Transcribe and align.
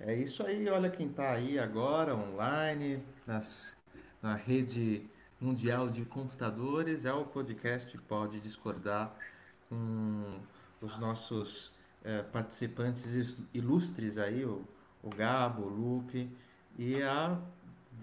É 0.00 0.14
isso 0.14 0.44
aí, 0.44 0.68
olha 0.68 0.90
quem 0.90 1.06
está 1.06 1.32
aí 1.32 1.58
agora, 1.58 2.16
online, 2.16 3.00
nas, 3.26 3.74
na 4.20 4.34
rede 4.34 5.08
mundial 5.40 5.88
de 5.88 6.04
computadores, 6.04 7.04
é 7.04 7.12
o 7.12 7.24
podcast 7.24 7.96
Pode 7.98 8.40
Discordar 8.40 9.16
com 9.68 10.40
os 10.80 10.98
nossos 10.98 11.72
é, 12.02 12.22
participantes 12.22 13.38
ilustres 13.52 14.18
aí, 14.18 14.44
o, 14.44 14.66
o 15.02 15.10
Gabo, 15.10 15.62
o 15.62 15.68
Lupe 15.68 16.28
e 16.76 17.00
a 17.00 17.40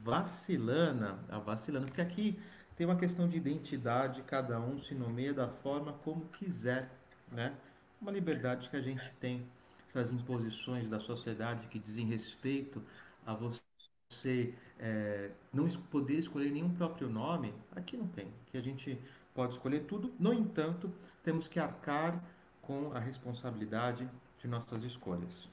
Vacilana, 0.02 1.20
a 1.30 1.39
Vacilana, 1.39 1.86
porque 1.88 2.02
aqui 2.02 2.39
tem 2.76 2.88
uma 2.88 2.96
questão 2.96 3.28
de 3.28 3.36
identidade, 3.36 4.23
cada 4.23 4.60
um 4.60 4.80
se 4.80 4.96
nomeia 4.96 5.34
da 5.34 5.50
forma 5.50 5.94
como 6.04 6.26
quiser, 6.30 6.89
né? 7.30 7.54
Uma 8.02 8.12
liberdade 8.12 8.70
que 8.70 8.78
a 8.78 8.82
gente 8.82 9.12
tem, 9.20 9.46
essas 9.92 10.12
imposições 10.14 10.89
da 10.89 11.00
sociedade 11.00 11.68
que 11.68 11.78
dizem 11.78 12.05
respeito 12.05 12.82
a 13.26 13.34
você 13.34 14.54
é, 14.80 15.32
não 15.54 15.68
poder 15.68 16.20
escolher 16.20 16.49
nenhum 16.49 16.70
próprio 16.70 17.09
nome, 17.09 17.54
aqui 17.76 17.98
não 17.98 18.08
tem, 18.08 18.27
que 18.52 18.58
a 18.58 18.62
gente 18.62 18.98
pode 19.34 19.54
escolher 19.54 19.82
tudo, 19.82 20.12
no 20.20 20.34
entanto, 20.34 20.91
temos 21.23 21.48
que 21.48 21.59
arcar 21.59 22.23
com 22.62 22.91
a 22.94 22.99
responsabilidade 22.99 24.08
de 24.41 24.48
nossas 24.48 24.84
escolhas. 24.84 25.49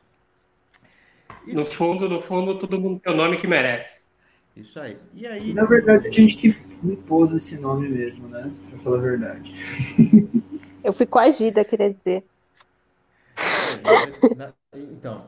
E... 1.46 1.52
No 1.52 1.65
fundo, 1.65 2.09
no 2.09 2.23
fundo, 2.23 2.59
todo 2.59 2.80
mundo 2.80 3.01
tem 3.01 3.12
o 3.12 3.16
nome 3.16 3.37
que 3.37 3.46
merece. 3.46 4.07
Isso 4.57 4.79
aí. 4.80 4.98
E 5.15 5.27
aí? 5.27 5.52
Na 5.52 5.65
verdade, 5.65 6.09
a 6.09 6.10
gente 6.10 6.37
que 6.37 6.48
impôs 6.82 7.32
esse 7.32 7.59
nome 7.60 7.88
mesmo, 7.88 8.29
né? 8.29 8.51
Pra 8.70 8.79
falar 8.80 8.98
a 8.98 9.01
verdade. 9.01 9.55
Eu 10.82 10.93
fui 10.93 11.07
coagida, 11.07 11.65
queria 11.65 11.93
dizer. 11.93 12.24
É, 14.38 14.78
então, 14.78 15.27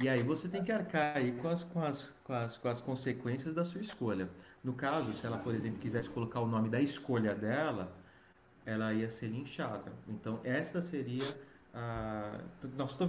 e 0.00 0.08
aí 0.08 0.22
você 0.22 0.48
tem 0.48 0.62
que 0.62 0.70
arcar 0.70 1.16
aí 1.16 1.32
com 1.32 1.48
as, 1.48 1.64
com, 1.64 1.82
as, 1.82 2.10
com, 2.24 2.32
as, 2.32 2.56
com 2.56 2.68
as 2.68 2.80
consequências 2.80 3.54
da 3.54 3.64
sua 3.64 3.80
escolha. 3.80 4.28
No 4.62 4.72
caso, 4.72 5.12
se 5.12 5.26
ela, 5.26 5.38
por 5.38 5.54
exemplo, 5.54 5.78
quisesse 5.78 6.08
colocar 6.08 6.40
o 6.40 6.46
nome 6.46 6.68
da 6.68 6.80
escolha 6.80 7.34
dela, 7.34 7.92
ela 8.64 8.92
ia 8.92 9.10
ser 9.10 9.26
linchada. 9.26 9.92
Então, 10.08 10.38
esta 10.44 10.80
seria 10.80 11.24
a. 11.74 12.38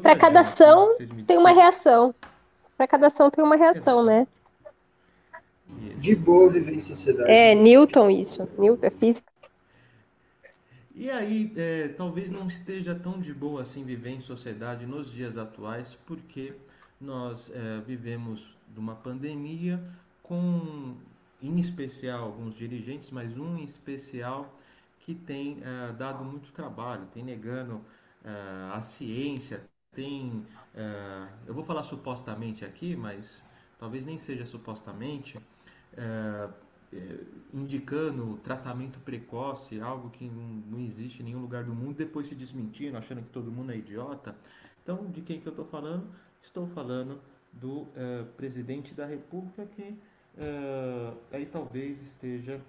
Para 0.02 0.18
cada 0.18 0.40
ação 0.40 0.96
tem 1.28 1.38
uma 1.38 1.52
reação. 1.52 2.16
Para 2.76 2.88
cada 2.88 3.08
ação 3.08 3.30
tem 3.30 3.44
uma 3.44 3.56
reação, 3.56 4.04
né? 4.04 4.26
Isso. 5.82 5.98
De 6.00 6.16
boa 6.16 6.50
viver 6.50 6.74
em 6.74 6.80
sociedade. 6.80 7.30
É, 7.30 7.54
Newton, 7.54 8.10
isso. 8.10 8.50
Newton 8.58 8.88
é 8.88 8.90
física. 8.90 9.29
E 11.00 11.10
aí, 11.10 11.50
é, 11.56 11.88
talvez 11.88 12.30
não 12.30 12.46
esteja 12.46 12.94
tão 12.94 13.22
de 13.22 13.34
boa 13.34 13.62
assim 13.62 13.86
viver 13.86 14.10
em 14.10 14.20
sociedade 14.20 14.86
nos 14.86 15.10
dias 15.10 15.38
atuais, 15.38 15.98
porque 16.06 16.54
nós 17.00 17.50
é, 17.56 17.80
vivemos 17.80 18.54
de 18.68 18.82
uma 18.82 18.96
pandemia 18.96 19.82
com, 20.22 20.98
em 21.42 21.58
especial, 21.58 22.26
alguns 22.26 22.54
dirigentes, 22.54 23.12
mas 23.12 23.38
um 23.38 23.58
em 23.58 23.64
especial 23.64 24.54
que 25.00 25.16
tem 25.16 25.60
é, 25.64 25.94
dado 25.94 26.22
muito 26.26 26.52
trabalho, 26.52 27.08
tem 27.14 27.24
negando 27.24 27.80
é, 28.22 28.30
a 28.74 28.82
ciência, 28.82 29.64
tem, 29.94 30.46
é, 30.76 31.30
eu 31.48 31.54
vou 31.54 31.64
falar 31.64 31.84
supostamente 31.84 32.66
aqui, 32.66 32.94
mas 32.98 33.42
talvez 33.80 34.06
nem 34.06 34.18
seja 34.18 34.46
supostamente, 34.46 35.40
é, 36.92 36.98
é, 36.98 37.20
indicando 37.54 38.40
tratamento 38.44 39.00
precoce, 39.00 39.80
algo 39.80 40.10
que 40.10 40.26
não, 40.26 40.78
não, 40.78 40.80
existe 40.80 41.22
em 41.22 41.26
nenhum 41.26 41.42
lugar 41.42 41.64
do 41.64 41.74
mundo, 41.74 41.96
depois 41.96 42.28
se 42.28 42.36
desmentindo, 42.36 42.98
achando 42.98 43.22
que 43.22 43.30
todo 43.30 43.52
mundo 43.52 43.72
é 43.72 43.78
idiota. 43.78 44.36
Então, 44.84 45.06
de 45.12 45.22
quem 45.22 45.40
que 45.40 45.48
eu 45.48 45.52
estou 45.52 45.66
falando? 45.66 46.08
Estou 46.42 46.68
falando 46.68 47.20
do 47.54 47.82
uh, 47.82 48.26
presidente 48.38 48.94
da 48.94 49.06
República 49.06 49.66
que 49.76 49.84
uh, 49.84 51.18
aí 51.32 51.46
talvez 51.46 52.02
esteja 52.02 52.62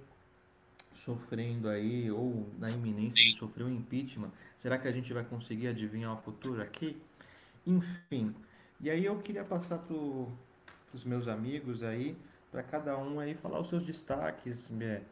sofrendo 0.93 1.69
aí 1.69 2.11
ou 2.11 2.47
na 2.59 2.71
iminência 2.71 3.25
de 3.25 3.37
sofrer 3.37 3.65
um 3.65 3.71
impeachment. 3.71 4.31
Será 4.59 4.79
que 4.79 4.87
a 4.87 4.93
gente 4.93 5.13
vai 5.13 5.25
conseguir 5.25 5.69
adivinhar 5.69 6.13
o 6.13 6.23
futuro 6.23 6.61
aqui? 6.63 7.01
Enfim. 7.67 8.35
E 8.81 8.91
aí 8.91 9.05
eu 9.05 9.19
queria 9.19 9.45
passar 9.45 9.79
para 9.79 9.97
os 9.97 11.05
meus 11.05 11.29
amigos 11.29 11.83
aí, 11.83 12.17
para 12.51 12.63
cada 12.63 12.99
um 12.99 13.21
aí 13.21 13.35
falar 13.35 13.61
os 13.61 13.69
seus 13.69 13.85
destaques, 13.85 14.69
é, 14.81 15.03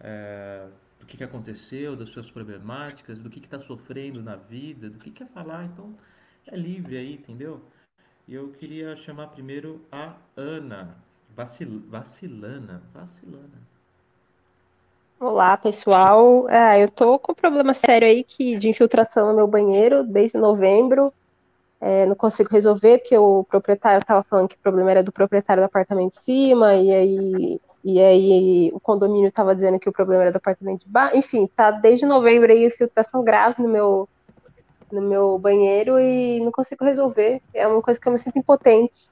é, 0.00 0.66
do 1.00 1.06
que, 1.06 1.16
que 1.16 1.24
aconteceu, 1.24 1.96
das 1.96 2.10
suas 2.10 2.30
problemáticas, 2.30 3.18
do 3.18 3.30
que 3.30 3.40
está 3.40 3.58
sofrendo 3.60 4.22
na 4.22 4.36
vida, 4.36 4.90
do 4.90 4.98
que 4.98 5.10
quer 5.10 5.26
falar. 5.28 5.64
Então, 5.64 5.94
é 6.46 6.56
livre 6.56 6.96
aí, 6.96 7.14
entendeu? 7.14 7.60
E 8.28 8.34
eu 8.34 8.50
queria 8.52 8.96
chamar 8.96 9.28
primeiro 9.28 9.84
a 9.90 10.14
Ana, 10.36 10.96
Vacil, 11.34 11.82
Vacilana, 11.88 12.82
Vacilana. 12.92 13.72
Olá, 15.18 15.56
pessoal. 15.56 16.46
Ah, 16.48 16.78
eu 16.78 16.90
tô 16.90 17.18
com 17.18 17.32
um 17.32 17.34
problema 17.34 17.72
sério 17.74 18.08
aí 18.08 18.24
que, 18.24 18.56
de 18.56 18.68
infiltração 18.68 19.28
no 19.28 19.36
meu 19.36 19.46
banheiro 19.46 20.04
desde 20.04 20.36
novembro. 20.36 21.12
É, 21.84 22.06
não 22.06 22.14
consigo 22.14 22.48
resolver, 22.48 22.98
porque 22.98 23.18
o 23.18 23.42
proprietário 23.42 23.98
estava 23.98 24.22
falando 24.22 24.48
que 24.48 24.54
o 24.54 24.60
problema 24.60 24.92
era 24.92 25.02
do 25.02 25.10
proprietário 25.10 25.64
do 25.64 25.66
apartamento 25.66 26.12
de 26.12 26.20
cima, 26.20 26.76
e 26.76 26.92
aí, 26.92 27.60
e 27.82 28.00
aí 28.00 28.70
o 28.72 28.78
condomínio 28.78 29.26
estava 29.26 29.52
dizendo 29.52 29.80
que 29.80 29.88
o 29.88 29.92
problema 29.92 30.22
era 30.22 30.30
do 30.30 30.36
apartamento 30.36 30.82
de 30.82 30.88
baixo. 30.88 31.16
Enfim, 31.16 31.50
tá 31.56 31.72
desde 31.72 32.06
novembro 32.06 32.52
aí 32.52 32.64
infiltração 32.64 33.24
grave 33.24 33.60
no 33.60 33.68
meu, 33.68 34.08
no 34.92 35.02
meu 35.02 35.36
banheiro 35.40 35.98
e 35.98 36.38
não 36.38 36.52
consigo 36.52 36.84
resolver. 36.84 37.42
É 37.52 37.66
uma 37.66 37.82
coisa 37.82 38.00
que 38.00 38.06
eu 38.06 38.12
me 38.12 38.18
sinto 38.18 38.38
impotente. 38.38 39.10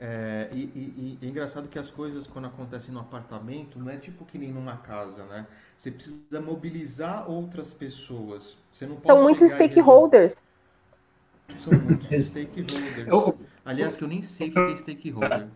É, 0.00 0.48
e, 0.52 0.58
e, 0.58 1.18
e, 1.20 1.26
é 1.26 1.28
engraçado 1.28 1.68
que 1.68 1.78
as 1.78 1.90
coisas, 1.90 2.26
quando 2.26 2.46
acontecem 2.46 2.94
no 2.94 3.00
apartamento, 3.00 3.78
não 3.78 3.90
é 3.90 3.98
tipo 3.98 4.24
que 4.24 4.38
nem 4.38 4.50
numa 4.50 4.78
casa, 4.78 5.24
né? 5.26 5.46
Você 5.76 5.90
precisa 5.90 6.40
mobilizar 6.40 7.30
outras 7.30 7.74
pessoas. 7.74 8.56
São 9.00 9.20
muitos 9.20 9.50
stakeholders. 9.50 10.34
São 11.58 11.72
muitos 11.72 12.08
stakeholders. 12.26 13.36
Aliás, 13.64 13.96
que 13.96 14.04
eu 14.04 14.08
nem 14.08 14.22
sei 14.22 14.48
o 14.48 14.52
que 14.52 14.58
é 14.58 14.76
stakeholder. 14.76 15.48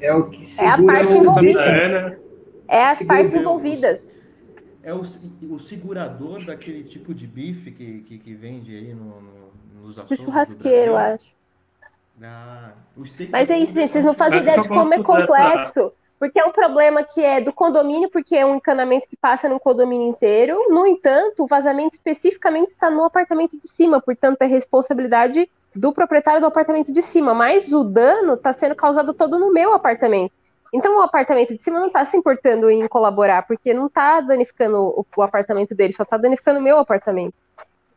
É 0.00 0.14
o 0.14 0.30
que 0.30 0.44
segura 0.44 0.68
é 0.68 0.74
a 0.74 0.84
parte 0.84 1.14
envolvida. 1.14 2.20
É 2.68 2.84
as 2.84 3.02
partes 3.02 3.34
envolvidas 3.34 4.00
é 4.86 4.94
o, 4.94 5.02
o 5.50 5.58
segurador 5.58 6.44
daquele 6.44 6.84
tipo 6.84 7.12
de 7.12 7.26
bife 7.26 7.72
que, 7.72 8.02
que, 8.02 8.18
que 8.18 8.34
vende 8.34 8.72
aí 8.72 8.94
no, 8.94 9.20
no, 9.20 9.82
nos 9.82 9.98
açougues 9.98 10.20
O 10.20 10.24
churrasqueiro, 10.24 10.96
acho. 10.96 11.34
Ah, 12.22 12.72
Mas 13.30 13.50
é 13.50 13.58
isso, 13.58 13.72
gente, 13.72 13.90
vocês 13.90 14.04
não 14.04 14.14
fazem 14.14 14.42
ideia 14.42 14.60
de 14.60 14.68
como 14.68 14.94
é 14.94 15.02
complexo. 15.02 15.92
Porque 16.18 16.38
é 16.38 16.44
um 16.44 16.52
problema 16.52 17.04
que 17.04 17.22
é 17.22 17.40
do 17.40 17.52
condomínio, 17.52 18.10
porque 18.10 18.34
é 18.36 18.46
um 18.46 18.54
encanamento 18.54 19.06
que 19.06 19.16
passa 19.16 19.48
no 19.48 19.60
condomínio 19.60 20.08
inteiro. 20.08 20.58
No 20.68 20.86
entanto, 20.86 21.44
o 21.44 21.46
vazamento 21.46 21.94
especificamente 21.94 22.68
está 22.68 22.90
no 22.90 23.04
apartamento 23.04 23.60
de 23.60 23.68
cima, 23.68 24.00
portanto, 24.00 24.40
é 24.40 24.46
responsabilidade 24.46 25.48
do 25.74 25.92
proprietário 25.92 26.40
do 26.40 26.46
apartamento 26.46 26.90
de 26.90 27.02
cima. 27.02 27.34
Mas 27.34 27.72
o 27.72 27.84
dano 27.84 28.34
está 28.34 28.52
sendo 28.52 28.74
causado 28.74 29.12
todo 29.12 29.38
no 29.38 29.52
meu 29.52 29.74
apartamento. 29.74 30.32
Então 30.72 30.98
o 30.98 31.00
apartamento 31.00 31.54
de 31.54 31.58
cima 31.62 31.78
não 31.78 31.86
está 31.86 32.04
se 32.04 32.16
importando 32.16 32.70
em 32.70 32.86
colaborar, 32.88 33.46
porque 33.46 33.72
não 33.72 33.86
está 33.86 34.20
danificando 34.20 35.06
o, 35.16 35.22
apartamento 35.22 35.74
dele, 35.74 35.92
só 35.92 36.02
está 36.02 36.16
danificando 36.16 36.58
o 36.58 36.62
meu 36.62 36.78
apartamento. 36.78 37.34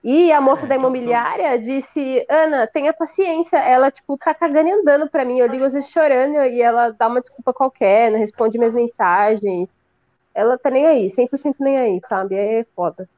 E 0.03 0.31
a 0.31 0.39
moça 0.39 0.65
é, 0.65 0.69
da 0.69 0.75
então, 0.75 0.87
imobiliária 0.87 1.55
então... 1.55 1.63
disse, 1.63 2.25
Ana, 2.29 2.65
tenha 2.67 2.93
paciência, 2.93 3.57
ela, 3.57 3.91
tipo, 3.91 4.17
tá 4.17 4.33
cagando 4.33 4.69
e 4.69 4.71
andando 4.71 5.09
pra 5.09 5.25
mim, 5.25 5.39
eu 5.39 5.47
ligo 5.47 5.65
às 5.65 5.73
vezes 5.73 5.89
chorando, 5.89 6.37
e 6.43 6.61
ela 6.61 6.91
dá 6.91 7.07
uma 7.07 7.19
desculpa 7.19 7.53
qualquer, 7.53 8.09
não 8.09 8.19
responde 8.19 8.57
minhas 8.57 8.73
mensagens, 8.73 9.69
ela 10.33 10.57
tá 10.57 10.69
nem 10.69 10.87
aí, 10.87 11.07
100% 11.07 11.55
nem 11.59 11.77
aí, 11.77 11.99
sabe, 12.07 12.35
é 12.35 12.65
foda. 12.75 13.09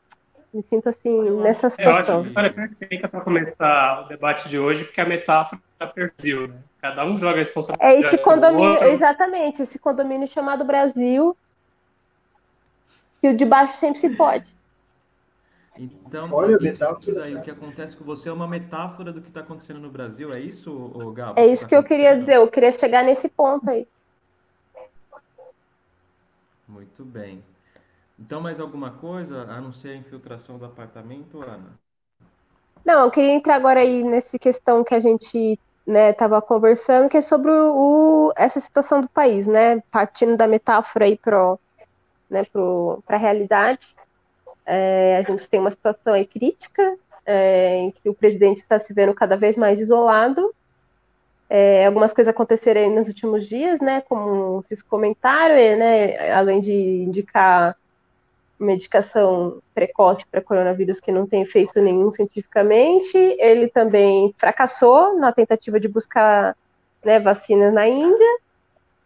Me 0.52 0.64
sinto 0.64 0.90
assim, 0.90 1.28
eu 1.28 1.40
nessa 1.40 1.70
situação. 1.70 1.94
Eu 1.94 1.98
acho 1.98 2.06
que 2.06 2.12
a 2.12 2.22
história 2.22 2.54
perfeita 2.54 3.08
para 3.08 3.22
começar 3.22 4.02
o 4.02 4.08
debate 4.08 4.50
de 4.50 4.60
hoje, 4.60 4.84
porque 4.84 5.00
a 5.00 5.06
metáfora 5.06 5.62
é 5.80 5.86
Brasil, 5.86 6.48
né? 6.48 6.56
Cada 6.82 7.06
um 7.06 7.16
joga 7.16 7.36
a 7.36 7.40
responsabilidade. 7.40 7.96
É 7.96 8.00
esse 8.00 8.18
condomínio, 8.18 8.84
exatamente, 8.86 9.62
esse 9.62 9.78
condomínio 9.78 10.28
chamado 10.28 10.66
Brasil, 10.66 11.38
que 13.22 13.30
o 13.30 13.38
de 13.38 13.46
baixo 13.46 13.78
sempre 13.78 14.00
se 14.00 14.10
pode. 14.10 14.50
Então, 15.78 16.30
Olha, 16.34 16.58
isso, 16.58 16.84
isso 16.84 17.14
daí, 17.14 17.36
o 17.36 17.42
que 17.42 17.50
acontece 17.50 17.96
com 17.96 18.04
você 18.04 18.30
é 18.30 18.32
uma 18.32 18.48
metáfora 18.48 19.14
do 19.14 19.22
que 19.22 19.30
está 19.30 19.40
acontecendo 19.40 19.80
no 19.80 19.90
Brasil, 19.90 20.34
é 20.34 20.40
isso, 20.40 20.72
Gabo? 21.14 21.40
É 21.40 21.48
isso 21.48 21.66
que, 21.66 21.76
tá 21.76 21.82
que 21.82 21.86
eu 21.86 21.88
queria 21.88 22.18
dizer, 22.18 22.36
eu 22.36 22.48
queria 22.48 22.72
chegar 22.72 23.04
nesse 23.04 23.30
ponto 23.30 23.70
aí. 23.70 23.88
Muito 26.68 27.04
bem. 27.04 27.44
Então, 28.20 28.42
mais 28.42 28.60
alguma 28.60 28.92
coisa, 28.92 29.44
a 29.44 29.60
não 29.60 29.74
ser 29.74 29.90
a 29.90 29.96
infiltração 29.96 30.58
do 30.58 30.66
apartamento, 30.66 31.42
Ana? 31.42 31.80
Não, 32.86 33.06
eu 33.06 33.12
queria 33.12 33.34
entrar 33.34 33.56
agora 33.56 33.80
aí 33.80 34.04
nessa 34.04 34.38
questão 34.38 34.84
que 34.84 34.94
a 34.94 35.00
gente 35.00 35.58
estava 35.88 36.36
né, 36.36 36.42
conversando, 36.42 37.10
que 37.10 37.18
é 37.18 37.22
sobre 37.22 37.52
o, 37.52 38.32
essa 38.36 38.60
situação 38.60 39.02
do 39.02 39.10
país, 39.10 39.48
né? 39.48 39.82
Partindo 39.92 40.38
da 40.38 40.48
metáfora 40.48 41.06
aí 41.06 41.18
para 41.18 41.58
né, 42.30 42.46
a 43.08 43.18
realidade. 43.18 43.96
É, 44.66 45.18
a 45.18 45.30
gente 45.30 45.50
tem 45.50 45.60
uma 45.60 45.72
situação 45.72 46.14
aí 46.14 46.26
crítica, 46.26 46.96
é, 47.26 47.78
em 47.78 47.92
que 47.92 48.10
o 48.10 48.14
presidente 48.14 48.60
está 48.60 48.80
se 48.80 48.94
vendo 48.94 49.14
cada 49.14 49.36
vez 49.36 49.58
mais 49.58 49.80
isolado. 49.80 50.54
É, 51.50 51.86
algumas 51.86 52.14
coisas 52.14 52.34
aconteceram 52.34 52.90
nos 52.96 53.08
últimos 53.08 53.46
dias, 53.46 53.80
né? 53.82 54.02
Como 54.02 54.62
vocês 54.62 54.82
comentaram, 54.82 55.56
né? 55.56 56.32
Além 56.32 56.62
de 56.62 56.72
indicar 56.72 57.76
medicação 58.62 59.60
precoce 59.74 60.26
para 60.30 60.42
coronavírus 60.42 61.00
que 61.00 61.12
não 61.12 61.26
tem 61.26 61.42
efeito 61.42 61.82
nenhum 61.82 62.10
cientificamente. 62.12 63.18
Ele 63.18 63.68
também 63.68 64.34
fracassou 64.38 65.18
na 65.18 65.32
tentativa 65.32 65.80
de 65.80 65.88
buscar 65.88 66.56
né, 67.04 67.20
vacinas 67.20 67.74
na 67.74 67.88
Índia. 67.88 68.40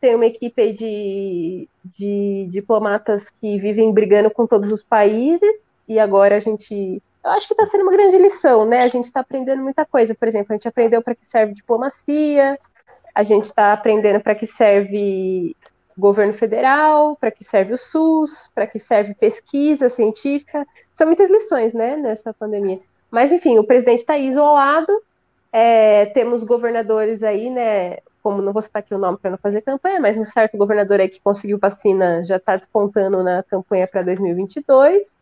Tem 0.05 0.13
uma 0.13 0.27
equipe 0.27 0.71
de, 0.71 1.67
de 1.83 2.47
diplomatas 2.51 3.27
que 3.41 3.57
vivem 3.57 3.91
brigando 3.91 4.29
com 4.29 4.45
todos 4.45 4.71
os 4.71 4.83
países, 4.83 5.73
e 5.87 5.97
agora 5.97 6.35
a 6.35 6.39
gente. 6.39 7.01
Eu 7.23 7.31
acho 7.31 7.47
que 7.47 7.55
está 7.55 7.65
sendo 7.65 7.81
uma 7.81 7.91
grande 7.91 8.15
lição, 8.15 8.67
né? 8.67 8.83
A 8.83 8.87
gente 8.87 9.05
está 9.05 9.21
aprendendo 9.21 9.63
muita 9.63 9.83
coisa. 9.83 10.13
Por 10.13 10.27
exemplo, 10.27 10.53
a 10.53 10.53
gente 10.53 10.67
aprendeu 10.67 11.01
para 11.01 11.15
que 11.15 11.25
serve 11.25 11.53
diplomacia, 11.53 12.59
a 13.15 13.23
gente 13.23 13.45
está 13.45 13.73
aprendendo 13.73 14.19
para 14.19 14.35
que 14.35 14.45
serve 14.45 15.55
governo 15.97 16.33
federal, 16.33 17.17
para 17.19 17.31
que 17.31 17.43
serve 17.43 17.73
o 17.73 17.77
SUS, 17.77 18.47
para 18.53 18.67
que 18.67 18.77
serve 18.77 19.15
pesquisa 19.15 19.89
científica. 19.89 20.67
São 20.93 21.07
muitas 21.07 21.31
lições, 21.31 21.73
né, 21.73 21.97
nessa 21.97 22.31
pandemia. 22.31 22.79
Mas, 23.09 23.31
enfim, 23.31 23.57
o 23.57 23.65
presidente 23.65 24.01
está 24.01 24.19
isolado, 24.19 25.01
é, 25.51 26.05
temos 26.05 26.43
governadores 26.43 27.23
aí, 27.23 27.49
né, 27.49 27.97
como 28.25 28.41
não 28.41 28.51
vou 28.51 28.61
citar 28.63 28.79
aqui 28.79 28.91
o 28.91 28.97
nome 28.97 29.19
para 29.19 29.29
não 29.29 29.37
fazer 29.37 29.61
campanha, 29.61 29.99
mas 29.99 30.17
um 30.17 30.25
certo 30.25 30.57
governador 30.57 30.99
aí 30.99 31.07
que 31.07 31.21
conseguiu 31.21 31.59
vacina 31.59 32.23
já 32.23 32.37
está 32.37 32.55
despontando 32.55 33.21
na 33.21 33.43
campanha 33.43 33.85
para 33.85 34.01
2022. 34.01 35.15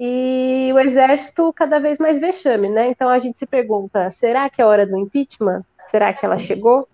E 0.00 0.70
o 0.72 0.78
exército 0.78 1.52
cada 1.52 1.78
vez 1.78 1.98
mais 1.98 2.18
vexame, 2.18 2.70
né? 2.70 2.88
Então 2.88 3.10
a 3.10 3.18
gente 3.18 3.36
se 3.36 3.44
pergunta: 3.44 4.08
será 4.08 4.48
que 4.48 4.62
é 4.62 4.64
hora 4.64 4.86
do 4.86 4.96
impeachment? 4.96 5.62
Será 5.86 6.14
que 6.14 6.24
ela 6.24 6.38
chegou? 6.38 6.88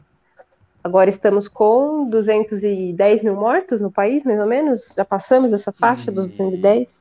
Agora 0.82 1.08
estamos 1.08 1.46
com 1.46 2.08
210 2.08 3.22
mil 3.22 3.36
mortos 3.36 3.80
no 3.80 3.92
país, 3.92 4.24
mais 4.24 4.40
ou 4.40 4.46
menos. 4.46 4.94
Já 4.96 5.04
passamos 5.04 5.52
essa 5.52 5.70
faixa 5.70 6.10
e... 6.10 6.14
dos 6.14 6.26
210. 6.26 6.92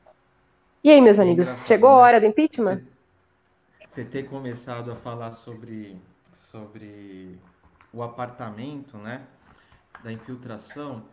E 0.83 0.91
aí, 0.91 1.01
meus 1.01 1.17
é 1.17 1.23
amigos, 1.23 1.65
chegou 1.65 1.89
a 1.89 1.95
né? 1.95 2.01
hora 2.01 2.19
do 2.19 2.27
impeachment? 2.27 2.81
Você, 3.89 4.03
você 4.03 4.05
ter 4.05 4.29
começado 4.29 4.91
a 4.91 4.95
falar 4.95 5.31
sobre, 5.31 5.97
sobre 6.51 7.39
o 7.94 8.03
apartamento, 8.03 8.97
né? 8.97 9.25
Da 10.03 10.12
infiltração. 10.12 11.06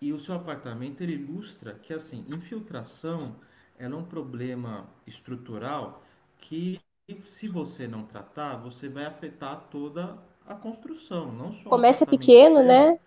E 0.00 0.12
o 0.12 0.18
seu 0.18 0.34
apartamento, 0.34 1.00
ele 1.02 1.14
ilustra 1.14 1.74
que, 1.74 1.92
assim, 1.94 2.24
infiltração 2.28 3.36
é 3.78 3.88
um 3.88 4.04
problema 4.04 4.88
estrutural 5.06 6.02
que, 6.38 6.80
se 7.26 7.48
você 7.48 7.86
não 7.86 8.04
tratar, 8.04 8.56
você 8.56 8.88
vai 8.88 9.06
afetar 9.06 9.68
toda 9.70 10.18
a 10.46 10.54
construção, 10.54 11.32
não 11.32 11.52
só 11.52 11.68
Começa 11.68 12.04
pequeno, 12.04 12.62
né? 12.62 12.98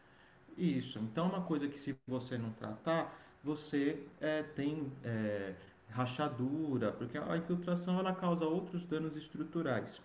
Isso. 0.57 0.99
Então, 0.99 1.27
uma 1.27 1.41
coisa 1.41 1.67
que 1.67 1.77
se 1.77 1.97
você 2.07 2.37
não 2.37 2.51
tratar, 2.51 3.13
você 3.43 3.99
é, 4.21 4.43
tem 4.43 4.91
é, 5.03 5.53
rachadura, 5.89 6.91
porque 6.91 7.17
a 7.17 7.37
infiltração 7.37 7.99
ela 7.99 8.13
causa 8.13 8.45
outros 8.45 8.85
danos 8.85 9.15
estruturais. 9.15 10.01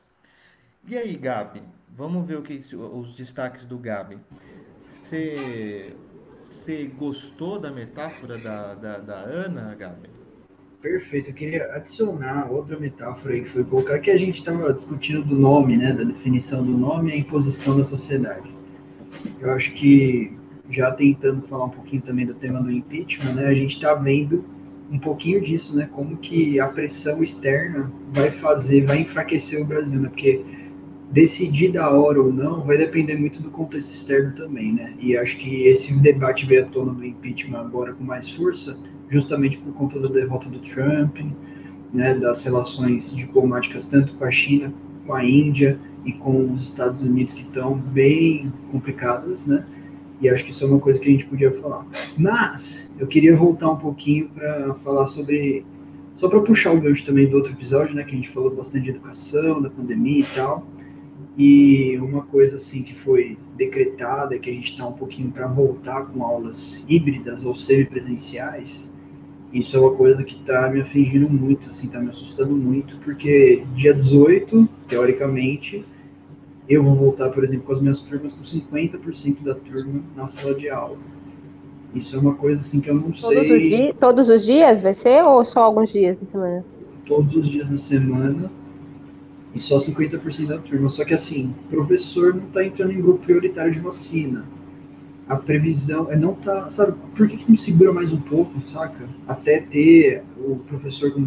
E 0.88 0.96
aí, 0.96 1.16
Gabi? 1.16 1.62
Vamos 1.96 2.26
ver 2.26 2.38
o 2.38 2.42
que 2.42 2.54
os 2.54 3.14
destaques 3.14 3.66
do 3.66 3.78
Gabi. 3.78 4.18
Você, 4.90 5.94
gostou 6.96 7.58
da 7.58 7.70
metáfora 7.70 8.38
da, 8.38 8.74
da, 8.74 8.98
da 8.98 9.14
Ana, 9.14 9.74
Gabi? 9.74 10.08
Perfeito, 10.80 11.30
eu 11.30 11.34
queria 11.34 11.74
adicionar 11.74 12.50
outra 12.50 12.78
metáfora 12.78 13.34
aí 13.34 13.42
que 13.42 13.50
foi 13.50 13.64
colocar 13.64 13.98
que 13.98 14.10
a 14.10 14.16
gente 14.16 14.38
estava 14.38 14.72
discutindo 14.72 15.22
do 15.22 15.34
nome, 15.34 15.76
né, 15.76 15.92
da 15.92 16.04
definição 16.04 16.64
do 16.64 16.72
nome 16.72 17.10
e 17.10 17.12
a 17.12 17.16
imposição 17.16 17.76
da 17.76 17.84
sociedade. 17.84 18.50
Eu 19.38 19.52
acho 19.52 19.72
que 19.74 20.38
já 20.70 20.90
tentando 20.90 21.42
falar 21.42 21.66
um 21.66 21.70
pouquinho 21.70 22.00
também 22.00 22.24
do 22.24 22.34
tema 22.34 22.62
do 22.62 22.70
impeachment, 22.70 23.34
né, 23.34 23.46
a 23.46 23.54
gente 23.54 23.74
está 23.74 23.94
vendo 23.94 24.44
um 24.90 24.98
pouquinho 24.98 25.40
disso, 25.40 25.76
né, 25.76 25.88
como 25.92 26.16
que 26.16 26.58
a 26.58 26.66
pressão 26.66 27.22
externa 27.22 27.92
vai 28.10 28.30
fazer, 28.30 28.86
vai 28.86 29.00
enfraquecer 29.00 29.60
o 29.60 29.64
Brasil, 29.64 30.00
né, 30.00 30.08
porque 30.08 30.42
decidir 31.10 31.72
da 31.72 31.90
hora 31.90 32.22
ou 32.22 32.32
não 32.32 32.62
vai 32.62 32.78
depender 32.78 33.16
muito 33.16 33.42
do 33.42 33.50
contexto 33.50 33.90
externo 33.92 34.32
também, 34.34 34.72
né, 34.72 34.94
e 35.00 35.16
acho 35.16 35.36
que 35.36 35.64
esse 35.64 35.92
debate 35.98 36.46
veio 36.46 36.64
à 36.64 36.66
tona 36.66 36.92
do 36.92 37.04
impeachment 37.04 37.58
agora 37.58 37.92
com 37.92 38.04
mais 38.04 38.30
força, 38.30 38.78
justamente 39.08 39.58
por 39.58 39.72
conta 39.74 39.98
da 39.98 40.08
derrota 40.08 40.48
do 40.48 40.60
Trump, 40.60 41.18
né, 41.92 42.14
das 42.14 42.44
relações 42.44 43.14
diplomáticas 43.14 43.86
tanto 43.86 44.14
com 44.14 44.24
a 44.24 44.30
China, 44.30 44.72
com 45.06 45.14
a 45.14 45.24
Índia 45.24 45.78
e 46.04 46.12
com 46.12 46.52
os 46.52 46.62
Estados 46.62 47.02
Unidos 47.02 47.34
que 47.34 47.42
estão 47.42 47.74
bem 47.74 48.52
complicadas, 48.70 49.44
né? 49.44 49.64
E 50.20 50.28
acho 50.28 50.44
que 50.44 50.50
isso 50.50 50.64
é 50.64 50.66
uma 50.66 50.78
coisa 50.78 51.00
que 51.00 51.08
a 51.08 51.10
gente 51.10 51.26
podia 51.26 51.50
falar. 51.50 51.86
Mas 52.16 52.90
eu 52.98 53.06
queria 53.06 53.34
voltar 53.34 53.70
um 53.70 53.76
pouquinho 53.76 54.28
para 54.28 54.74
falar 54.74 55.06
sobre 55.06 55.64
só 56.14 56.28
para 56.28 56.40
puxar 56.40 56.72
o 56.72 56.80
gancho 56.80 57.04
também 57.04 57.26
do 57.26 57.36
outro 57.36 57.52
episódio, 57.52 57.94
né, 57.94 58.04
que 58.04 58.12
a 58.12 58.14
gente 58.14 58.28
falou 58.28 58.54
bastante 58.54 58.84
de 58.84 58.90
educação, 58.90 59.62
da 59.62 59.70
pandemia 59.70 60.20
e 60.20 60.26
tal. 60.34 60.66
E 61.38 61.96
uma 61.98 62.22
coisa 62.22 62.56
assim 62.56 62.82
que 62.82 62.94
foi 62.94 63.38
decretada, 63.56 64.38
que 64.38 64.50
a 64.50 64.52
gente 64.52 64.72
está 64.72 64.86
um 64.86 64.92
pouquinho 64.92 65.30
para 65.30 65.46
voltar 65.46 66.06
com 66.06 66.24
aulas 66.24 66.84
híbridas 66.88 67.44
ou 67.44 67.54
semipresenciais, 67.54 68.90
isso 69.52 69.76
é 69.76 69.80
uma 69.80 69.92
coisa 69.92 70.22
que 70.22 70.36
está 70.36 70.68
me 70.68 70.80
afligindo 70.80 71.28
muito, 71.28 71.68
assim, 71.68 71.86
está 71.86 72.00
me 72.00 72.10
assustando 72.10 72.54
muito, 72.54 72.96
porque 72.98 73.64
dia 73.74 73.92
18, 73.92 74.68
teoricamente, 74.86 75.84
eu 76.68 76.84
vou 76.84 76.94
voltar, 76.94 77.30
por 77.30 77.42
exemplo, 77.42 77.64
com 77.64 77.72
as 77.72 77.80
minhas 77.80 77.98
turmas 78.00 78.32
com 78.32 78.42
50% 78.42 79.42
da 79.42 79.54
turma 79.54 80.02
na 80.16 80.28
sala 80.28 80.54
de 80.54 80.68
aula. 80.68 80.98
Isso 81.92 82.14
é 82.14 82.18
uma 82.20 82.34
coisa 82.34 82.60
assim 82.60 82.80
que 82.80 82.88
eu 82.88 82.94
não 82.94 83.10
todos 83.10 83.20
sei. 83.20 83.90
Os 83.90 83.96
todos 83.98 84.28
os 84.28 84.44
dias 84.44 84.80
vai 84.80 84.94
ser 84.94 85.24
ou 85.24 85.44
só 85.44 85.64
alguns 85.64 85.92
dias 85.92 86.16
da 86.16 86.24
semana? 86.24 86.64
Todos 87.04 87.34
os 87.34 87.48
dias 87.48 87.68
da 87.68 87.76
semana 87.76 88.52
e 89.55 89.58
só 89.58 89.79
50% 89.79 90.47
da 90.47 90.58
turma. 90.58 90.88
Só 90.88 91.05
que 91.05 91.14
assim, 91.14 91.55
professor 91.70 92.35
não 92.35 92.47
está 92.47 92.64
entrando 92.64 92.93
em 92.93 93.00
grupo 93.00 93.25
prioritário 93.25 93.73
de 93.73 93.81
vacina 93.81 94.44
a 95.31 95.37
previsão 95.37 96.11
é 96.11 96.17
não 96.17 96.35
tá, 96.35 96.69
sabe, 96.69 96.93
por 97.17 97.29
que, 97.29 97.37
que 97.37 97.49
não 97.49 97.56
segura 97.56 97.93
mais 97.93 98.12
um 98.12 98.20
pouco, 98.20 98.61
saca? 98.62 99.08
Até 99.29 99.61
ter 99.61 100.25
o 100.37 100.56
professor 100.56 101.12
com 101.12 101.25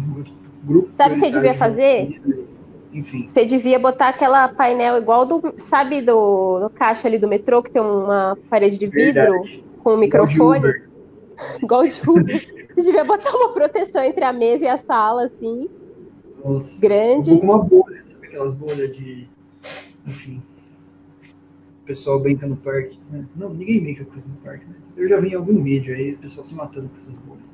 grupo. 0.62 0.90
Sabe 0.94 1.12
o 1.12 1.14
que 1.14 1.20
você 1.20 1.30
devia 1.30 1.54
fazer? 1.54 2.20
Enfim. 2.92 3.26
Você 3.26 3.46
devia 3.46 3.78
botar 3.78 4.08
aquela 4.08 4.46
painel 4.48 4.98
igual 4.98 5.24
do, 5.24 5.54
sabe, 5.56 6.02
do, 6.02 6.60
do 6.60 6.68
caixa 6.68 7.08
ali 7.08 7.18
do 7.18 7.26
metrô 7.26 7.62
que 7.62 7.70
tem 7.70 7.80
uma 7.80 8.36
parede 8.50 8.76
de 8.76 8.86
vidro 8.86 9.22
Verdade. 9.22 9.64
com 9.82 9.94
um 9.94 9.96
microfone. 9.98 10.62
Igual 11.60 11.88
de 11.88 12.00
Uber. 12.08 12.68
Você 12.74 12.84
devia 12.84 13.04
botar 13.04 13.34
uma 13.34 13.52
proteção 13.52 14.04
entre 14.04 14.22
a 14.22 14.32
mesa 14.32 14.66
e 14.66 14.68
a 14.68 14.76
sala, 14.76 15.24
assim. 15.24 15.68
Nossa, 16.44 16.80
grande. 16.80 17.32
Um 17.32 17.40
uma 17.40 17.58
bolha, 17.58 17.93
aquelas 18.34 18.54
bolhas 18.54 18.96
de. 18.96 19.28
Enfim 20.06 20.42
o 21.84 21.86
pessoal 21.86 22.18
brinca 22.18 22.46
no 22.46 22.56
parque. 22.56 22.98
Né? 23.10 23.26
Não, 23.36 23.52
ninguém 23.52 23.82
brinca 23.82 24.04
com 24.06 24.16
isso 24.16 24.30
no 24.30 24.36
parque, 24.36 24.64
mas 24.66 24.78
eu 24.96 25.06
já 25.06 25.20
vi 25.20 25.28
em 25.28 25.34
algum 25.34 25.62
vídeo 25.62 25.94
aí 25.94 26.14
o 26.14 26.18
pessoal 26.18 26.42
se 26.42 26.54
matando 26.54 26.88
com 26.88 26.96
essas 26.96 27.16
bolhas. 27.18 27.44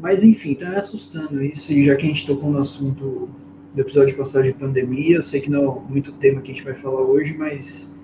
Mas 0.00 0.24
enfim, 0.24 0.54
tá 0.54 0.70
me 0.70 0.76
assustando 0.76 1.42
isso, 1.42 1.70
e 1.70 1.84
já 1.84 1.94
que 1.94 2.04
a 2.04 2.08
gente 2.08 2.26
tocou 2.26 2.50
no 2.50 2.58
assunto 2.58 3.28
do 3.74 3.80
episódio 3.80 4.16
passado 4.16 4.44
de 4.44 4.54
pandemia, 4.54 5.16
eu 5.16 5.22
sei 5.22 5.40
que 5.42 5.50
não 5.50 5.84
é 5.86 5.90
muito 5.90 6.12
tema 6.12 6.40
que 6.40 6.50
a 6.50 6.54
gente 6.54 6.64
vai 6.64 6.74
falar 6.74 7.02
hoje, 7.02 7.36
mas 7.36 7.94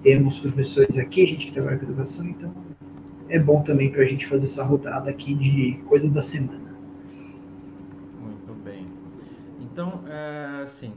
temos 0.00 0.38
professores 0.38 0.96
aqui, 0.96 1.26
gente 1.26 1.46
que 1.46 1.52
trabalha 1.52 1.76
com 1.76 1.84
educação, 1.84 2.24
então 2.28 2.54
é 3.28 3.38
bom 3.38 3.62
também 3.62 3.90
para 3.90 4.02
a 4.02 4.06
gente 4.06 4.26
fazer 4.26 4.44
essa 4.44 4.62
rodada 4.62 5.10
aqui 5.10 5.34
de 5.34 5.72
coisas 5.86 6.10
da 6.12 6.22
semana. 6.22 6.72
Muito 8.22 8.54
bem. 8.64 8.86
Então, 9.74 10.04
é, 10.06 10.62
assim, 10.62 10.94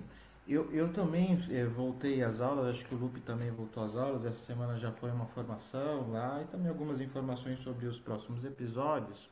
eu, 0.48 0.72
eu 0.72 0.93
também 0.93 1.43
é, 1.50 1.65
voltei 1.65 2.24
às 2.24 2.39
aulas, 2.39 2.67
acho 2.67 2.86
que 2.86 2.93
o 2.93 2.98
Lupe 2.98 3.19
também 3.19 3.50
voltou 3.50 3.84
às 3.84 3.96
aulas. 3.96 4.24
Essa 4.24 4.38
semana 4.38 4.77
já 4.77 4.91
foi 4.91 5.10
uma 5.10 5.25
formação 5.25 6.12
lá 6.12 6.39
e 6.43 6.46
também 6.46 6.69
algumas 6.69 7.01
informações 7.01 7.57
sobre 7.57 7.88
os 7.88 8.00
próximos 8.00 8.46
episódios. 8.46 9.27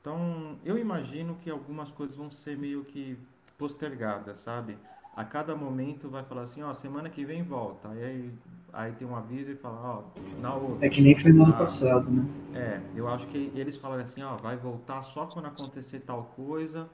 Então, 0.00 0.56
eu 0.64 0.76
imagino 0.76 1.36
que 1.36 1.48
algumas 1.48 1.92
coisas 1.92 2.16
vão 2.16 2.32
ser 2.32 2.58
meio 2.58 2.82
que 2.84 3.16
postergadas, 3.56 4.40
sabe? 4.40 4.76
A 5.14 5.24
cada 5.24 5.54
momento 5.54 6.08
vai 6.08 6.24
falar 6.24 6.42
assim, 6.42 6.60
ó, 6.60 6.74
semana 6.74 7.08
que 7.08 7.24
vem 7.24 7.44
volta. 7.44 7.90
Aí, 7.90 8.32
aí 8.72 8.92
tem 8.94 9.06
um 9.06 9.14
aviso 9.14 9.52
e 9.52 9.54
fala, 9.54 9.80
ó, 9.80 10.02
na 10.40 10.52
outra. 10.52 10.84
É 10.84 10.90
que 10.90 11.00
nem 11.00 11.16
foi 11.16 11.32
no 11.32 11.44
ano 11.44 11.54
ah, 11.54 11.58
passado, 11.58 12.10
né? 12.10 12.26
É, 12.54 12.80
eu 12.96 13.06
acho 13.06 13.28
que 13.28 13.52
eles 13.54 13.76
falaram 13.76 14.02
assim, 14.02 14.20
ó, 14.20 14.34
vai 14.36 14.56
voltar 14.56 15.04
só 15.04 15.26
quando 15.26 15.46
acontecer 15.46 16.00
tal 16.00 16.24
coisa. 16.34 16.88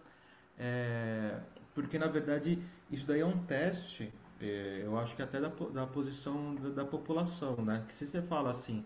É, 0.58 1.38
porque 1.74 1.98
na 1.98 2.06
verdade 2.06 2.62
isso 2.90 3.06
daí 3.06 3.20
é 3.20 3.26
um 3.26 3.38
teste, 3.44 4.12
é, 4.40 4.82
eu 4.84 4.98
acho 4.98 5.14
que 5.16 5.22
até 5.22 5.40
da, 5.40 5.48
da 5.48 5.86
posição 5.86 6.54
da, 6.54 6.68
da, 6.70 6.84
população, 6.84 7.56
né? 7.56 7.84
Que 7.86 7.94
se 7.94 8.06
você 8.06 8.22
fala 8.22 8.50
assim, 8.50 8.84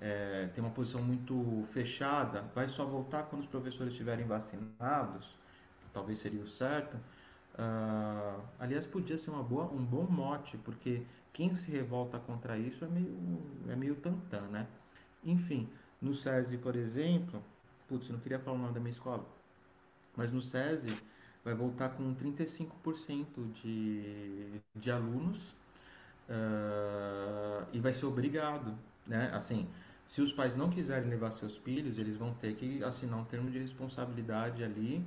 é, 0.00 0.48
tem 0.54 0.62
uma 0.62 0.72
posição 0.72 1.02
muito 1.02 1.64
fechada, 1.72 2.42
vai 2.54 2.68
só 2.68 2.84
voltar 2.84 3.24
quando 3.24 3.42
os 3.42 3.48
professores 3.48 3.92
estiverem 3.92 4.26
vacinados, 4.26 5.36
talvez 5.92 6.18
seria 6.18 6.40
o 6.40 6.46
certo. 6.46 6.96
Uh, 7.54 8.40
aliás, 8.58 8.86
podia 8.86 9.18
ser 9.18 9.30
uma 9.30 9.42
boa, 9.42 9.64
um 9.66 9.84
bom 9.84 10.06
mote, 10.08 10.56
porque 10.58 11.02
quem 11.32 11.52
se 11.52 11.70
revolta 11.70 12.18
contra 12.18 12.56
isso 12.56 12.84
é 12.84 12.88
meio, 12.88 13.42
é 13.68 13.76
meio 13.76 13.96
tantã, 13.96 14.40
né? 14.42 14.66
Enfim, 15.24 15.68
no 16.00 16.14
SESI, 16.14 16.56
por 16.56 16.76
exemplo, 16.76 17.42
putz, 17.88 18.08
eu 18.08 18.14
não 18.14 18.20
queria 18.20 18.38
falar 18.38 18.56
o 18.56 18.60
nome 18.60 18.72
da 18.72 18.80
minha 18.80 18.92
escola, 18.92 19.26
mas 20.16 20.32
no 20.32 20.40
SESI 20.40 20.96
vai 21.44 21.54
voltar 21.54 21.90
com 21.90 22.14
35% 22.14 23.52
de, 23.52 24.60
de 24.74 24.90
alunos 24.90 25.54
uh, 26.28 27.66
e 27.72 27.80
vai 27.80 27.92
ser 27.92 28.06
obrigado, 28.06 28.76
né? 29.06 29.30
Assim, 29.32 29.68
se 30.06 30.20
os 30.20 30.32
pais 30.32 30.56
não 30.56 30.68
quiserem 30.68 31.08
levar 31.08 31.30
seus 31.30 31.56
filhos, 31.56 31.98
eles 31.98 32.16
vão 32.16 32.34
ter 32.34 32.54
que 32.54 32.82
assinar 32.82 33.18
um 33.18 33.24
termo 33.24 33.50
de 33.50 33.58
responsabilidade 33.58 34.64
ali, 34.64 35.04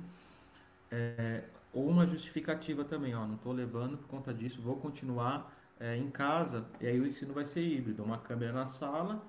é, 0.90 1.44
ou 1.72 1.88
uma 1.88 2.06
justificativa 2.06 2.84
também, 2.84 3.14
ó, 3.14 3.26
não 3.26 3.34
estou 3.34 3.52
levando 3.52 3.98
por 3.98 4.08
conta 4.08 4.32
disso, 4.32 4.62
vou 4.62 4.76
continuar 4.76 5.52
é, 5.78 5.96
em 5.96 6.10
casa, 6.10 6.64
e 6.80 6.86
aí 6.86 6.98
o 6.98 7.06
ensino 7.06 7.34
vai 7.34 7.44
ser 7.44 7.60
híbrido, 7.60 8.02
uma 8.02 8.18
câmera 8.18 8.52
na 8.52 8.66
sala 8.66 9.22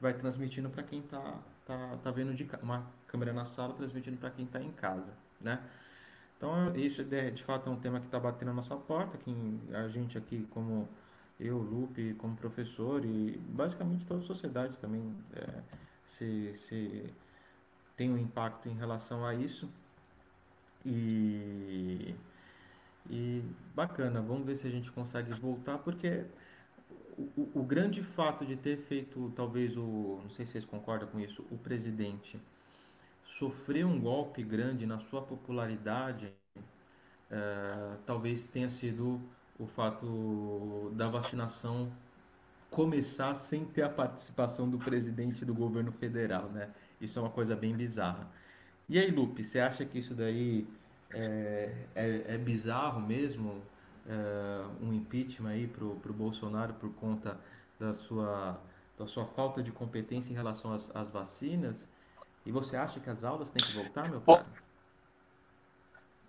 vai 0.00 0.12
transmitindo 0.14 0.68
para 0.68 0.82
quem 0.82 1.00
está 1.00 1.40
tá, 1.64 1.98
tá 2.02 2.10
vendo 2.10 2.34
de 2.34 2.48
uma 2.62 2.86
câmera 3.06 3.32
na 3.32 3.44
sala 3.44 3.74
transmitindo 3.74 4.16
para 4.18 4.30
quem 4.30 4.44
está 4.44 4.60
em 4.60 4.70
casa, 4.72 5.12
né? 5.40 5.60
Então 6.36 6.74
isso 6.76 7.02
de, 7.02 7.42
fato 7.42 7.68
é 7.68 7.72
um 7.72 7.80
tema 7.80 8.00
que 8.00 8.06
está 8.06 8.20
batendo 8.20 8.48
na 8.48 8.54
nossa 8.54 8.76
porta, 8.76 9.16
que 9.18 9.34
a 9.72 9.88
gente 9.88 10.18
aqui 10.18 10.46
como 10.50 10.88
eu, 11.40 11.58
Lupe, 11.58 12.14
como 12.14 12.36
professor 12.36 13.04
e 13.04 13.38
basicamente 13.48 14.04
toda 14.06 14.20
a 14.20 14.24
sociedade 14.24 14.78
também 14.78 15.14
é, 15.34 15.62
se, 16.06 16.54
se 16.56 17.14
tem 17.96 18.10
um 18.10 18.18
impacto 18.18 18.68
em 18.68 18.74
relação 18.74 19.24
a 19.24 19.34
isso 19.34 19.68
e 20.84 22.14
e 23.08 23.42
bacana, 23.74 24.20
vamos 24.20 24.44
ver 24.44 24.56
se 24.56 24.66
a 24.66 24.70
gente 24.70 24.90
consegue 24.90 25.32
voltar 25.34 25.78
porque 25.78 26.24
o, 27.16 27.60
o, 27.60 27.62
grande 27.62 28.02
fato 28.02 28.44
de 28.44 28.56
ter 28.56 28.76
feito, 28.76 29.32
talvez, 29.34 29.76
o. 29.76 30.20
Não 30.22 30.30
sei 30.30 30.44
se 30.44 30.52
vocês 30.52 30.64
concordam 30.64 31.08
com 31.08 31.18
isso, 31.18 31.44
o 31.50 31.56
presidente 31.56 32.40
sofrer 33.26 33.84
um 33.84 34.00
golpe 34.00 34.42
grande 34.42 34.86
na 34.86 34.98
sua 34.98 35.22
popularidade, 35.22 36.32
é, 37.30 37.96
talvez 38.06 38.48
tenha 38.48 38.70
sido 38.70 39.20
o 39.58 39.66
fato 39.66 40.90
da 40.94 41.08
vacinação 41.08 41.92
começar 42.70 43.34
sem 43.36 43.64
ter 43.64 43.82
a 43.82 43.88
participação 43.88 44.68
do 44.68 44.78
presidente 44.78 45.44
do 45.44 45.54
governo 45.54 45.92
federal, 45.92 46.48
né? 46.50 46.70
Isso 47.00 47.18
é 47.18 47.22
uma 47.22 47.30
coisa 47.30 47.56
bem 47.56 47.74
bizarra. 47.76 48.28
E 48.88 48.98
aí, 48.98 49.10
Lupe, 49.10 49.44
você 49.44 49.60
acha 49.60 49.84
que 49.84 49.98
isso 49.98 50.14
daí 50.14 50.66
é, 51.10 51.72
é, 51.94 52.34
é 52.34 52.38
bizarro 52.38 53.00
mesmo? 53.00 53.62
uh, 54.06 54.84
um 54.84 54.92
impeachment 54.92 55.50
aí 55.50 55.66
para 55.66 55.84
o 55.84 56.14
Bolsonaro 56.14 56.74
por 56.74 56.92
conta 56.94 57.38
da 57.78 57.92
sua, 57.92 58.60
da 58.98 59.06
sua 59.06 59.26
falta 59.26 59.62
de 59.62 59.70
competência 59.70 60.30
em 60.32 60.34
relação 60.34 60.72
às, 60.72 60.94
às 60.94 61.10
vacinas. 61.10 61.86
E 62.46 62.52
você 62.52 62.76
acha 62.76 63.00
que 63.00 63.10
as 63.10 63.24
aulas 63.24 63.50
têm 63.50 63.66
que 63.66 63.72
voltar, 63.72 64.08
meu 64.08 64.20
cara? 64.20 64.46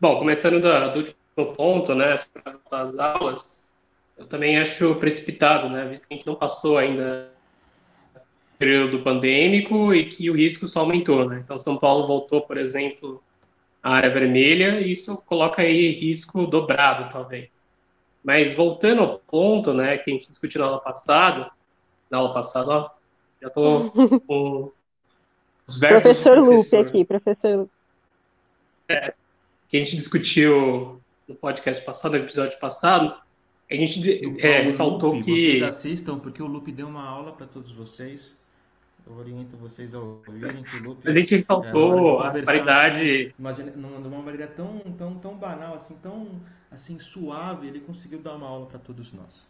Bom, 0.02 0.18
começando 0.18 0.60
do, 0.60 0.92
do 0.92 1.00
último 1.00 1.56
ponto, 1.56 1.94
né, 1.94 2.16
as 2.72 2.98
aulas, 2.98 3.72
eu 4.18 4.26
também 4.26 4.58
acho 4.58 4.96
precipitado, 4.96 5.70
né, 5.70 5.88
visto 5.88 6.08
que 6.08 6.16
a 6.16 6.18
gente 6.18 6.26
não 6.26 6.36
passou 6.36 6.76
ainda 6.76 7.32
o 8.16 8.58
período 8.58 9.04
pandêmico 9.04 9.94
e 9.94 10.10
que 10.10 10.30
o 10.32 10.36
risco 10.36 10.68
só 10.68 10.80
aumentou, 10.80 11.30
né? 11.30 11.42
Então, 11.44 11.60
São 11.60 11.78
Paulo 11.78 12.08
voltou, 12.08 12.42
por 12.42 12.58
exemplo, 12.58 13.24
à 13.84 13.94
área 13.94 14.10
vermelha 14.10 14.82
e 14.82 14.92
isso 14.92 15.22
coloca 15.24 15.62
aí 15.62 15.92
risco 15.92 16.48
dobrado, 16.48 17.12
talvez. 17.12 17.68
Mas 18.24 18.56
voltando 18.56 19.04
ao 19.04 19.20
ponto, 19.20 19.72
né, 19.72 20.00
que 20.00 20.10
a 20.10 20.14
gente 20.16 20.30
discutiu 20.30 20.62
na 20.62 20.68
aula 20.68 20.80
passada, 20.80 21.52
na 22.10 22.18
aula 22.18 22.34
passada, 22.34 22.72
ó, 22.72 22.90
já 23.40 23.52
tô 23.52 23.92
com 24.26 24.72
Professor 25.80 26.38
Lupe 26.40 26.76
aqui, 26.78 27.04
professor 27.04 27.58
Lupe. 27.58 27.72
É, 28.88 29.14
que 29.68 29.76
a 29.76 29.80
gente 29.80 29.98
discutiu 29.98 31.02
no 31.28 31.36
podcast 31.36 31.84
passado, 31.84 32.14
no 32.14 32.20
episódio 32.20 32.58
passado, 32.58 33.14
a 33.70 33.76
gente 33.76 34.40
é, 34.40 34.62
ressaltou 34.62 35.14
Lupe, 35.14 35.26
que... 35.26 35.60
Vocês 35.60 35.64
assistam, 35.64 36.20
porque 36.20 36.42
o 36.42 36.48
Lupe 36.48 36.72
deu 36.72 36.88
uma 36.88 37.06
aula 37.06 37.34
para 37.34 37.46
todos 37.46 37.72
vocês. 37.74 38.38
Eu 39.06 39.18
oriento 39.18 39.58
vocês 39.58 39.94
a 39.94 40.00
ouvirem 40.00 40.64
que 40.64 40.78
o 40.78 40.84
Lupe... 40.84 41.10
A 41.10 41.14
gente 41.14 41.36
ressaltou 41.36 42.24
é, 42.24 42.28
a 42.28 42.44
paridade... 42.44 43.34
Assim, 43.44 43.64
numa 43.76 44.22
maneira 44.22 44.48
tão, 44.48 44.80
tão, 44.98 45.16
tão 45.16 45.36
banal, 45.36 45.76
assim, 45.76 45.96
tão 46.02 46.42
assim 46.72 46.98
suave, 46.98 47.68
ele 47.68 47.82
conseguiu 47.82 48.20
dar 48.20 48.36
uma 48.36 48.48
aula 48.48 48.66
para 48.68 48.80
todos 48.80 49.12
nós. 49.12 49.48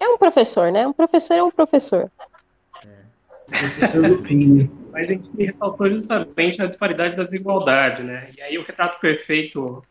É 0.00 0.08
um 0.08 0.18
professor, 0.18 0.72
né? 0.72 0.86
Um 0.86 0.92
professor 0.92 1.34
é 1.34 1.42
um 1.42 1.50
professor. 1.50 2.10
É. 2.84 2.88
Professor 3.46 4.06
Lupinho. 4.08 4.81
Mas 4.92 5.08
a 5.08 5.12
gente 5.12 5.30
ressaltou 5.38 5.88
justamente 5.88 6.60
a 6.60 6.66
disparidade 6.66 7.16
da 7.16 7.24
desigualdade, 7.24 8.02
né? 8.02 8.30
E 8.36 8.42
aí 8.42 8.58
o 8.58 8.62
retrato 8.62 9.00
perfeito 9.00 9.82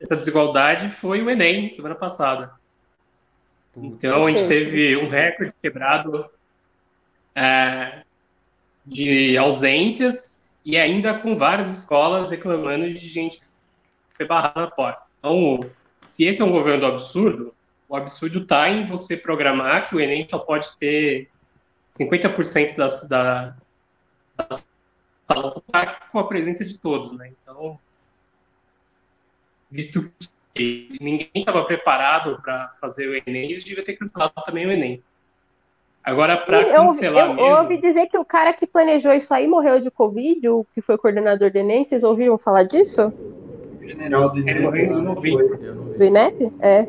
dessa 0.00 0.16
desigualdade 0.16 0.90
foi 0.90 1.22
o 1.22 1.30
Enem, 1.30 1.68
semana 1.68 1.94
passada. 1.94 2.50
Então 3.76 4.26
a 4.26 4.30
gente 4.30 4.48
teve 4.48 4.96
um 4.96 5.08
recorde 5.08 5.54
quebrado 5.62 6.26
é, 7.36 8.02
de 8.84 9.38
ausências 9.38 10.52
e 10.64 10.76
ainda 10.76 11.14
com 11.14 11.36
várias 11.36 11.70
escolas 11.70 12.32
reclamando 12.32 12.92
de 12.92 13.08
gente 13.08 13.38
que 13.38 13.46
foi 14.16 14.26
barrada 14.26 14.62
na 14.62 14.66
porta. 14.66 15.02
Então, 15.20 15.70
se 16.04 16.24
esse 16.24 16.42
é 16.42 16.44
um 16.44 16.50
governo 16.50 16.84
absurdo, 16.84 17.54
o 17.88 17.94
absurdo 17.94 18.40
está 18.40 18.68
em 18.68 18.88
você 18.88 19.16
programar 19.16 19.88
que 19.88 19.94
o 19.94 20.00
Enem 20.00 20.26
só 20.28 20.40
pode 20.40 20.76
ter 20.76 21.28
50% 21.96 22.76
das, 22.76 23.08
da, 23.08 23.22
da 23.22 23.56
sala 25.30 25.62
com 26.10 26.18
a 26.18 26.26
presença 26.26 26.64
de 26.64 26.78
todos, 26.78 27.12
né? 27.12 27.32
Então, 27.42 27.78
visto 29.70 30.10
que 30.54 30.96
ninguém 31.00 31.30
estava 31.34 31.64
preparado 31.64 32.40
para 32.42 32.68
fazer 32.80 33.08
o 33.08 33.14
Enem, 33.14 33.50
eles 33.50 33.64
deviam 33.64 33.84
ter 33.84 33.94
cancelado 33.94 34.32
também 34.44 34.66
o 34.66 34.72
Enem. 34.72 35.02
Agora, 36.02 36.36
para 36.36 36.64
cancelar 36.72 37.28
eu, 37.28 37.34
mesmo... 37.34 37.48
Eu 37.48 37.56
ouvi 37.58 37.78
dizer 37.80 38.06
que 38.06 38.16
o 38.16 38.24
cara 38.24 38.52
que 38.52 38.66
planejou 38.66 39.12
isso 39.12 39.32
aí 39.34 39.46
morreu 39.46 39.80
de 39.80 39.90
Covid, 39.90 40.48
o 40.48 40.66
que 40.74 40.80
foi 40.80 40.96
coordenador 40.96 41.50
do 41.50 41.58
Enem, 41.58 41.84
vocês 41.84 42.02
ouviram 42.02 42.38
falar 42.38 42.62
disso? 42.62 43.12
general 43.88 44.30
do 44.30 44.38
INEP. 44.38 44.56
Ele 44.56 44.64
morreu, 44.64 45.02
não 45.02 45.20
vi. 45.20 45.36
Do 45.36 46.04
INEP? 46.04 46.52
É. 46.60 46.86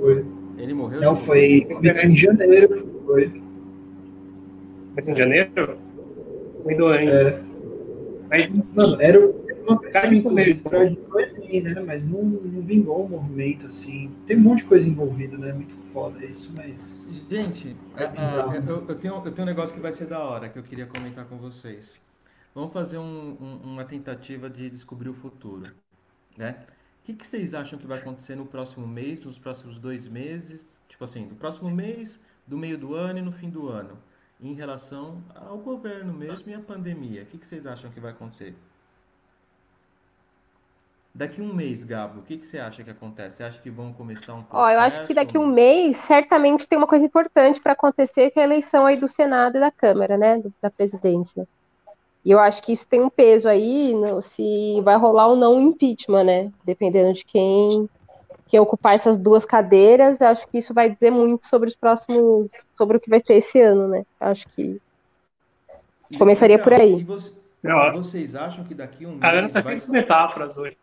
Foi. 0.00 0.24
Ele 0.58 0.74
morreu? 0.74 1.00
Não, 1.00 1.16
foi 1.16 1.64
começo 1.76 2.06
em 2.06 2.16
janeiro. 2.16 3.02
Foi. 3.06 3.42
Começo 4.88 5.12
em 5.12 5.16
janeiro? 5.16 5.78
Foi 6.64 6.74
doente. 6.74 7.10
É. 7.10 7.54
Mas, 8.28 8.48
Mano, 8.74 9.00
era 9.00 9.20
uma 9.20 9.78
pessoa 9.78 10.08
de 10.08 11.60
né? 11.60 11.80
Mas 11.86 12.06
não, 12.06 12.22
não 12.22 12.62
vingou 12.62 13.04
o 13.04 13.08
movimento, 13.08 13.66
assim. 13.66 14.10
Tem 14.26 14.36
um 14.36 14.40
monte 14.40 14.58
de 14.58 14.64
coisa 14.64 14.88
envolvida, 14.88 15.38
né? 15.38 15.52
Muito 15.52 15.76
foda 15.92 16.24
isso, 16.24 16.50
mas. 16.54 17.24
Gente, 17.30 17.76
é, 17.96 18.04
é, 18.04 18.58
eu, 18.66 18.84
eu, 18.88 18.94
tenho, 18.96 19.14
eu 19.24 19.32
tenho 19.32 19.42
um 19.42 19.50
negócio 19.50 19.74
que 19.74 19.80
vai 19.80 19.92
ser 19.92 20.06
da 20.06 20.18
hora 20.18 20.48
que 20.48 20.58
eu 20.58 20.62
queria 20.62 20.86
comentar 20.86 21.26
com 21.26 21.36
vocês. 21.36 22.00
Vamos 22.54 22.72
fazer 22.72 22.98
um, 22.98 23.36
um, 23.40 23.60
uma 23.64 23.84
tentativa 23.84 24.48
de 24.48 24.70
descobrir 24.70 25.08
o 25.08 25.14
futuro. 25.14 25.70
Né? 26.36 26.56
O 27.02 27.04
que, 27.04 27.12
que 27.14 27.26
vocês 27.26 27.52
acham 27.52 27.78
que 27.78 27.86
vai 27.86 27.98
acontecer 27.98 28.34
no 28.34 28.46
próximo 28.46 28.86
mês, 28.86 29.20
nos 29.20 29.38
próximos 29.38 29.78
dois 29.78 30.08
meses? 30.08 30.68
Tipo 30.88 31.04
assim, 31.04 31.26
do 31.26 31.34
próximo 31.34 31.70
mês, 31.70 32.18
do 32.46 32.56
meio 32.56 32.78
do 32.78 32.94
ano 32.94 33.18
e 33.18 33.22
no 33.22 33.32
fim 33.32 33.50
do 33.50 33.68
ano, 33.68 33.98
em 34.40 34.54
relação 34.54 35.22
ao 35.34 35.58
governo 35.58 36.12
mesmo 36.12 36.50
e 36.50 36.54
à 36.54 36.60
pandemia. 36.60 37.22
O 37.22 37.26
que, 37.26 37.38
que 37.38 37.46
vocês 37.46 37.66
acham 37.66 37.90
que 37.90 38.00
vai 38.00 38.12
acontecer? 38.12 38.54
Daqui 41.14 41.40
um 41.40 41.54
mês, 41.54 41.84
Gabo, 41.84 42.20
o 42.20 42.22
que, 42.24 42.36
que 42.36 42.44
você 42.44 42.58
acha 42.58 42.82
que 42.82 42.90
acontece? 42.90 43.36
Você 43.36 43.44
acha 43.44 43.62
que 43.62 43.70
vão 43.70 43.92
começar 43.92 44.34
um 44.34 44.42
processo? 44.42 44.56
Ó, 44.56 44.68
eu 44.68 44.80
acho 44.80 45.06
que 45.06 45.14
daqui 45.14 45.38
um 45.38 45.46
mês, 45.46 45.96
certamente 45.98 46.66
tem 46.66 46.76
uma 46.76 46.88
coisa 46.88 47.04
importante 47.04 47.60
para 47.60 47.72
acontecer, 47.72 48.32
que 48.32 48.40
é 48.40 48.42
a 48.42 48.46
eleição 48.46 48.84
aí 48.84 48.96
do 48.96 49.06
Senado 49.06 49.56
e 49.56 49.60
da 49.60 49.70
Câmara, 49.70 50.18
né, 50.18 50.42
da 50.60 50.70
presidência. 50.70 51.46
E 52.24 52.30
eu 52.32 52.40
acho 52.40 52.62
que 52.62 52.72
isso 52.72 52.88
tem 52.88 53.00
um 53.00 53.10
peso 53.10 53.48
aí, 53.48 53.94
no, 53.94 54.20
se 54.22 54.80
vai 54.82 54.96
rolar 54.96 55.28
ou 55.28 55.36
não 55.36 55.56
o 55.56 55.60
impeachment, 55.60 56.24
né? 56.24 56.52
Dependendo 56.64 57.12
de 57.12 57.24
quem, 57.24 57.88
ocupar 58.58 58.94
essas 58.94 59.16
duas 59.16 59.44
cadeiras, 59.44 60.20
acho 60.20 60.46
que 60.48 60.58
isso 60.58 60.74
vai 60.74 60.90
dizer 60.90 61.10
muito 61.10 61.46
sobre 61.46 61.68
os 61.68 61.76
próximos, 61.76 62.50
sobre 62.74 62.96
o 62.96 63.00
que 63.00 63.10
vai 63.10 63.20
ter 63.20 63.34
esse 63.34 63.60
ano, 63.60 63.88
né? 63.88 64.04
Acho 64.20 64.48
que 64.48 64.80
e, 66.10 66.18
começaria 66.18 66.58
por 66.58 66.72
aí. 66.72 67.00
E 67.00 67.04
você, 67.04 67.32
vocês 67.92 68.34
acham 68.34 68.64
que 68.64 68.74
daqui 68.74 69.06
um 69.06 69.18
Cara, 69.18 69.42
mês 69.42 69.52
tá 69.52 69.60
vai... 69.60 69.80
metáforas 69.88 70.58
hoje. 70.58 70.76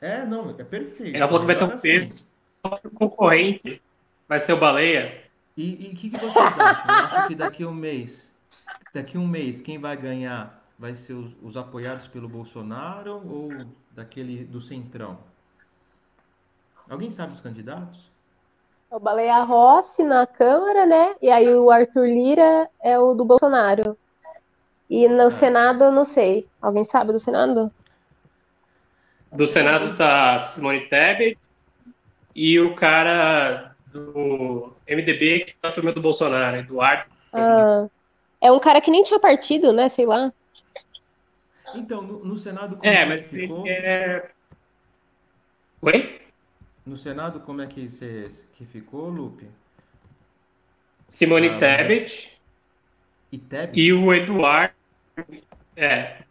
É, 0.00 0.24
não, 0.24 0.50
é 0.50 0.64
perfeito. 0.64 1.16
Ela 1.16 1.26
falou 1.26 1.40
que 1.40 1.46
vai 1.46 1.58
ter 1.58 1.64
um 1.64 1.78
peso 1.78 2.26
assim. 2.62 2.88
concorrente, 2.94 3.82
vai 4.28 4.38
ser 4.38 4.52
o 4.52 4.56
Baleia. 4.56 5.24
E 5.56 5.90
o 5.92 5.96
que, 5.96 6.10
que 6.10 6.20
vocês 6.20 6.36
acham? 6.36 6.86
Eu 6.86 7.04
acho 7.04 7.28
que 7.28 7.34
daqui 7.34 7.64
um 7.64 7.74
mês, 7.74 8.30
daqui 8.92 9.16
um 9.16 9.26
mês, 9.26 9.60
quem 9.60 9.78
vai 9.78 9.96
ganhar 9.96 10.62
vai 10.78 10.94
ser 10.94 11.14
os, 11.14 11.34
os, 11.42 11.56
apoiados 11.56 12.06
pelo 12.06 12.28
Bolsonaro 12.28 13.22
ou 13.26 13.50
daquele 13.90 14.44
do 14.44 14.60
Centrão? 14.60 15.18
Alguém 16.88 17.10
sabe 17.10 17.32
os 17.32 17.40
candidatos? 17.40 18.10
O 18.90 19.00
Baleia 19.00 19.42
Rossi 19.42 20.04
na 20.04 20.26
Câmara, 20.26 20.86
né? 20.86 21.16
E 21.20 21.28
aí 21.28 21.52
o 21.52 21.70
Arthur 21.70 22.06
Lira 22.06 22.70
é 22.80 22.98
o 22.98 23.14
do 23.14 23.24
Bolsonaro. 23.24 23.96
E 24.88 25.08
no 25.08 25.22
é. 25.22 25.30
Senado, 25.30 25.84
eu 25.84 25.92
não 25.92 26.04
sei. 26.04 26.46
Alguém 26.62 26.84
sabe 26.84 27.12
do 27.12 27.18
Senado? 27.18 27.72
Do 29.32 29.46
Senado 29.46 29.96
tá 29.96 30.38
Simone 30.38 30.88
Tebet 30.88 31.36
e 32.34 32.60
o 32.60 32.74
cara 32.76 33.74
do 33.86 34.72
MDB 34.88 35.40
que 35.40 35.54
tá 35.54 35.68
na 35.68 35.74
turma 35.74 35.92
do 35.92 36.00
Bolsonaro, 36.00 36.58
Eduardo. 36.58 37.10
Ah, 37.32 37.88
é 38.40 38.52
um 38.52 38.60
cara 38.60 38.80
que 38.80 38.90
nem 38.90 39.02
tinha 39.02 39.18
partido, 39.18 39.72
né? 39.72 39.88
Sei 39.88 40.06
lá. 40.06 40.32
Então, 41.74 42.00
no, 42.02 42.24
no 42.24 42.36
Senado 42.36 42.76
como 42.76 42.88
é, 42.88 43.04
mas 43.04 43.20
ficou? 43.22 43.66
É... 43.66 44.30
Oi? 45.82 46.25
No 46.86 46.96
Senado, 46.96 47.40
como 47.40 47.60
é 47.60 47.66
que, 47.66 47.88
você, 47.88 48.28
que 48.52 48.64
ficou, 48.64 49.08
Lupe? 49.08 49.48
Simone 51.08 51.48
ah, 51.48 51.58
Tebet. 51.58 52.40
E 53.32 53.38
Tebet? 53.38 53.80
E 53.80 53.92
o 53.92 54.14
Eduardo. 54.14 54.72
É. 55.76 56.22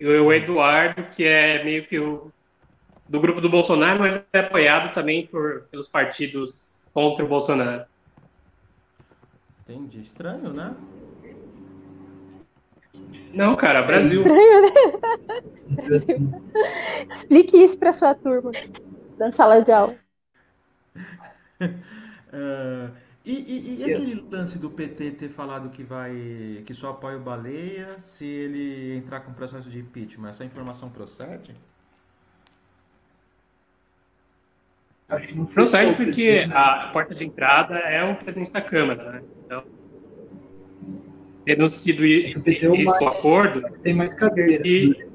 E 0.00 0.04
o 0.04 0.32
Eduardo, 0.32 1.04
que 1.04 1.22
é 1.22 1.62
meio 1.62 1.86
que 1.86 2.00
o 2.00 2.32
do 3.08 3.20
grupo 3.20 3.40
do 3.40 3.48
Bolsonaro, 3.48 4.00
mas 4.00 4.24
é 4.32 4.40
apoiado 4.40 4.92
também 4.92 5.26
por, 5.26 5.68
pelos 5.70 5.86
partidos 5.86 6.90
contra 6.92 7.24
o 7.24 7.28
Bolsonaro. 7.28 7.84
Entendi. 9.60 10.00
Estranho, 10.00 10.52
né? 10.52 10.74
Não, 13.32 13.54
cara, 13.54 13.82
Brasil. 13.82 14.24
Explique 17.12 17.56
isso 17.56 17.78
para 17.78 17.92
sua 17.92 18.14
turma 18.14 18.50
na 19.22 19.32
sala 19.32 19.62
de 19.62 19.70
aula. 19.70 19.96
uh, 21.60 22.90
e, 23.24 23.32
e, 23.32 23.76
e 23.80 23.84
aquele 23.84 24.26
lance 24.30 24.58
do 24.58 24.70
PT 24.70 25.12
ter 25.12 25.28
falado 25.28 25.70
que 25.70 25.84
vai 25.84 26.62
que 26.66 26.74
só 26.74 26.90
apoia 26.90 27.16
o 27.16 27.20
Baleia 27.20 27.98
se 27.98 28.24
ele 28.24 28.96
entrar 28.96 29.20
com 29.20 29.32
processo 29.32 29.70
de 29.70 29.78
impeachment? 29.78 30.30
Essa 30.30 30.44
informação 30.44 30.90
procede? 30.90 31.54
Acho 35.08 35.28
que 35.28 35.34
não 35.34 35.44
procede 35.44 35.94
porque 35.94 36.48
a 36.52 36.90
porta 36.92 37.14
de 37.14 37.24
entrada 37.24 37.78
é 37.78 38.02
o 38.02 38.16
presidente 38.16 38.52
da 38.52 38.62
Câmara, 38.62 39.12
né? 39.12 39.22
Então, 39.44 39.62
tendo 41.44 41.68
sido 41.68 42.04
é 42.04 43.04
o 43.04 43.08
acordo. 43.08 43.62
Tem 43.82 43.94
mais 43.94 44.14
cadeira. 44.14 44.66
E... 44.66 45.06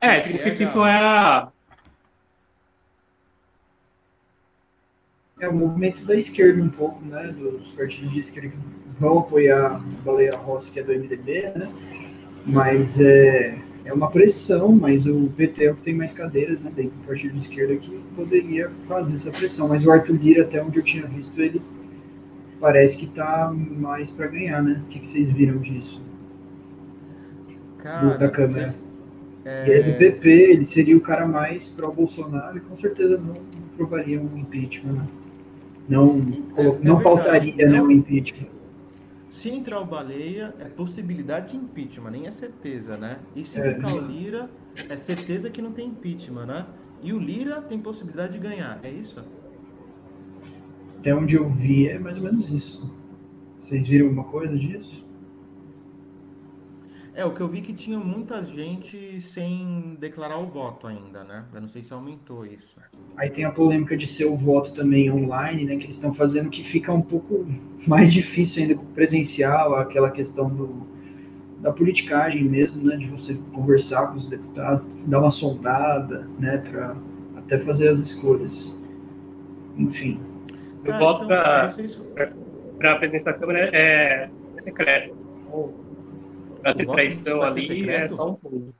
É, 0.00 0.20
significa 0.20 0.54
que 0.54 0.64
isso 0.64 0.84
é 0.84 0.94
a. 0.94 1.48
É 5.42 5.48
o 5.48 5.52
movimento 5.52 6.04
da 6.06 6.14
esquerda 6.14 6.62
um 6.62 6.68
pouco, 6.68 7.04
né? 7.04 7.34
Dos 7.36 7.72
partidos 7.72 8.12
de 8.12 8.20
esquerda 8.20 8.50
que 8.50 8.56
vão 9.00 9.18
apoiar 9.18 9.72
a 9.72 9.78
Baleia 10.04 10.36
Rossi, 10.36 10.70
que 10.70 10.78
é 10.78 10.84
do 10.84 10.92
MDB, 10.92 11.52
né? 11.56 11.68
Mas 12.46 13.00
é, 13.00 13.58
é 13.84 13.92
uma 13.92 14.08
pressão, 14.08 14.70
mas 14.70 15.04
o 15.04 15.32
PT 15.36 15.64
é 15.64 15.72
o 15.72 15.74
que 15.74 15.82
tem 15.82 15.94
mais 15.94 16.12
cadeiras, 16.12 16.60
né? 16.60 16.70
Dentro 16.72 16.92
do 16.92 17.04
partido 17.08 17.32
de 17.32 17.40
esquerda 17.40 17.74
que 17.74 17.90
poderia 18.14 18.70
fazer 18.86 19.16
essa 19.16 19.32
pressão. 19.32 19.66
Mas 19.66 19.84
o 19.84 19.90
Arthur 19.90 20.14
Lira, 20.14 20.42
até 20.42 20.62
onde 20.62 20.78
eu 20.78 20.82
tinha 20.84 21.08
visto, 21.08 21.36
ele 21.42 21.60
parece 22.60 22.96
que 22.96 23.08
tá 23.08 23.52
mais 23.52 24.10
para 24.10 24.28
ganhar, 24.28 24.62
né? 24.62 24.80
O 24.86 24.88
que, 24.90 25.00
que, 25.00 25.08
vocês 25.08 25.28
viram 25.28 25.58
disso? 25.58 26.00
Cara, 27.78 28.16
da 28.16 28.30
Câmara. 28.30 28.76
É... 29.44 29.68
Ele 29.68 29.80
é 29.80 29.92
do 29.92 29.98
PP, 29.98 30.30
ele 30.30 30.66
seria 30.66 30.96
o 30.96 31.00
cara 31.00 31.26
mais 31.26 31.68
pró-Bolsonaro 31.68 32.58
e 32.58 32.60
com 32.60 32.76
certeza 32.76 33.18
não, 33.18 33.34
não 33.34 33.68
provaria 33.76 34.20
um 34.20 34.38
impeachment, 34.38 34.92
né? 34.92 35.06
Não, 35.88 36.16
é, 36.56 36.62
não, 36.62 36.78
não 36.80 37.02
pautaria 37.02 37.66
né, 37.66 37.80
o 37.80 37.90
impeachment. 37.90 38.48
Se 39.28 39.48
entrar 39.48 39.80
o 39.80 39.86
Baleia, 39.86 40.54
é 40.58 40.64
possibilidade 40.64 41.52
de 41.52 41.56
impeachment, 41.56 42.10
nem 42.10 42.26
é 42.26 42.30
certeza, 42.30 42.96
né? 42.96 43.18
E 43.34 43.42
se 43.42 43.58
é, 43.58 43.74
ficar 43.74 43.94
o 43.94 44.00
Lira, 44.00 44.50
é 44.88 44.96
certeza 44.96 45.48
que 45.48 45.62
não 45.62 45.72
tem 45.72 45.88
impeachment, 45.88 46.46
né? 46.46 46.66
E 47.02 47.12
o 47.12 47.18
Lira 47.18 47.60
tem 47.62 47.78
possibilidade 47.78 48.34
de 48.34 48.38
ganhar, 48.38 48.78
é 48.82 48.90
isso? 48.90 49.24
Até 50.98 51.14
onde 51.14 51.34
eu 51.34 51.48
vi 51.48 51.88
é 51.88 51.98
mais 51.98 52.16
ou 52.16 52.24
menos 52.24 52.48
isso. 52.50 52.94
Vocês 53.58 53.86
viram 53.86 54.08
alguma 54.08 54.24
coisa 54.24 54.56
disso? 54.56 55.02
É, 57.14 57.24
o 57.26 57.30
que 57.30 57.42
eu 57.42 57.48
vi 57.48 57.60
que 57.60 57.74
tinha 57.74 57.98
muita 57.98 58.42
gente 58.42 59.20
sem 59.20 59.96
declarar 60.00 60.38
o 60.38 60.46
voto 60.46 60.86
ainda, 60.86 61.22
né? 61.24 61.44
Eu 61.52 61.60
não 61.60 61.68
sei 61.68 61.82
se 61.82 61.92
aumentou 61.92 62.46
isso. 62.46 62.74
Aí 63.18 63.28
tem 63.28 63.44
a 63.44 63.50
polêmica 63.50 63.94
de 63.94 64.06
ser 64.06 64.24
o 64.24 64.34
voto 64.34 64.72
também 64.72 65.10
online, 65.10 65.64
né? 65.64 65.76
Que 65.76 65.84
eles 65.84 65.96
estão 65.96 66.14
fazendo 66.14 66.48
que 66.48 66.64
fica 66.64 66.90
um 66.90 67.02
pouco 67.02 67.46
mais 67.86 68.10
difícil 68.12 68.62
ainda 68.62 68.76
com 68.76 68.84
o 68.84 68.86
presencial, 68.86 69.74
aquela 69.74 70.10
questão 70.10 70.48
do, 70.48 70.86
da 71.60 71.70
politicagem 71.70 72.44
mesmo, 72.44 72.82
né? 72.82 72.96
De 72.96 73.06
você 73.06 73.34
conversar 73.52 74.06
com 74.06 74.16
os 74.16 74.26
deputados, 74.26 74.84
dar 75.06 75.20
uma 75.20 75.30
sondada, 75.30 76.26
né? 76.38 76.56
Para 76.58 76.96
até 77.36 77.58
fazer 77.58 77.88
as 77.88 77.98
escolhas. 77.98 78.74
Enfim. 79.76 80.18
O 80.82 80.98
voto 80.98 81.24
então, 81.24 81.26
para 81.26 81.70
vocês... 81.70 82.00
a 82.82 82.94
presidência 82.96 83.32
da 83.32 83.38
Câmara 83.38 83.68
é, 83.70 83.74
é 83.74 84.30
secreto. 84.56 85.14
Para 86.62 86.74
ter 86.74 86.86
traição 86.86 87.42
ali 87.42 87.66
secreto? 87.66 88.04
é 88.04 88.08
só 88.08 88.30
um 88.30 88.34
pulo. 88.34 88.74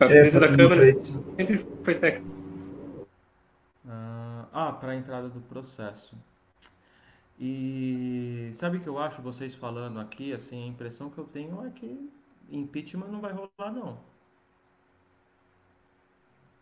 A 0.00 0.04
é, 0.04 0.08
presidência 0.08 0.38
é, 0.38 0.40
da 0.40 0.56
Câmara 0.56 0.82
sempre 0.82 1.66
foi 1.82 1.94
secreto. 1.94 2.26
Ah, 3.88 4.46
ah 4.52 4.72
para 4.72 4.92
a 4.92 4.96
entrada 4.96 5.28
do 5.28 5.40
processo. 5.40 6.16
E 7.40 8.50
sabe 8.54 8.78
o 8.78 8.80
que 8.80 8.88
eu 8.88 8.98
acho 8.98 9.22
vocês 9.22 9.54
falando 9.54 10.00
aqui, 10.00 10.32
assim, 10.32 10.64
a 10.64 10.66
impressão 10.66 11.08
que 11.08 11.18
eu 11.18 11.24
tenho 11.24 11.64
é 11.64 11.70
que 11.70 12.10
impeachment 12.50 13.06
não 13.06 13.20
vai 13.20 13.32
rolar, 13.32 13.72
não. 13.72 13.98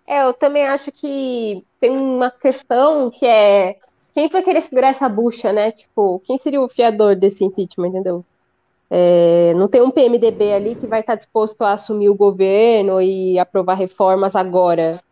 É, 0.07 0.23
eu 0.23 0.35
também 0.35 0.67
acho 0.67 0.93
que 0.93 1.65
tem 1.81 1.91
uma 1.91 2.31
questão 2.31 3.11
que 3.11 3.25
é 3.27 3.79
quem 4.15 4.29
vai 4.29 4.43
querer 4.43 4.61
segurar 4.61 4.89
essa 4.89 5.09
bucha, 5.09 5.53
né? 5.53 5.73
Tipo, 5.73 6.21
quem 6.21 6.39
seria 6.39 6.61
o 6.61 6.69
fiador 6.69 7.17
desse 7.17 7.45
impeachment, 7.45 7.89
entendeu? 7.89 8.25
É, 8.91 9.53
não 9.55 9.69
tem 9.69 9.83
um 9.83 9.91
PMDB 9.91 10.53
ali 10.53 10.75
que 10.75 10.87
vai 10.87 11.01
estar 11.01 11.17
disposto 11.17 11.63
a 11.63 11.73
assumir 11.73 12.09
o 12.09 12.15
governo 12.15 13.01
e 13.01 13.39
aprovar 13.39 13.75
reformas 13.75 14.37
agora. 14.37 15.03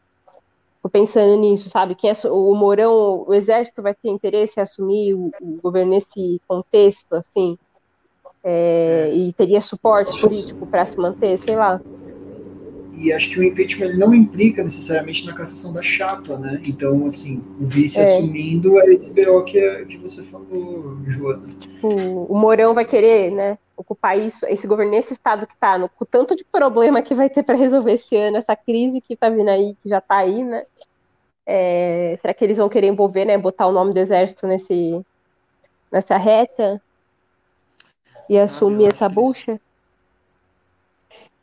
Tô 0.83 0.89
pensando 0.89 1.37
nisso, 1.41 1.69
sabe? 1.71 1.95
Quem 1.95 2.11
é, 2.11 2.15
o 2.29 2.55
Mourão, 2.55 3.25
o 3.27 3.35
Exército 3.35 3.83
vai 3.83 3.95
ter 3.95 4.11
interesse 4.11 4.61
em 4.61 4.63
assumir 4.63 5.15
o, 5.15 5.31
o 5.41 5.61
governo 5.63 5.93
nesse 5.93 6.41
contexto, 6.47 7.15
assim? 7.15 7.59
É, 8.45 9.11
e 9.13 9.33
teria 9.33 9.61
suporte 9.61 10.21
político 10.21 10.67
para 10.67 10.85
se 10.85 10.99
manter, 10.99 11.39
sei 11.39 11.57
lá 11.57 11.81
e 12.99 13.13
acho 13.13 13.31
que 13.31 13.39
o 13.39 13.43
impeachment 13.43 13.95
não 13.95 14.15
implica 14.15 14.63
necessariamente 14.63 15.27
na 15.27 15.35
cassação 15.35 15.73
da 15.73 15.83
chapa, 15.83 16.37
né? 16.37 16.61
Então, 16.67 17.07
assim, 17.07 17.43
o 17.61 17.67
vice 17.67 17.99
é. 17.99 18.05
assumindo 18.05 18.79
é 18.81 18.87
esse 18.87 19.11
BO 19.11 19.45
que, 19.45 19.59
é, 19.59 19.85
que 19.85 19.97
você 19.99 20.23
falou, 20.25 20.99
Joana. 21.07 21.49
O, 21.83 22.33
o 22.33 22.37
Mourão 22.37 22.73
vai 22.75 22.85
querer, 22.85 23.31
né, 23.31 23.59
ocupar 23.77 24.19
isso, 24.19 24.47
esse 24.47 24.67
governo 24.67 24.93
nesse 24.93 25.13
estado 25.13 25.47
que 25.47 25.57
tá, 25.57 25.77
no, 25.79 25.89
com 25.89 26.05
tanto 26.05 26.37
de 26.37 26.45
problema 26.45 27.03
que 27.03 27.15
vai 27.15 27.29
ter 27.29 27.43
para 27.43 27.57
resolver 27.57 27.93
esse 27.93 28.17
ano, 28.17 28.37
essa 28.37 28.55
crise 28.57 29.01
que 29.01 29.17
tá 29.17 29.29
vindo 29.29 29.49
aí, 29.49 29.77
que 29.83 29.89
já 29.89 30.01
tá 30.01 30.19
aí, 30.19 30.45
né? 30.45 30.65
É, 31.47 32.17
será 32.23 32.33
que 32.33 32.43
eles 32.43 32.57
vão 32.57 32.69
querer 32.69 32.87
envolver, 32.87 33.25
né, 33.25 33.37
botar 33.37 33.67
o 33.67 33.73
nome 33.73 33.93
do 33.93 33.99
exército 33.99 34.47
nesse, 34.47 35.05
nessa 35.93 36.17
reta 36.17 36.81
e 38.29 38.39
assumir 38.39 38.87
essa 38.87 39.09
bucha? 39.09 39.61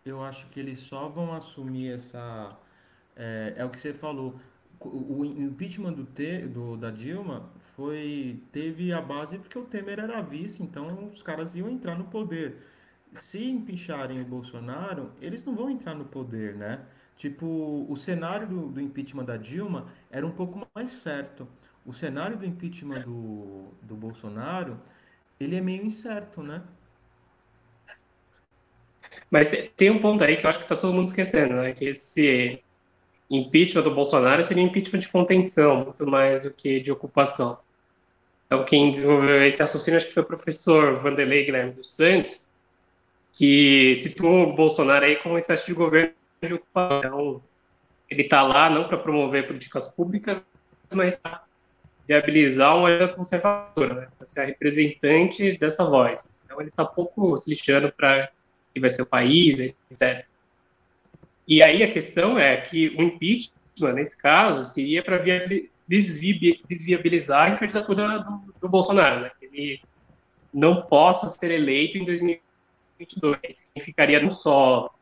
Eu 0.05 0.23
acho 0.23 0.47
que 0.49 0.59
eles 0.59 0.79
só 0.81 1.07
vão 1.09 1.33
assumir 1.33 1.93
essa. 1.93 2.57
É, 3.15 3.53
é 3.57 3.65
o 3.65 3.69
que 3.69 3.79
você 3.79 3.93
falou. 3.93 4.39
O, 4.79 5.23
impeachment 5.23 5.93
do, 5.93 6.05
T, 6.05 6.47
do 6.47 6.75
da 6.75 6.89
Dilma 6.89 7.51
foi 7.75 8.41
teve 8.51 8.91
a 8.91 8.99
base 8.99 9.37
porque 9.37 9.57
o 9.59 9.63
Temer 9.65 9.99
era 9.99 10.21
vice, 10.21 10.63
então 10.63 11.11
os 11.13 11.21
caras 11.21 11.55
iam 11.55 11.69
entrar 11.69 11.95
no 11.97 12.05
poder. 12.05 12.57
Se 13.13 13.43
empicharem 13.43 14.21
o 14.21 14.25
Bolsonaro, 14.25 15.11
eles 15.21 15.43
não 15.43 15.55
vão 15.55 15.69
entrar 15.69 15.93
no 15.93 16.05
poder, 16.05 16.55
né? 16.55 16.83
Tipo, 17.15 17.85
o 17.87 17.95
cenário 17.95 18.47
do, 18.47 18.67
do 18.69 18.81
impeachment 18.81 19.25
da 19.25 19.37
Dilma 19.37 19.87
era 20.09 20.25
um 20.25 20.31
pouco 20.31 20.67
mais 20.73 20.91
certo. 20.91 21.47
O 21.85 21.93
cenário 21.93 22.37
do 22.37 22.45
impeachment 22.45 23.01
do, 23.01 23.67
do 23.83 23.95
Bolsonaro, 23.95 24.79
ele 25.39 25.55
é 25.55 25.61
meio 25.61 25.85
incerto, 25.85 26.41
né? 26.41 26.63
Mas 29.31 29.47
tem 29.77 29.89
um 29.89 29.99
ponto 29.99 30.21
aí 30.23 30.35
que 30.35 30.45
eu 30.45 30.49
acho 30.49 30.59
que 30.59 30.65
está 30.65 30.75
todo 30.75 30.93
mundo 30.93 31.07
esquecendo, 31.07 31.55
né? 31.55 31.71
Que 31.71 31.85
esse 31.85 32.61
impeachment 33.29 33.83
do 33.83 33.95
Bolsonaro 33.95 34.43
seria 34.43 34.61
impeachment 34.61 34.99
de 34.99 35.07
contenção, 35.07 35.85
muito 35.85 36.05
mais 36.05 36.41
do 36.41 36.51
que 36.51 36.81
de 36.81 36.91
ocupação. 36.91 37.57
Então, 38.45 38.65
quem 38.65 38.91
desenvolveu 38.91 39.47
esse 39.47 39.61
raciocínio, 39.61 39.95
acho 39.95 40.07
que 40.07 40.13
foi 40.13 40.23
o 40.23 40.25
professor 40.25 40.93
Vanderlei 40.95 41.45
Guilherme 41.45 41.71
dos 41.71 41.95
Santos, 41.95 42.49
que 43.31 43.95
situou 43.95 44.49
o 44.49 44.53
Bolsonaro 44.53 45.05
aí 45.05 45.15
como 45.15 45.35
uma 45.35 45.39
espécie 45.39 45.65
de 45.65 45.73
governo 45.73 46.11
de 46.43 46.53
ocupação. 46.55 47.41
ele 48.09 48.23
está 48.23 48.41
lá 48.41 48.69
não 48.69 48.89
para 48.89 48.97
promover 48.97 49.47
políticas 49.47 49.87
públicas, 49.87 50.45
mas 50.93 51.15
para 51.15 51.41
viabilizar 52.05 52.77
uma 52.77 52.89
agenda 52.89 53.13
conservadora, 53.13 53.93
né? 53.93 54.07
para 54.17 54.25
ser 54.25 54.41
a 54.41 54.45
representante 54.45 55.57
dessa 55.57 55.85
voz. 55.85 56.37
Então 56.43 56.59
ele 56.59 56.67
está 56.67 56.83
pouco 56.83 57.37
se 57.37 57.49
lixando 57.49 57.89
para 57.93 58.29
que 58.73 58.79
vai 58.79 58.91
ser 58.91 59.01
o 59.01 59.05
país, 59.05 59.59
etc. 59.59 60.25
E 61.47 61.63
aí 61.63 61.83
a 61.83 61.91
questão 61.91 62.37
é 62.37 62.57
que 62.57 62.89
o 62.89 63.01
impeachment, 63.01 63.93
nesse 63.93 64.21
caso, 64.21 64.63
seria 64.63 65.03
para 65.03 65.23
desviabilizar 65.87 67.51
a 67.51 67.55
candidatura 67.55 68.19
do, 68.19 68.53
do 68.61 68.69
Bolsonaro, 68.69 69.21
né? 69.21 69.31
Ele 69.41 69.81
não 70.53 70.81
possa 70.83 71.29
ser 71.29 71.51
eleito 71.51 71.97
em 71.97 72.05
2022. 72.05 73.39
Significaria 73.55 74.21
não 74.21 74.31
só 74.31 74.93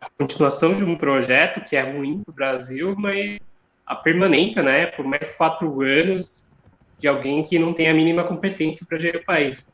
a 0.00 0.10
continuação 0.16 0.76
de 0.76 0.84
um 0.84 0.96
projeto 0.96 1.64
que 1.64 1.76
é 1.76 1.82
ruim 1.82 2.22
para 2.22 2.32
o 2.32 2.34
Brasil, 2.34 2.94
mas 2.96 3.46
a 3.84 3.94
permanência, 3.94 4.62
né, 4.62 4.86
por 4.86 5.04
mais 5.04 5.32
quatro 5.32 5.80
anos 5.82 6.54
de 6.98 7.08
alguém 7.08 7.42
que 7.42 7.58
não 7.58 7.72
tem 7.72 7.88
a 7.88 7.94
mínima 7.94 8.24
competência 8.24 8.84
para 8.86 8.98
gerir 8.98 9.20
o 9.20 9.24
país. 9.24 9.68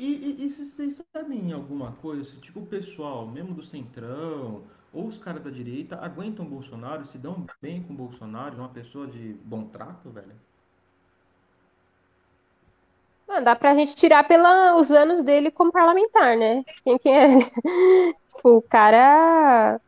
E, 0.00 0.06
e, 0.40 0.46
e 0.46 0.50
vocês 0.50 1.02
sabem 1.14 1.52
alguma 1.52 1.92
coisa, 2.00 2.34
tipo 2.40 2.60
o 2.60 2.66
pessoal, 2.66 3.26
mesmo 3.26 3.52
do 3.52 3.62
Centrão, 3.62 4.62
ou 4.94 5.06
os 5.06 5.18
caras 5.18 5.42
da 5.44 5.50
direita, 5.50 5.96
aguentam 5.96 6.46
Bolsonaro, 6.46 7.04
se 7.04 7.18
dão 7.18 7.44
bem 7.60 7.82
com 7.82 7.94
Bolsonaro, 7.94 8.56
uma 8.56 8.70
pessoa 8.70 9.06
de 9.06 9.34
bom 9.44 9.64
trato, 9.66 10.08
velho? 10.08 10.32
Não, 13.28 13.44
dá 13.44 13.54
pra 13.54 13.74
gente 13.74 13.94
tirar 13.94 14.26
pelos 14.26 14.90
anos 14.90 15.22
dele 15.22 15.50
como 15.50 15.70
parlamentar, 15.70 16.34
né? 16.34 16.64
Quem 17.02 17.18
é? 17.18 17.26
tipo, 18.32 18.56
o 18.56 18.62
cara. 18.62 19.78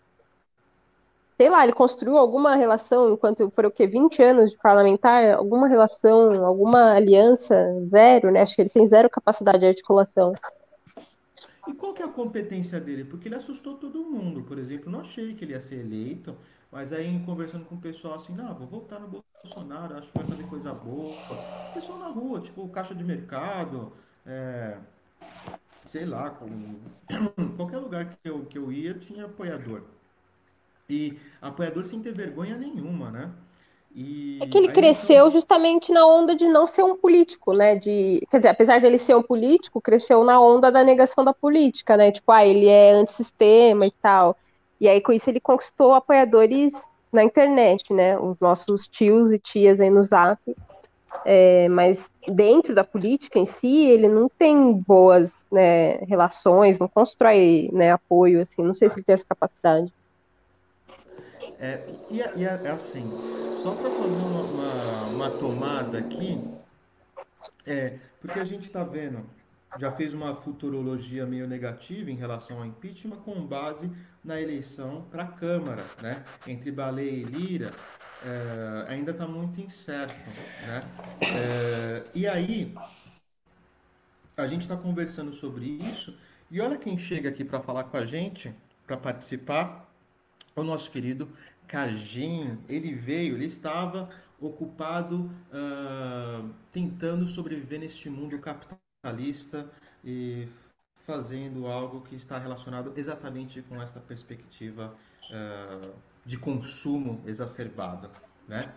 Sei 1.36 1.48
lá, 1.48 1.64
ele 1.64 1.72
construiu 1.72 2.16
alguma 2.16 2.54
relação, 2.54 3.12
enquanto 3.12 3.50
foram 3.50 3.68
o 3.68 3.72
quê? 3.72 3.86
20 3.86 4.22
anos 4.22 4.50
de 4.52 4.58
parlamentar? 4.58 5.34
Alguma 5.34 5.66
relação, 5.66 6.44
alguma 6.44 6.92
aliança? 6.94 7.54
Zero, 7.82 8.30
né? 8.30 8.42
Acho 8.42 8.54
que 8.54 8.62
ele 8.62 8.70
tem 8.70 8.86
zero 8.86 9.10
capacidade 9.10 9.60
de 9.60 9.66
articulação. 9.66 10.34
E 11.66 11.72
qual 11.74 11.94
que 11.94 12.02
é 12.02 12.04
a 12.04 12.08
competência 12.08 12.80
dele? 12.80 13.04
Porque 13.04 13.28
ele 13.28 13.36
assustou 13.36 13.74
todo 13.74 14.04
mundo. 14.04 14.42
Por 14.42 14.58
exemplo, 14.58 14.90
não 14.90 15.00
achei 15.00 15.34
que 15.34 15.44
ele 15.44 15.52
ia 15.52 15.60
ser 15.60 15.80
eleito, 15.80 16.34
mas 16.70 16.92
aí 16.92 17.22
conversando 17.24 17.64
com 17.64 17.76
o 17.76 17.80
pessoal 17.80 18.14
assim, 18.14 18.34
não, 18.34 18.54
vou 18.54 18.66
voltar 18.66 18.98
no 18.98 19.08
Bolsonaro, 19.42 19.96
acho 19.96 20.08
que 20.10 20.18
vai 20.18 20.26
fazer 20.26 20.44
coisa 20.48 20.72
boa. 20.72 21.14
Pessoal 21.72 21.98
na 21.98 22.08
rua, 22.08 22.40
tipo 22.40 22.68
caixa 22.68 22.94
de 22.94 23.04
mercado, 23.04 23.92
é, 24.26 24.76
sei 25.86 26.04
lá, 26.04 26.30
com, 26.30 26.48
qualquer 27.56 27.78
lugar 27.78 28.06
que 28.06 28.28
eu, 28.28 28.44
que 28.46 28.58
eu 28.58 28.72
ia 28.72 28.94
tinha 28.94 29.26
apoiador. 29.26 29.82
E 30.88 31.18
apoiador 31.40 31.86
sem 31.86 32.00
ter 32.00 32.12
vergonha 32.12 32.56
nenhuma, 32.56 33.10
né? 33.10 33.32
E 33.94 34.38
é 34.42 34.46
que 34.46 34.58
ele 34.58 34.68
cresceu 34.68 35.30
justamente 35.30 35.92
na 35.92 36.06
onda 36.06 36.34
de 36.34 36.48
não 36.48 36.66
ser 36.66 36.82
um 36.82 36.96
político, 36.96 37.52
né? 37.52 37.76
De, 37.76 38.26
quer 38.30 38.38
dizer, 38.38 38.48
apesar 38.48 38.80
dele 38.80 38.98
ser 38.98 39.14
um 39.14 39.22
político, 39.22 39.80
cresceu 39.80 40.24
na 40.24 40.40
onda 40.40 40.70
da 40.70 40.82
negação 40.82 41.24
da 41.24 41.34
política, 41.34 41.96
né? 41.96 42.10
Tipo, 42.10 42.32
ah, 42.32 42.44
ele 42.44 42.66
é 42.66 42.92
antissistema 42.92 43.86
e 43.86 43.92
tal. 44.02 44.36
E 44.80 44.88
aí, 44.88 45.00
com 45.00 45.12
isso, 45.12 45.30
ele 45.30 45.40
conquistou 45.40 45.92
apoiadores 45.92 46.72
na 47.12 47.22
internet, 47.22 47.92
né? 47.92 48.18
Os 48.18 48.38
nossos 48.40 48.88
tios 48.88 49.30
e 49.30 49.38
tias 49.38 49.80
aí 49.80 49.90
no 49.90 50.02
Zap. 50.02 50.40
É, 51.24 51.68
mas 51.68 52.10
dentro 52.26 52.74
da 52.74 52.82
política 52.82 53.38
em 53.38 53.46
si, 53.46 53.84
ele 53.84 54.08
não 54.08 54.28
tem 54.28 54.72
boas 54.72 55.46
né, 55.52 55.98
relações, 55.98 56.78
não 56.78 56.88
constrói 56.88 57.70
né, 57.72 57.92
apoio, 57.92 58.40
assim. 58.40 58.62
Não 58.62 58.74
sei 58.74 58.88
se 58.88 58.96
ele 58.96 59.04
tem 59.04 59.12
essa 59.12 59.26
capacidade. 59.26 59.92
É, 61.62 61.80
e, 62.10 62.20
é, 62.20 62.32
e 62.34 62.44
é, 62.44 62.60
é 62.64 62.70
assim, 62.70 63.08
só 63.62 63.72
para 63.72 63.88
fazer 63.88 64.16
uma, 64.16 64.40
uma, 64.40 65.02
uma, 65.04 65.30
tomada 65.30 65.98
aqui, 65.98 66.42
é, 67.64 68.00
porque 68.20 68.40
a 68.40 68.44
gente 68.44 68.66
está 68.66 68.82
vendo, 68.82 69.24
já 69.78 69.92
fez 69.92 70.12
uma 70.12 70.34
futurologia 70.34 71.24
meio 71.24 71.46
negativa 71.46 72.10
em 72.10 72.16
relação 72.16 72.58
ao 72.58 72.66
impeachment 72.66 73.14
com 73.18 73.46
base 73.46 73.88
na 74.24 74.40
eleição 74.40 75.06
para 75.08 75.22
a 75.22 75.28
Câmara, 75.28 75.86
né? 76.02 76.24
Entre 76.48 76.72
Baleia 76.72 77.12
e 77.12 77.22
Lira, 77.22 77.72
é, 78.24 78.86
ainda 78.88 79.12
está 79.12 79.28
muito 79.28 79.60
incerto, 79.60 80.18
né? 80.66 80.80
É, 81.20 82.04
e 82.12 82.26
aí, 82.26 82.74
a 84.36 84.48
gente 84.48 84.62
está 84.62 84.76
conversando 84.76 85.32
sobre 85.32 85.64
isso, 85.64 86.18
e 86.50 86.60
olha 86.60 86.76
quem 86.76 86.98
chega 86.98 87.28
aqui 87.28 87.44
para 87.44 87.60
falar 87.60 87.84
com 87.84 87.96
a 87.96 88.04
gente, 88.04 88.52
para 88.84 88.96
participar, 88.96 89.88
o 90.54 90.62
nosso 90.62 90.90
querido 90.90 91.28
Cagin, 91.72 92.58
ele 92.68 92.92
veio, 92.92 93.34
ele 93.34 93.46
estava 93.46 94.10
ocupado 94.38 95.30
uh, 95.48 96.50
tentando 96.70 97.26
sobreviver 97.26 97.80
neste 97.80 98.10
mundo 98.10 98.38
capitalista 98.38 99.70
e 100.04 100.46
fazendo 101.06 101.66
algo 101.66 102.02
que 102.02 102.14
está 102.14 102.38
relacionado 102.38 102.92
exatamente 102.94 103.62
com 103.62 103.80
esta 103.80 104.00
perspectiva 104.00 104.94
uh, 105.30 105.94
de 106.26 106.36
consumo 106.36 107.22
exacerbado, 107.24 108.10
né? 108.46 108.74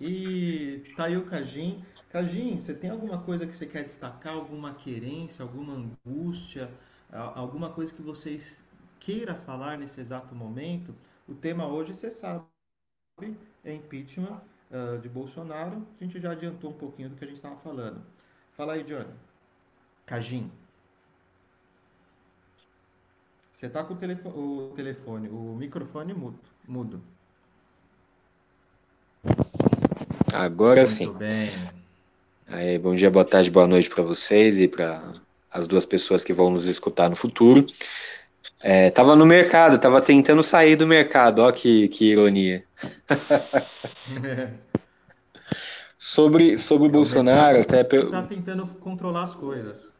E 0.00 0.84
tá 0.96 1.06
aí 1.06 1.16
o 1.16 1.26
Cajim. 1.26 1.84
Cajim, 2.08 2.56
você 2.56 2.72
tem 2.72 2.88
alguma 2.88 3.20
coisa 3.20 3.48
que 3.48 3.56
você 3.56 3.66
quer 3.66 3.82
destacar? 3.82 4.34
Alguma 4.34 4.74
querência, 4.74 5.42
alguma 5.42 5.74
angústia, 5.74 6.70
alguma 7.10 7.70
coisa 7.70 7.92
que 7.92 8.00
você 8.00 8.40
queira 9.00 9.34
falar 9.34 9.76
nesse 9.76 10.00
exato 10.00 10.36
momento? 10.36 10.94
O 11.28 11.34
tema 11.34 11.66
hoje, 11.66 11.94
você 11.94 12.10
sabe, 12.10 12.42
é 13.62 13.72
impeachment 13.72 14.40
uh, 14.70 14.98
de 14.98 15.08
Bolsonaro. 15.10 15.86
A 16.00 16.04
gente 16.04 16.18
já 16.18 16.32
adiantou 16.32 16.70
um 16.70 16.74
pouquinho 16.74 17.10
do 17.10 17.16
que 17.16 17.24
a 17.24 17.26
gente 17.26 17.36
estava 17.36 17.56
falando. 17.56 18.00
Fala 18.56 18.72
aí, 18.72 18.82
Johnny. 18.82 19.12
Cajim. 20.06 20.50
Você 23.54 23.66
está 23.66 23.84
com 23.84 23.92
o 23.92 23.96
telefone, 23.96 24.34
o 24.36 24.72
telefone, 24.74 25.28
o 25.28 25.54
microfone 25.56 26.14
mudo. 26.14 26.38
mudo. 26.66 27.02
Agora 30.32 30.82
Muito 30.82 30.92
sim. 30.94 31.06
Muito 31.06 31.18
bem. 31.18 31.50
Aí, 32.46 32.78
bom 32.78 32.94
dia, 32.94 33.10
boa 33.10 33.24
tarde, 33.24 33.50
boa 33.50 33.66
noite 33.66 33.90
para 33.90 34.02
vocês 34.02 34.58
e 34.58 34.66
para 34.66 35.12
as 35.50 35.66
duas 35.66 35.84
pessoas 35.84 36.24
que 36.24 36.32
vão 36.32 36.50
nos 36.50 36.64
escutar 36.66 37.10
no 37.10 37.16
futuro. 37.16 37.66
É, 38.60 38.90
tava 38.90 39.14
no 39.14 39.24
mercado, 39.24 39.78
tava 39.78 40.00
tentando 40.00 40.42
sair 40.42 40.74
do 40.74 40.86
mercado, 40.86 41.40
ó 41.40 41.52
que, 41.52 41.88
que 41.88 42.10
ironia. 42.10 42.64
sobre 45.96 46.58
sobre 46.58 46.88
o 46.88 46.90
Bolsonaro, 46.90 47.60
até 47.60 47.84
tá 47.84 48.22
tentando 48.22 48.66
controlar 48.80 49.24
as 49.24 49.34
coisas. 49.34 49.92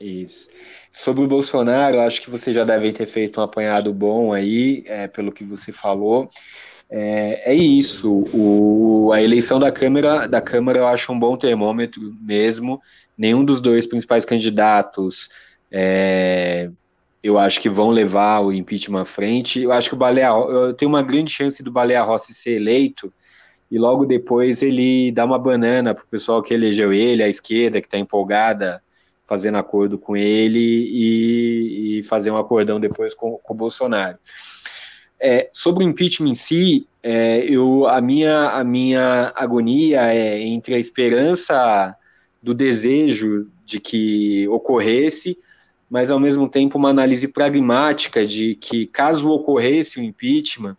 Isso. 0.00 0.50
Sobre 0.92 1.24
o 1.24 1.28
Bolsonaro, 1.28 2.00
acho 2.00 2.22
que 2.22 2.30
você 2.30 2.52
já 2.52 2.64
deve 2.64 2.92
ter 2.92 3.06
feito 3.06 3.40
um 3.40 3.42
apanhado 3.42 3.92
bom 3.92 4.32
aí, 4.32 4.84
é, 4.86 5.06
pelo 5.08 5.32
que 5.32 5.44
você 5.44 5.72
falou. 5.72 6.28
É, 6.90 7.52
é 7.52 7.54
isso. 7.54 8.24
O, 8.32 9.10
a 9.12 9.22
eleição 9.22 9.58
da 9.58 9.72
Câmara, 9.72 10.26
da 10.26 10.40
Câmara 10.40 10.78
eu 10.78 10.86
acho 10.86 11.12
um 11.12 11.18
bom 11.18 11.36
termômetro 11.36 12.14
mesmo. 12.20 12.80
Nenhum 13.16 13.44
dos 13.44 13.60
dois 13.60 13.86
principais 13.86 14.24
candidatos 14.24 15.28
é, 15.70 16.70
eu 17.24 17.38
acho 17.38 17.58
que 17.58 17.70
vão 17.70 17.88
levar 17.88 18.40
o 18.40 18.52
impeachment 18.52 19.00
à 19.00 19.04
frente. 19.06 19.62
Eu 19.62 19.72
acho 19.72 19.88
que 19.88 19.94
o 19.94 19.98
Baleia, 19.98 20.26
eu 20.26 20.74
tenho 20.74 20.90
uma 20.90 21.02
grande 21.02 21.30
chance 21.30 21.62
do 21.62 21.72
Baleia 21.72 22.02
Rossi 22.02 22.34
ser 22.34 22.56
eleito 22.56 23.10
e 23.70 23.78
logo 23.78 24.04
depois 24.04 24.62
ele 24.62 25.10
dá 25.10 25.24
uma 25.24 25.38
banana 25.38 25.94
para 25.94 26.04
o 26.04 26.06
pessoal 26.06 26.42
que 26.42 26.52
elegeu 26.52 26.92
ele, 26.92 27.22
a 27.22 27.28
esquerda 27.28 27.80
que 27.80 27.86
está 27.86 27.96
empolgada 27.96 28.82
fazendo 29.24 29.56
acordo 29.56 29.96
com 29.96 30.14
ele 30.14 30.58
e, 30.58 31.98
e, 31.98 32.02
fazer 32.02 32.30
um 32.30 32.36
acordão 32.36 32.78
depois 32.78 33.14
com, 33.14 33.38
com 33.38 33.54
o 33.54 33.56
Bolsonaro. 33.56 34.18
É, 35.18 35.48
sobre 35.54 35.82
o 35.82 35.88
impeachment 35.88 36.28
em 36.28 36.34
si, 36.34 36.86
é, 37.02 37.38
eu, 37.48 37.86
a, 37.86 38.02
minha, 38.02 38.50
a 38.50 38.62
minha 38.62 39.32
agonia 39.34 40.12
é 40.12 40.42
entre 40.42 40.74
a 40.74 40.78
esperança 40.78 41.96
do 42.42 42.52
desejo 42.52 43.48
de 43.64 43.80
que 43.80 44.46
ocorresse 44.48 45.38
mas 45.90 46.10
ao 46.10 46.18
mesmo 46.18 46.48
tempo 46.48 46.78
uma 46.78 46.90
análise 46.90 47.28
pragmática 47.28 48.26
de 48.26 48.54
que 48.54 48.86
caso 48.86 49.30
ocorresse 49.30 49.98
o 49.98 50.02
impeachment, 50.02 50.76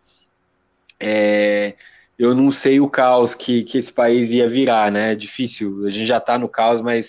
é, 0.98 1.74
eu 2.18 2.34
não 2.34 2.50
sei 2.50 2.80
o 2.80 2.88
caos 2.88 3.34
que, 3.34 3.62
que 3.62 3.78
esse 3.78 3.92
país 3.92 4.32
ia 4.32 4.48
virar, 4.48 4.90
né? 4.90 5.12
É 5.12 5.14
difícil, 5.14 5.86
a 5.86 5.90
gente 5.90 6.06
já 6.06 6.18
está 6.18 6.38
no 6.38 6.48
caos, 6.48 6.80
mas 6.80 7.08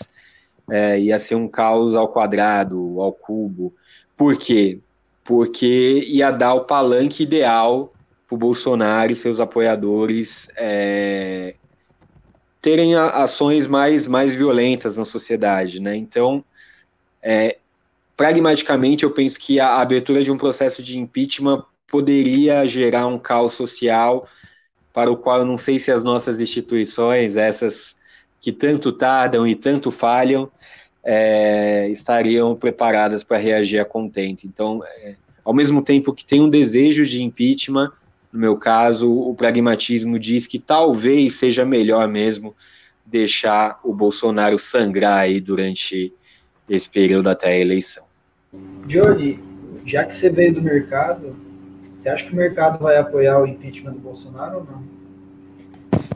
é, 0.69 0.99
ia 0.99 1.17
ser 1.17 1.35
um 1.35 1.47
caos 1.47 1.95
ao 1.95 2.09
quadrado, 2.09 3.01
ao 3.01 3.13
cubo. 3.13 3.73
Por 4.15 4.37
quê? 4.37 4.79
Porque 5.23 6.05
ia 6.07 6.31
dar 6.31 6.53
o 6.55 6.65
palanque 6.65 7.23
ideal 7.23 7.93
para 8.27 8.35
o 8.35 8.37
Bolsonaro 8.37 9.11
e 9.11 9.15
seus 9.15 9.39
apoiadores 9.39 10.49
é, 10.57 11.55
terem 12.61 12.95
ações 12.95 13.67
mais, 13.67 14.07
mais 14.07 14.35
violentas 14.35 14.97
na 14.97 15.05
sociedade, 15.05 15.81
né? 15.81 15.95
Então, 15.95 16.43
é, 17.21 17.57
pragmaticamente, 18.17 19.03
eu 19.03 19.11
penso 19.11 19.39
que 19.39 19.59
a 19.59 19.77
abertura 19.79 20.23
de 20.23 20.31
um 20.31 20.37
processo 20.37 20.81
de 20.81 20.97
impeachment 20.97 21.63
poderia 21.87 22.65
gerar 22.67 23.05
um 23.05 23.19
caos 23.19 23.53
social 23.53 24.27
para 24.91 25.11
o 25.11 25.15
qual 25.15 25.39
eu 25.39 25.45
não 25.45 25.57
sei 25.57 25.77
se 25.77 25.91
as 25.91 26.03
nossas 26.03 26.41
instituições, 26.41 27.37
essas 27.37 27.95
que 28.41 28.51
tanto 28.51 28.91
tardam 28.91 29.47
e 29.47 29.55
tanto 29.55 29.91
falham, 29.91 30.51
é, 31.03 31.87
estariam 31.89 32.55
preparadas 32.55 33.23
para 33.23 33.37
reagir 33.37 33.79
a 33.79 33.85
contento. 33.85 34.45
Então, 34.45 34.83
é, 34.83 35.15
ao 35.45 35.53
mesmo 35.53 35.83
tempo 35.83 36.13
que 36.13 36.25
tem 36.25 36.41
um 36.41 36.49
desejo 36.49 37.05
de 37.05 37.23
impeachment, 37.23 37.91
no 38.33 38.39
meu 38.39 38.57
caso, 38.57 39.09
o 39.09 39.35
pragmatismo 39.35 40.17
diz 40.17 40.47
que 40.47 40.59
talvez 40.59 41.35
seja 41.35 41.63
melhor 41.63 42.07
mesmo 42.07 42.55
deixar 43.05 43.79
o 43.83 43.93
Bolsonaro 43.93 44.57
sangrar 44.57 45.19
aí 45.19 45.39
durante 45.39 46.11
esse 46.67 46.89
período 46.89 47.29
até 47.29 47.49
a 47.49 47.57
eleição. 47.57 48.06
Johnny, 48.85 49.39
já 49.85 50.03
que 50.03 50.13
você 50.13 50.29
veio 50.29 50.53
do 50.53 50.61
mercado, 50.61 51.35
você 51.95 52.09
acha 52.09 52.25
que 52.25 52.33
o 52.33 52.35
mercado 52.35 52.81
vai 52.81 52.97
apoiar 52.97 53.41
o 53.41 53.45
impeachment 53.45 53.93
do 53.93 53.99
Bolsonaro 53.99 54.59
ou 54.59 54.63
não? 54.65 54.97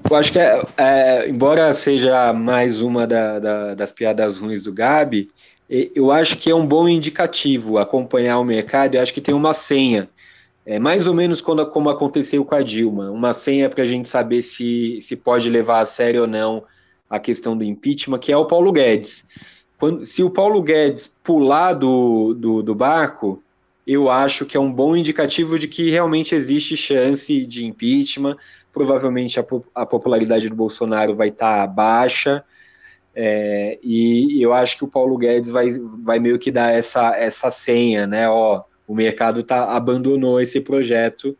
Eu 0.09 0.17
acho 0.17 0.31
que, 0.31 0.39
é, 0.39 0.61
é, 0.77 1.29
embora 1.29 1.73
seja 1.73 2.33
mais 2.33 2.81
uma 2.81 3.07
da, 3.07 3.39
da, 3.39 3.75
das 3.75 3.91
piadas 3.91 4.39
ruins 4.39 4.61
do 4.61 4.73
Gabi, 4.73 5.29
eu 5.69 6.11
acho 6.11 6.37
que 6.37 6.49
é 6.51 6.55
um 6.55 6.67
bom 6.67 6.87
indicativo 6.87 7.77
acompanhar 7.77 8.39
o 8.39 8.43
mercado. 8.43 8.95
Eu 8.95 9.01
acho 9.01 9.13
que 9.13 9.21
tem 9.21 9.33
uma 9.33 9.53
senha, 9.53 10.09
é, 10.65 10.77
mais 10.77 11.07
ou 11.07 11.13
menos 11.13 11.39
quando, 11.39 11.65
como 11.67 11.89
aconteceu 11.89 12.43
com 12.43 12.55
a 12.55 12.61
Dilma, 12.61 13.09
uma 13.09 13.33
senha 13.33 13.69
para 13.69 13.83
a 13.83 13.87
gente 13.87 14.09
saber 14.09 14.41
se, 14.41 14.99
se 15.01 15.15
pode 15.15 15.49
levar 15.49 15.79
a 15.79 15.85
sério 15.85 16.21
ou 16.21 16.27
não 16.27 16.63
a 17.09 17.19
questão 17.19 17.57
do 17.57 17.63
impeachment, 17.63 18.19
que 18.19 18.33
é 18.33 18.37
o 18.37 18.45
Paulo 18.45 18.71
Guedes. 18.71 19.25
Quando, 19.81 20.05
se 20.05 20.21
o 20.21 20.29
Paulo 20.29 20.61
Guedes 20.61 21.07
pular 21.23 21.73
do, 21.73 22.35
do, 22.35 22.61
do 22.61 22.75
barco, 22.75 23.41
eu 23.85 24.11
acho 24.11 24.45
que 24.45 24.55
é 24.55 24.59
um 24.59 24.71
bom 24.71 24.95
indicativo 24.95 25.57
de 25.57 25.67
que 25.67 25.89
realmente 25.89 26.35
existe 26.35 26.77
chance 26.77 27.47
de 27.47 27.65
impeachment. 27.65 28.37
Provavelmente 28.71 29.39
a, 29.39 29.45
a 29.73 29.83
popularidade 29.83 30.47
do 30.49 30.55
Bolsonaro 30.55 31.15
vai 31.15 31.29
estar 31.29 31.61
tá 31.61 31.65
baixa. 31.65 32.45
É, 33.15 33.79
e 33.81 34.39
eu 34.39 34.53
acho 34.53 34.77
que 34.77 34.83
o 34.83 34.87
Paulo 34.87 35.17
Guedes 35.17 35.49
vai, 35.49 35.71
vai 36.03 36.19
meio 36.19 36.37
que 36.37 36.51
dar 36.51 36.71
essa, 36.71 37.15
essa 37.17 37.49
senha, 37.49 38.05
né? 38.05 38.29
Ó, 38.29 38.63
o 38.87 38.93
mercado 38.93 39.41
tá, 39.41 39.75
abandonou 39.75 40.39
esse 40.39 40.61
projeto 40.61 41.35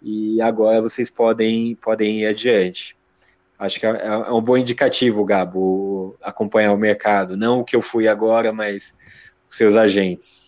e 0.00 0.40
agora 0.40 0.80
vocês 0.80 1.10
podem, 1.10 1.74
podem 1.74 2.20
ir 2.20 2.26
adiante. 2.28 2.96
Acho 3.58 3.78
que 3.78 3.86
é, 3.86 3.90
é, 3.90 4.32
um 4.32 4.40
bom 4.40 4.56
indicativo, 4.56 5.24
Gabo, 5.24 6.16
acompanhar 6.22 6.72
o 6.72 6.78
mercado. 6.78 7.36
Não 7.36 7.60
o 7.60 7.64
que 7.64 7.76
eu 7.76 7.82
fui 7.82 8.08
agora, 8.08 8.52
mas 8.52 8.94
os 9.48 9.56
seus 9.56 9.76
agentes. 9.76 10.44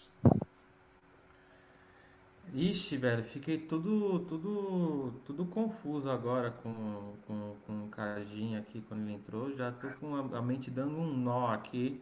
Ixi, 2.55 2.97
velho, 2.97 3.23
fiquei 3.23 3.59
tudo, 3.59 4.21
tudo, 4.21 5.13
tudo 5.27 5.45
confuso 5.45 6.09
agora 6.11 6.51
com, 6.51 7.13
com, 7.27 7.55
com 7.67 7.85
o 7.85 7.89
Cajinho 7.89 8.59
aqui 8.59 8.83
quando 8.89 9.03
ele 9.03 9.13
entrou. 9.13 9.55
Já 9.55 9.71
tô 9.71 9.89
com 10.01 10.17
a, 10.17 10.39
a 10.39 10.43
mente 10.43 10.71
dando 10.71 10.97
um 10.97 11.15
nó 11.15 11.49
aqui, 11.53 12.01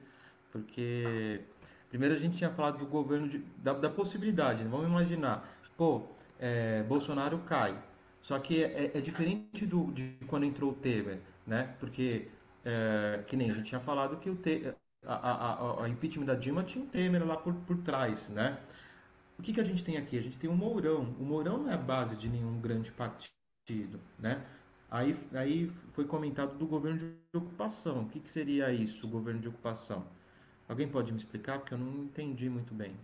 porque 0.53 1.41
primeiro 1.89 2.15
a 2.15 2.19
gente 2.19 2.39
tinha 2.39 2.51
falado 2.51 2.79
do 2.79 2.87
governo, 2.87 3.29
de, 3.29 3.39
da, 3.59 3.73
da 3.73 3.91
possibilidade, 3.91 4.63
né? 4.63 4.71
vamos 4.71 4.87
imaginar, 4.87 5.45
pô, 5.77 6.03
é, 6.39 6.85
Bolsonaro 6.85 7.39
cai. 7.39 7.77
Só 8.25 8.39
que 8.39 8.65
é, 8.65 8.91
é 8.95 9.01
diferente 9.03 9.67
do, 9.67 9.93
de 9.93 10.17
quando 10.27 10.47
entrou 10.47 10.71
o 10.71 10.75
Temer, 10.75 11.21
né? 11.47 11.77
Porque, 11.79 12.29
é, 12.65 13.23
que 13.27 13.37
nem 13.37 13.51
a 13.51 13.55
gente 13.55 13.67
tinha 13.67 13.81
falado 13.83 14.17
que 14.17 14.31
o 14.31 14.37
Temer, 14.37 14.75
a, 15.07 15.15
a, 15.15 15.85
a, 15.85 15.89
impeachment 15.91 16.25
da 16.25 16.35
Dilma 16.35 16.65
tinha 16.65 16.83
um 16.83 16.89
Temer 16.89 17.23
lá 17.27 17.37
por, 17.37 17.53
por 17.53 17.77
trás, 17.83 18.31
né? 18.31 18.59
O 19.39 19.43
que, 19.43 19.53
que 19.53 19.61
a 19.61 19.65
gente 19.65 19.85
tem 19.85 19.99
aqui? 19.99 20.17
A 20.19 20.23
gente 20.23 20.39
tem 20.39 20.49
o 20.49 20.55
Mourão. 20.55 21.15
O 21.21 21.23
Mourão 21.25 21.59
não 21.59 21.71
é 21.71 21.75
a 21.75 21.79
base 21.79 22.17
de 22.17 22.31
nenhum 22.31 22.59
grande 22.63 22.91
partido, 22.93 24.01
né? 24.19 24.43
Aí, 24.91 25.15
aí 25.35 25.71
foi 25.93 26.07
comentado 26.07 26.57
do 26.57 26.67
governo 26.67 26.99
de 27.01 27.37
ocupação. 27.37 28.05
O 28.05 28.09
que, 28.09 28.21
que 28.21 28.31
seria 28.31 28.73
isso, 28.73 29.07
o 29.07 29.11
governo 29.11 29.41
de 29.41 29.49
ocupação? 29.49 30.07
Alguém 30.67 30.89
pode 30.89 31.13
me 31.13 31.19
explicar? 31.19 31.59
Porque 31.59 31.75
eu 31.75 31.79
não 31.79 32.05
entendi 32.05 32.49
muito 32.49 32.73
bem. 32.73 32.97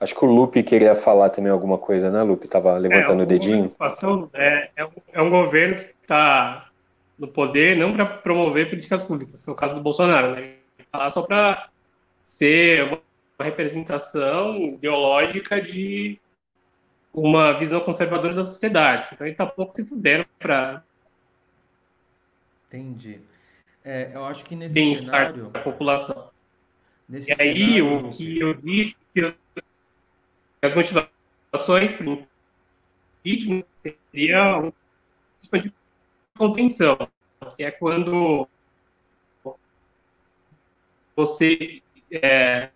Acho 0.00 0.14
que 0.14 0.24
o 0.24 0.28
Lupe 0.30 0.62
queria 0.62 0.94
falar 0.94 1.30
também 1.30 1.50
alguma 1.50 1.76
coisa, 1.76 2.10
né, 2.10 2.22
Lupe? 2.22 2.46
Tava 2.46 2.76
levantando 2.78 3.20
é, 3.20 3.24
o 3.24 3.26
dedinho. 3.26 3.74
É, 4.32 4.70
é, 4.76 4.88
é 5.12 5.22
um 5.22 5.28
governo 5.28 5.76
que 5.76 5.94
está 6.02 6.68
no 7.18 7.26
poder 7.26 7.76
não 7.76 7.92
para 7.92 8.06
promover 8.06 8.70
políticas 8.70 9.02
públicas, 9.02 9.42
que 9.42 9.50
é 9.50 9.52
o 9.52 9.56
caso 9.56 9.74
do 9.74 9.82
Bolsonaro, 9.82 10.36
né? 10.36 10.54
Tá 10.92 11.10
só 11.10 11.22
para 11.22 11.68
ser 12.22 12.84
uma 12.84 13.00
representação 13.40 14.56
ideológica 14.74 15.60
de 15.60 16.20
uma 17.12 17.52
visão 17.52 17.80
conservadora 17.80 18.34
da 18.34 18.44
sociedade. 18.44 19.08
Então 19.12 19.26
ele 19.26 19.34
está 19.34 19.46
pouco 19.46 19.74
se 19.74 19.88
fudendo 19.88 20.26
para. 20.38 20.84
Entendi. 22.68 23.20
É, 23.84 24.10
eu 24.14 24.24
acho 24.24 24.44
que 24.44 24.54
nesse 24.54 24.96
cenário. 24.96 25.48
da 25.48 25.60
população. 25.60 26.30
Nesse 27.08 27.30
e 27.30 27.34
aí, 27.42 27.72
cenário... 27.72 28.06
o 28.06 28.10
que 28.10 28.38
eu 28.38 28.54
vi 28.58 28.94
que 29.12 29.34
as 30.62 30.74
motivações 30.74 31.92
para 31.92 32.08
o 32.08 32.26
impeachment 33.24 33.64
seria 34.10 34.56
uma 34.58 34.72
questão 35.36 35.60
de 35.60 35.72
contenção, 36.36 36.96
que 37.56 37.64
é 37.64 37.70
quando 37.70 38.48
você 41.16 41.82
é, 42.12 42.70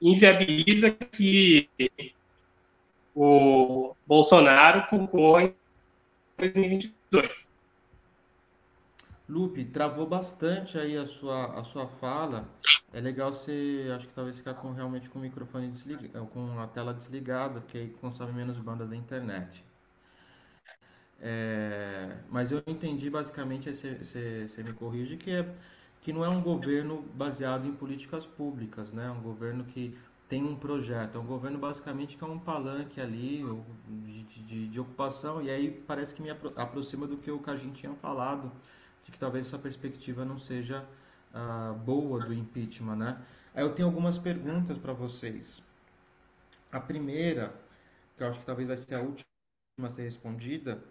inviabiliza 0.00 0.90
que 0.90 1.68
o 3.14 3.94
Bolsonaro 4.06 4.86
concorra 4.88 5.44
em 5.44 5.54
2022. 6.38 7.53
Lupe, 9.28 9.64
travou 9.64 10.06
bastante 10.06 10.78
aí 10.78 10.96
a 10.96 11.06
sua, 11.06 11.58
a 11.58 11.64
sua 11.64 11.86
fala. 11.86 12.48
É 12.92 13.00
legal 13.00 13.32
você, 13.32 13.90
acho 13.96 14.06
que 14.08 14.14
talvez 14.14 14.36
ficar 14.38 14.54
com, 14.54 14.72
realmente 14.72 15.08
com 15.08 15.18
o 15.18 15.22
microfone 15.22 15.68
desligado, 15.70 16.26
com 16.26 16.60
a 16.60 16.66
tela 16.66 16.92
desligada, 16.94 17.60
que 17.62 17.78
aí 17.78 17.88
consome 18.00 18.32
menos 18.32 18.58
banda 18.58 18.86
da 18.86 18.94
internet. 18.94 19.64
É, 21.20 22.18
mas 22.30 22.52
eu 22.52 22.62
entendi 22.66 23.08
basicamente, 23.08 23.72
você, 23.72 24.62
me 24.62 24.72
corrige, 24.74 25.16
que, 25.16 25.30
é, 25.30 25.54
que 26.02 26.12
não 26.12 26.24
é 26.24 26.28
um 26.28 26.42
governo 26.42 27.02
baseado 27.14 27.66
em 27.66 27.72
políticas 27.72 28.26
públicas, 28.26 28.92
né? 28.92 29.06
É 29.06 29.10
um 29.10 29.22
governo 29.22 29.64
que 29.64 29.96
tem 30.28 30.44
um 30.44 30.54
projeto, 30.54 31.16
é 31.16 31.20
um 31.20 31.26
governo 31.26 31.58
basicamente 31.58 32.16
que 32.16 32.24
é 32.24 32.26
um 32.26 32.38
palanque 32.38 33.00
ali 33.00 33.42
de, 33.88 34.22
de, 34.44 34.68
de 34.68 34.80
ocupação, 34.80 35.42
e 35.42 35.50
aí 35.50 35.70
parece 35.70 36.14
que 36.14 36.22
me 36.22 36.30
aproxima 36.30 37.06
do 37.06 37.16
que 37.16 37.30
o 37.30 37.38
Cajin 37.38 37.72
tinha 37.72 37.94
falado, 37.94 38.52
de 39.04 39.12
que 39.12 39.18
talvez 39.18 39.46
essa 39.46 39.58
perspectiva 39.58 40.24
não 40.24 40.38
seja 40.38 40.84
uh, 41.32 41.74
boa 41.74 42.20
do 42.20 42.32
impeachment, 42.32 42.96
né? 42.96 43.22
Aí 43.54 43.62
eu 43.62 43.72
tenho 43.74 43.86
algumas 43.86 44.18
perguntas 44.18 44.76
para 44.78 44.92
vocês. 44.92 45.62
A 46.72 46.80
primeira, 46.80 47.54
que 48.16 48.24
eu 48.24 48.28
acho 48.28 48.40
que 48.40 48.46
talvez 48.46 48.66
vai 48.66 48.76
ser 48.76 48.94
a 48.94 49.00
última 49.00 49.24
a 49.82 49.90
ser 49.90 50.02
respondida, 50.02 50.82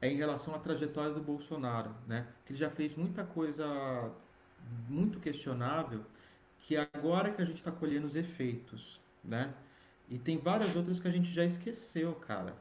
é 0.00 0.08
em 0.08 0.16
relação 0.16 0.54
à 0.54 0.58
trajetória 0.58 1.12
do 1.12 1.20
Bolsonaro, 1.20 1.94
né? 2.06 2.26
Que 2.44 2.52
ele 2.52 2.58
já 2.58 2.70
fez 2.70 2.94
muita 2.94 3.24
coisa 3.24 4.12
muito 4.88 5.18
questionável, 5.20 6.04
que 6.60 6.76
agora 6.76 7.30
que 7.32 7.40
a 7.40 7.44
gente 7.44 7.58
está 7.58 7.70
colhendo 7.70 8.06
os 8.06 8.16
efeitos, 8.16 9.00
né? 9.22 9.54
E 10.08 10.18
tem 10.18 10.38
várias 10.38 10.76
outras 10.76 11.00
que 11.00 11.08
a 11.08 11.10
gente 11.10 11.32
já 11.32 11.44
esqueceu, 11.44 12.14
cara. 12.14 12.54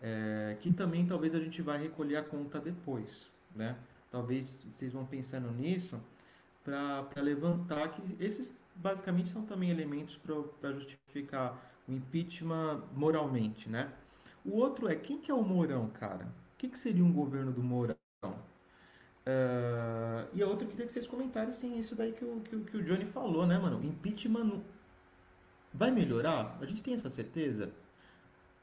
É, 0.00 0.56
que 0.60 0.72
também 0.72 1.06
talvez 1.06 1.32
a 1.34 1.38
gente 1.38 1.62
vai 1.62 1.80
recolher 1.80 2.16
a 2.16 2.22
conta 2.24 2.58
depois, 2.58 3.30
né? 3.54 3.76
Talvez 4.12 4.62
vocês 4.68 4.92
vão 4.92 5.06
pensando 5.06 5.50
nisso 5.50 5.98
para 6.62 7.22
levantar 7.22 7.88
que 7.88 8.02
esses 8.22 8.54
basicamente 8.74 9.30
são 9.30 9.42
também 9.44 9.70
elementos 9.70 10.20
para 10.60 10.72
justificar 10.72 11.58
o 11.88 11.92
impeachment 11.92 12.82
moralmente, 12.94 13.70
né? 13.70 13.90
O 14.44 14.58
outro 14.58 14.86
é 14.86 14.94
quem 14.94 15.18
que 15.18 15.30
é 15.30 15.34
o 15.34 15.42
Mourão, 15.42 15.88
cara? 15.88 16.26
O 16.26 16.58
que, 16.58 16.68
que 16.68 16.78
seria 16.78 17.02
um 17.02 17.12
governo 17.12 17.52
do 17.52 17.62
Mourão? 17.62 17.96
Uh, 18.24 20.28
e 20.34 20.42
a 20.42 20.46
outra 20.46 20.66
eu 20.66 20.70
queria 20.70 20.84
que 20.84 20.92
vocês 20.92 21.06
comentassem 21.06 21.78
isso 21.78 21.94
daí 21.94 22.12
que 22.12 22.24
o, 22.24 22.40
que, 22.40 22.58
que 22.58 22.76
o 22.76 22.82
Johnny 22.82 23.06
falou, 23.06 23.46
né, 23.46 23.58
mano? 23.58 23.82
Impeachment 23.82 24.60
vai 25.72 25.90
melhorar? 25.90 26.58
A 26.60 26.66
gente 26.66 26.82
tem 26.82 26.92
essa 26.92 27.08
certeza? 27.08 27.72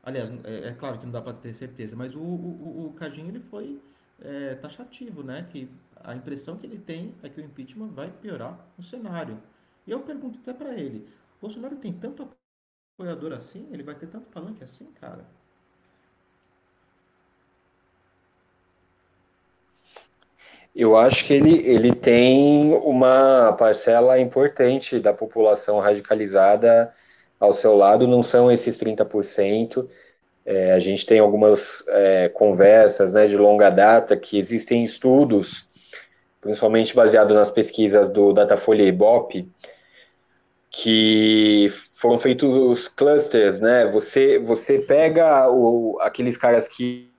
Aliás, 0.04 0.30
é, 0.46 0.70
é 0.70 0.74
claro 0.74 1.00
que 1.00 1.06
não 1.06 1.12
dá 1.12 1.22
para 1.22 1.34
ter 1.34 1.56
certeza, 1.56 1.96
mas 1.96 2.16
o, 2.16 2.20
o, 2.20 2.88
o 2.88 2.94
Cadinho 2.94 3.30
ele 3.30 3.40
foi 3.40 3.82
é, 4.23 4.55
taxativo, 4.55 5.23
né? 5.23 5.47
Que 5.49 5.69
a 6.03 6.15
impressão 6.15 6.58
que 6.58 6.65
ele 6.65 6.77
tem 6.77 7.13
é 7.23 7.29
que 7.29 7.39
o 7.39 7.43
impeachment 7.43 7.88
vai 7.88 8.10
piorar 8.10 8.58
o 8.77 8.84
cenário. 8.84 9.38
E 9.86 9.91
eu 9.91 9.99
pergunto 10.01 10.39
até 10.41 10.53
para 10.53 10.73
ele: 10.73 11.08
Bolsonaro 11.41 11.75
tem 11.77 11.93
tanto 11.93 12.29
apoiador 12.95 13.34
assim? 13.34 13.67
Ele 13.71 13.84
vai 13.84 13.95
ter 13.95 14.08
tanto 14.08 14.29
palanque 14.29 14.63
assim, 14.63 14.86
cara? 14.99 15.25
Eu 20.75 20.95
acho 20.95 21.25
que 21.25 21.34
ele, 21.34 21.58
ele 21.67 21.93
tem 21.93 22.73
uma 22.73 23.53
parcela 23.53 24.19
importante 24.19 24.99
da 24.99 25.13
população 25.13 25.79
radicalizada 25.79 26.93
ao 27.39 27.53
seu 27.53 27.75
lado, 27.75 28.08
não 28.08 28.21
são 28.21 28.51
esses 28.51 28.77
30%. 28.77 29.89
É, 30.50 30.74
a 30.74 30.80
gente 30.80 31.06
tem 31.06 31.20
algumas 31.20 31.88
é, 31.90 32.28
conversas 32.28 33.14
né, 33.14 33.28
de 33.28 33.38
longa 33.38 33.70
data 33.70 34.18
que 34.18 34.40
existem 34.40 34.84
estudos, 34.84 35.70
principalmente 36.42 36.96
baseados 36.96 37.36
nas 37.36 37.52
pesquisas 37.52 38.10
do 38.10 38.34
Datafolha 38.34 38.82
e 38.82 38.88
Ibope, 38.88 39.48
que 40.72 41.72
foram 41.94 42.18
feitos 42.18 42.88
clusters, 42.88 43.60
né? 43.60 43.92
Você, 43.92 44.40
você 44.40 44.80
pega 44.80 45.48
o, 45.52 46.00
aqueles 46.02 46.36
caras 46.36 46.68
que, 46.68 47.12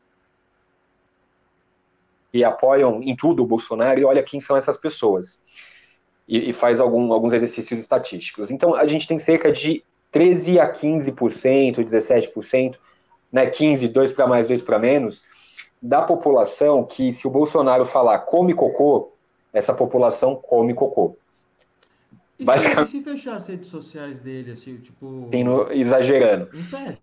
que 2.32 2.42
apoiam 2.42 3.00
em 3.00 3.14
tudo 3.14 3.44
o 3.44 3.46
Bolsonaro 3.46 4.00
e 4.00 4.04
olha 4.04 4.24
quem 4.24 4.40
são 4.40 4.56
essas 4.56 4.76
pessoas. 4.76 5.40
E, 6.26 6.50
e 6.50 6.52
faz 6.52 6.80
algum, 6.80 7.12
alguns 7.12 7.32
exercícios 7.32 7.78
estatísticos. 7.78 8.50
Então, 8.50 8.74
a 8.74 8.88
gente 8.88 9.06
tem 9.06 9.20
cerca 9.20 9.52
de 9.52 9.84
13 10.10 10.58
a 10.58 10.68
15%, 10.72 11.76
17%, 11.76 12.76
né, 13.32 13.46
15, 13.46 13.88
2 13.88 14.12
para 14.12 14.26
mais, 14.26 14.46
2 14.46 14.62
para 14.62 14.78
menos, 14.78 15.24
da 15.80 16.02
população 16.02 16.84
que, 16.84 17.12
se 17.12 17.26
o 17.26 17.30
Bolsonaro 17.30 17.86
falar 17.86 18.18
come 18.20 18.54
cocô, 18.54 19.12
essa 19.52 19.72
população 19.72 20.36
come 20.36 20.74
cocô. 20.74 21.16
E 22.38 22.44
Basicamente, 22.44 22.90
se, 22.90 23.02
fechar 23.02 23.36
as 23.36 23.46
redes 23.46 23.68
sociais 23.68 24.18
dele, 24.18 24.52
assim, 24.52 24.78
tipo. 24.78 25.28
exagerando. 25.70 26.48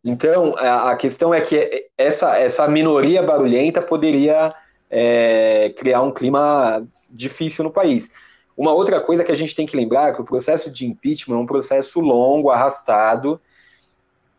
Então, 0.04 0.56
a, 0.58 0.92
a, 0.92 0.96
questão 0.96 1.32
é 1.32 1.42
que 1.42 1.88
essa, 1.96 2.36
essa 2.40 2.68
minoria 2.68 3.22
barulhenta 3.22 3.80
poderia 3.80 4.54
é, 4.90 5.74
criar 5.78 6.02
um 6.02 6.12
clima 6.12 6.84
difícil 7.08 7.64
no 7.64 7.72
país. 7.72 8.10
Uma 8.56 8.74
outra 8.74 9.00
coisa 9.00 9.24
que 9.24 9.32
a 9.32 9.36
gente 9.36 9.56
tem 9.56 9.68
que 9.68 9.78
lembrar 9.78 10.10
é 10.10 10.14
que 10.14 10.22
o 10.22 10.26
processo 10.26 10.72
de 10.72 10.88
impeachment 10.88 11.38
é 11.38 11.40
um 11.40 11.46
processo 11.46 12.00
longo, 12.00 12.50
arrastado, 12.50 13.40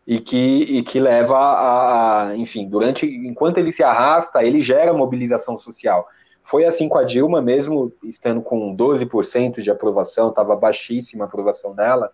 e 0.09 0.19
que, 0.19 0.63
e 0.63 0.81
que 0.81 0.99
leva 0.99 1.37
a, 1.37 2.29
a, 2.29 2.35
enfim, 2.35 2.67
durante, 2.67 3.05
enquanto 3.05 3.59
ele 3.59 3.71
se 3.71 3.83
arrasta, 3.83 4.43
ele 4.43 4.59
gera 4.59 4.91
mobilização 4.91 5.55
social. 5.59 6.07
Foi 6.43 6.65
assim 6.65 6.89
com 6.89 6.97
a 6.97 7.03
Dilma, 7.03 7.43
mesmo 7.43 7.93
estando 8.03 8.41
com 8.41 8.75
12% 8.75 9.61
de 9.61 9.69
aprovação, 9.69 10.29
estava 10.29 10.55
baixíssima 10.55 11.25
a 11.25 11.27
aprovação 11.27 11.75
dela. 11.75 12.11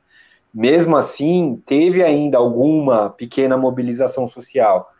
Mesmo 0.53 0.97
assim, 0.97 1.63
teve 1.65 2.03
ainda 2.03 2.38
alguma 2.38 3.12
pequena 3.12 3.55
mobilização 3.55 4.27
social. 4.27 4.91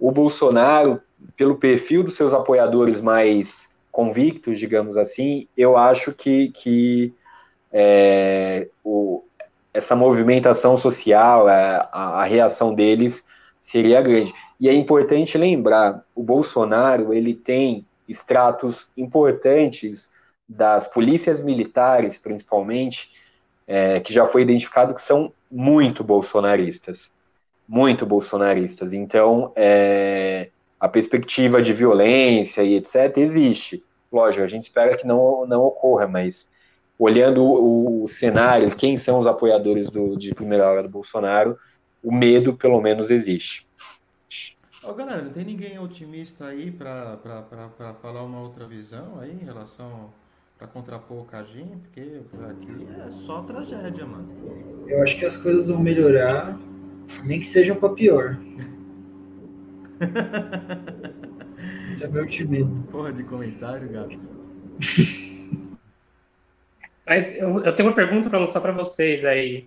O 0.00 0.10
Bolsonaro, 0.10 1.02
pelo 1.36 1.56
perfil 1.56 2.02
dos 2.02 2.16
seus 2.16 2.32
apoiadores 2.32 3.02
mais 3.02 3.68
convictos, 3.92 4.58
digamos 4.58 4.96
assim, 4.96 5.46
eu 5.54 5.76
acho 5.76 6.14
que, 6.14 6.48
que 6.52 7.12
é, 7.70 8.68
o, 8.82 9.22
essa 9.78 9.96
movimentação 9.96 10.76
social, 10.76 11.48
é, 11.48 11.88
a, 11.92 12.20
a 12.20 12.24
reação 12.24 12.74
deles 12.74 13.24
seria 13.60 14.02
grande. 14.02 14.34
E 14.60 14.68
é 14.68 14.74
importante 14.74 15.38
lembrar, 15.38 16.04
o 16.14 16.22
Bolsonaro, 16.22 17.14
ele 17.14 17.34
tem 17.34 17.86
estratos 18.08 18.90
importantes 18.96 20.10
das 20.48 20.86
polícias 20.86 21.42
militares, 21.42 22.18
principalmente, 22.18 23.10
é, 23.66 24.00
que 24.00 24.12
já 24.12 24.26
foi 24.26 24.42
identificado 24.42 24.94
que 24.94 25.02
são 25.02 25.32
muito 25.50 26.02
bolsonaristas. 26.02 27.10
Muito 27.68 28.06
bolsonaristas. 28.06 28.92
Então, 28.92 29.52
é, 29.54 30.48
a 30.80 30.88
perspectiva 30.88 31.60
de 31.60 31.72
violência 31.72 32.62
e 32.62 32.74
etc. 32.74 33.18
existe. 33.18 33.84
Lógico, 34.10 34.42
a 34.42 34.48
gente 34.48 34.64
espera 34.64 34.96
que 34.96 35.06
não, 35.06 35.46
não 35.46 35.62
ocorra, 35.64 36.08
mas 36.08 36.48
olhando 36.98 37.42
o, 37.44 38.04
o 38.04 38.08
cenário, 38.08 38.74
quem 38.74 38.96
são 38.96 39.18
os 39.18 39.26
apoiadores 39.26 39.88
do, 39.88 40.16
de 40.16 40.34
primeira 40.34 40.68
hora 40.68 40.82
do 40.82 40.88
Bolsonaro, 40.88 41.56
o 42.02 42.12
medo, 42.12 42.54
pelo 42.54 42.80
menos, 42.80 43.10
existe. 43.10 43.66
Ô, 44.82 44.92
galera, 44.92 45.22
não 45.22 45.32
tem 45.32 45.44
ninguém 45.44 45.78
otimista 45.78 46.46
aí 46.46 46.70
para 46.70 47.18
falar 48.00 48.22
uma 48.22 48.40
outra 48.40 48.66
visão 48.66 49.20
aí 49.20 49.32
em 49.32 49.44
relação 49.44 50.10
para 50.56 50.66
contrapor 50.66 51.18
o 51.18 51.24
Cajim? 51.24 51.78
Porque 51.82 52.22
por 52.30 52.44
aqui 52.44 52.88
é 53.06 53.10
só 53.10 53.42
tragédia, 53.42 54.06
mano. 54.06 54.28
Eu 54.86 55.02
acho 55.02 55.18
que 55.18 55.24
as 55.24 55.36
coisas 55.36 55.68
vão 55.68 55.78
melhorar, 55.78 56.58
nem 57.24 57.38
que 57.38 57.46
sejam 57.46 57.76
para 57.76 57.90
pior. 57.90 58.38
Esse 61.92 62.04
é 62.04 62.08
meu 62.08 62.22
otimismo. 62.22 62.84
Porra 62.84 63.12
de 63.12 63.22
comentário, 63.24 63.88
Gabi. 63.88 64.18
Mas 67.08 67.38
eu, 67.38 67.64
eu 67.64 67.74
tenho 67.74 67.88
uma 67.88 67.94
pergunta 67.94 68.28
para 68.28 68.38
lançar 68.38 68.60
para 68.60 68.72
vocês 68.72 69.24
aí. 69.24 69.66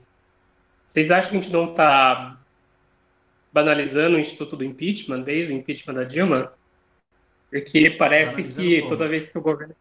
Vocês 0.85 1.09
acham 1.09 1.31
que 1.31 1.37
a 1.37 1.41
gente 1.41 1.51
não 1.51 1.71
está 1.71 2.37
banalizando 3.51 4.15
o 4.15 4.19
instituto 4.19 4.55
do 4.55 4.63
impeachment, 4.63 5.21
desde 5.21 5.51
o 5.51 5.57
impeachment 5.57 5.95
da 5.95 6.03
Dilma, 6.03 6.53
porque 7.49 7.89
parece 7.89 8.43
que 8.43 8.85
toda 8.87 9.07
vez 9.07 9.29
que 9.29 9.37
o 9.37 9.41
governo 9.41 9.75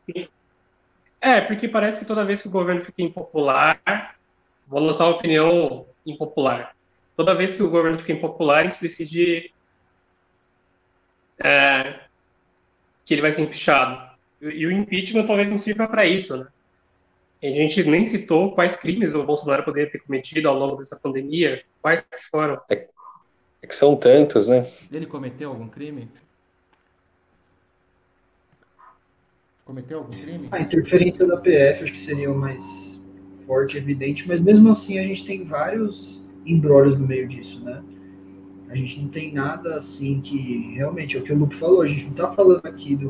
é, 1.20 1.40
porque 1.42 1.68
parece 1.68 2.00
que 2.00 2.06
toda 2.06 2.24
vez 2.24 2.40
que 2.40 2.48
o 2.48 2.50
governo 2.50 2.80
fica 2.80 3.02
impopular, 3.02 4.16
vou 4.66 4.80
lançar 4.80 5.04
uma 5.04 5.16
opinião 5.16 5.86
impopular. 6.06 6.74
Toda 7.14 7.34
vez 7.34 7.54
que 7.54 7.62
o 7.62 7.68
governo 7.68 7.98
fica 7.98 8.12
impopular, 8.12 8.62
a 8.62 8.64
gente 8.64 8.80
decide 8.80 9.52
é, 11.38 12.00
que 13.04 13.12
ele 13.12 13.20
vai 13.20 13.30
ser 13.30 13.42
empichado. 13.42 14.10
E 14.40 14.66
o 14.66 14.72
impeachment 14.72 15.26
talvez 15.26 15.48
não 15.48 15.58
sirva 15.58 15.86
para 15.86 16.06
isso, 16.06 16.38
né? 16.38 16.46
A 17.42 17.46
gente 17.46 17.82
nem 17.84 18.04
citou 18.04 18.52
quais 18.52 18.76
crimes 18.76 19.14
o 19.14 19.24
Bolsonaro 19.24 19.64
poderia 19.64 19.90
ter 19.90 20.00
cometido 20.00 20.48
ao 20.48 20.58
longo 20.58 20.76
dessa 20.76 20.98
pandemia, 21.02 21.62
quais 21.80 22.06
foram. 22.30 22.60
É, 22.68 22.86
é 23.62 23.66
que 23.66 23.74
são 23.74 23.96
tantos, 23.96 24.46
né? 24.46 24.70
Ele 24.92 25.06
cometeu 25.06 25.48
algum 25.48 25.68
crime? 25.68 26.08
Cometeu 29.64 29.98
algum 29.98 30.10
crime? 30.10 30.48
A 30.50 30.60
interferência 30.60 31.26
da 31.26 31.38
PF 31.38 31.84
acho 31.84 31.92
que 31.92 31.98
seria 31.98 32.30
o 32.30 32.36
mais 32.36 33.00
forte, 33.46 33.78
evidente, 33.78 34.28
mas 34.28 34.40
mesmo 34.40 34.70
assim 34.70 34.98
a 34.98 35.02
gente 35.02 35.24
tem 35.24 35.44
vários 35.44 36.28
embrólios 36.44 36.98
no 36.98 37.06
meio 37.06 37.26
disso, 37.26 37.62
né? 37.64 37.82
A 38.68 38.76
gente 38.76 39.00
não 39.00 39.08
tem 39.08 39.32
nada 39.32 39.76
assim 39.76 40.20
que 40.20 40.74
realmente 40.74 41.16
é 41.16 41.20
o 41.20 41.22
que 41.22 41.32
o 41.32 41.36
Lupe 41.36 41.56
falou, 41.56 41.82
a 41.82 41.86
gente 41.86 42.04
não 42.04 42.12
está 42.12 42.32
falando 42.32 42.64
aqui 42.66 42.94
de 42.94 43.06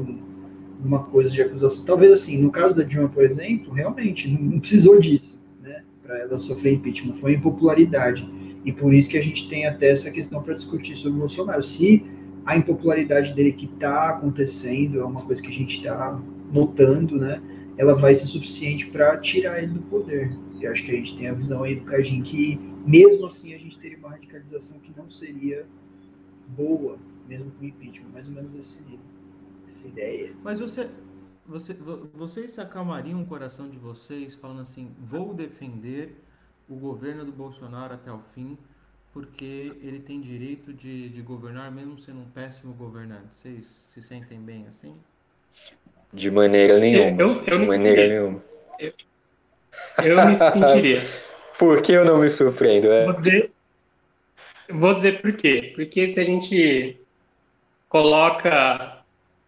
uma 0.85 1.05
coisa 1.05 1.31
de 1.31 1.41
acusação. 1.43 1.85
Talvez 1.85 2.13
assim, 2.13 2.39
no 2.39 2.51
caso 2.51 2.75
da 2.75 2.83
Dilma, 2.83 3.09
por 3.09 3.25
exemplo, 3.25 3.73
realmente 3.73 4.29
não, 4.29 4.61
precisou 4.61 4.99
disso, 4.99 5.39
né? 5.63 5.83
Para 6.03 6.19
ela 6.19 6.39
sofrer 6.39 6.75
impeachment, 6.75 7.15
foi 7.15 7.35
impopularidade 7.35 8.29
e 8.65 8.73
por 8.73 8.93
isso 8.93 9.09
que 9.09 9.19
a 9.19 9.23
gente 9.23 9.49
tem 9.49 9.67
até 9.67 9.91
essa 9.91 10.11
questão 10.11 10.43
para 10.43 10.55
discutir 10.55 10.97
sobre 10.97 11.17
o 11.17 11.21
Bolsonaro. 11.21 11.63
Se 11.63 12.05
a 12.45 12.57
impopularidade 12.57 13.35
dele 13.35 13.53
que 13.53 13.67
está 13.67 14.11
acontecendo 14.11 15.01
é 15.01 15.05
uma 15.05 15.23
coisa 15.23 15.41
que 15.41 15.49
a 15.49 15.53
gente 15.53 15.79
está 15.79 16.21
notando, 16.53 17.17
né? 17.17 17.41
Ela 17.77 17.95
vai 17.95 18.15
ser 18.15 18.27
suficiente 18.27 18.87
para 18.87 19.17
tirar 19.19 19.63
ele 19.63 19.75
do 19.75 19.81
poder. 19.83 20.31
E 20.61 20.67
acho 20.67 20.85
que 20.85 20.91
a 20.91 20.95
gente 20.95 21.17
tem 21.17 21.29
a 21.29 21.33
visão 21.33 21.63
aí 21.63 21.77
do 21.77 21.85
Cajim 21.85 22.23
que, 22.23 22.61
mesmo 22.85 23.27
assim, 23.27 23.55
a 23.55 23.59
gente 23.59 23.79
teria 23.79 23.97
uma 23.97 24.11
radicalização 24.11 24.79
que 24.79 24.93
não 24.95 25.11
seria 25.11 25.65
boa, 26.49 26.99
mesmo 27.27 27.51
com 27.59 27.65
impeachment. 27.65 28.11
Mais 28.13 28.29
ou 28.29 28.35
menos 28.35 28.55
esse, 28.55 28.81
essa 29.71 29.87
ideia. 29.87 30.33
Mas 30.43 30.61
você, 30.61 30.89
você, 31.47 31.75
vocês 32.15 32.59
acalmariam 32.59 33.23
o 33.23 33.27
coração 33.27 33.69
de 33.69 33.79
vocês 33.79 34.35
falando 34.35 34.61
assim: 34.61 34.91
vou 34.99 35.33
defender 35.33 36.15
o 36.69 36.75
governo 36.75 37.25
do 37.25 37.33
Bolsonaro 37.33 37.95
até 37.95 38.13
o 38.13 38.21
fim, 38.35 38.59
porque 39.13 39.73
ele 39.83 40.01
tem 40.01 40.21
direito 40.21 40.73
de, 40.73 41.09
de 41.09 41.23
governar 41.23 41.71
mesmo 41.73 41.99
sendo 41.99 42.21
um 42.21 42.31
péssimo 42.31 42.75
governante. 42.75 43.29
Vocês 43.35 43.65
se 43.93 44.03
sentem 44.03 44.39
bem 44.39 44.67
assim? 44.69 44.95
De 46.13 46.31
maneira 46.31 46.79
nenhuma. 46.79 47.21
Eu, 47.21 47.43
eu 47.47 47.61
de 47.61 47.67
maneira 47.67 48.09
nenhuma. 48.09 48.43
Eu, 48.79 48.93
eu 50.05 50.27
me 50.27 50.37
sentiria. 50.37 51.03
por 51.59 51.83
que 51.83 51.93
eu 51.93 52.05
não 52.05 52.19
me 52.19 52.29
surpreendo? 52.31 52.91
É? 52.91 53.05
Vou, 53.05 53.15
dizer, 53.15 53.51
vou 54.71 54.95
dizer 54.95 55.21
por 55.21 55.33
quê. 55.33 55.73
Porque 55.75 56.07
se 56.07 56.21
a 56.21 56.25
gente 56.25 56.99
coloca 57.89 59.00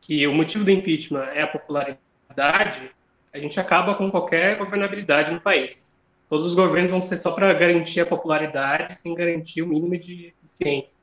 que 0.02 0.26
o 0.26 0.34
motivo 0.34 0.64
do 0.64 0.70
impeachment 0.70 1.24
é 1.32 1.42
a 1.42 1.46
popularidade, 1.46 2.90
a 3.32 3.38
gente 3.38 3.58
acaba 3.58 3.94
com 3.94 4.10
qualquer 4.10 4.58
governabilidade 4.58 5.32
no 5.32 5.40
país 5.40 5.92
todos 6.32 6.46
os 6.46 6.54
governos 6.54 6.90
vão 6.90 7.02
ser 7.02 7.18
só 7.18 7.32
para 7.32 7.52
garantir 7.52 8.00
a 8.00 8.06
popularidade, 8.06 8.98
sem 8.98 9.14
garantir 9.14 9.60
o 9.60 9.66
mínimo 9.66 9.98
de 9.98 10.28
eficiência. 10.28 10.98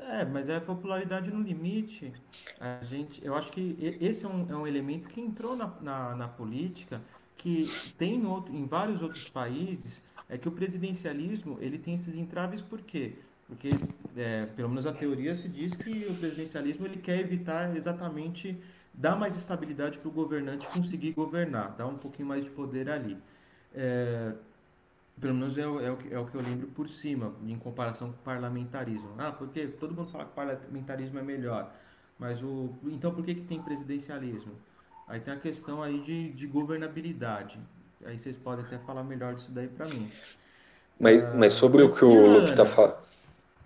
É, 0.00 0.24
mas 0.24 0.48
é 0.48 0.56
a 0.56 0.60
popularidade 0.60 1.30
no 1.30 1.40
limite. 1.40 2.12
A 2.58 2.82
gente, 2.82 3.24
eu 3.24 3.36
acho 3.36 3.52
que 3.52 3.76
esse 4.00 4.24
é 4.24 4.28
um, 4.28 4.50
é 4.50 4.56
um 4.56 4.66
elemento 4.66 5.08
que 5.08 5.20
entrou 5.20 5.54
na, 5.54 5.72
na, 5.80 6.16
na 6.16 6.26
política, 6.26 7.00
que 7.36 7.70
tem 7.96 8.16
em, 8.16 8.26
outro, 8.26 8.52
em 8.52 8.66
vários 8.66 9.00
outros 9.00 9.28
países, 9.28 10.02
é 10.28 10.36
que 10.36 10.48
o 10.48 10.50
presidencialismo 10.50 11.58
ele 11.60 11.78
tem 11.78 11.94
esses 11.94 12.16
entraves 12.16 12.60
por 12.60 12.82
quê? 12.82 13.12
Porque, 13.46 13.70
é, 14.16 14.46
pelo 14.56 14.68
menos 14.68 14.86
a 14.86 14.92
teoria 14.92 15.34
se 15.34 15.48
diz 15.48 15.74
que 15.74 16.06
o 16.10 16.14
presidencialismo 16.14 16.86
ele 16.86 16.96
quer 16.96 17.18
evitar 17.20 17.76
exatamente 17.76 18.56
dar 18.92 19.16
mais 19.16 19.36
estabilidade 19.36 19.98
para 19.98 20.08
o 20.08 20.12
governante 20.12 20.68
conseguir 20.68 21.12
governar, 21.12 21.74
dar 21.76 21.86
um 21.86 21.96
pouquinho 21.96 22.28
mais 22.28 22.44
de 22.44 22.50
poder 22.50 22.88
ali. 22.88 23.18
É, 23.74 24.32
Pelo 25.20 25.34
menos 25.34 25.56
é 25.56 25.66
o, 25.66 25.80
é, 25.80 25.90
o, 25.90 25.98
é 26.10 26.18
o 26.18 26.26
que 26.26 26.34
eu 26.34 26.40
lembro 26.40 26.66
por 26.68 26.88
cima, 26.88 27.32
em 27.46 27.56
comparação 27.56 28.08
com 28.08 28.14
o 28.14 28.24
parlamentarismo. 28.24 29.10
Ah, 29.16 29.30
porque 29.30 29.66
todo 29.68 29.94
mundo 29.94 30.10
fala 30.10 30.24
que 30.24 30.30
o 30.30 30.34
parlamentarismo 30.34 31.18
é 31.18 31.22
melhor. 31.22 31.72
Mas 32.18 32.42
o. 32.42 32.70
Então 32.86 33.14
por 33.14 33.24
que, 33.24 33.34
que 33.34 33.42
tem 33.42 33.62
presidencialismo? 33.62 34.52
Aí 35.06 35.20
tem 35.20 35.34
a 35.34 35.38
questão 35.38 35.82
aí 35.82 36.00
de, 36.00 36.32
de 36.32 36.46
governabilidade. 36.46 37.60
Aí 38.04 38.18
vocês 38.18 38.36
podem 38.36 38.64
até 38.64 38.78
falar 38.78 39.04
melhor 39.04 39.34
disso 39.34 39.50
daí 39.52 39.68
para 39.68 39.86
mim. 39.86 40.10
Mas, 40.98 41.22
ah, 41.22 41.34
mas 41.34 41.52
sobre 41.52 41.82
o 41.82 41.94
que 41.94 42.04
o 42.04 42.26
Luke 42.26 42.56
tá 42.56 42.66
falando. 42.66 42.96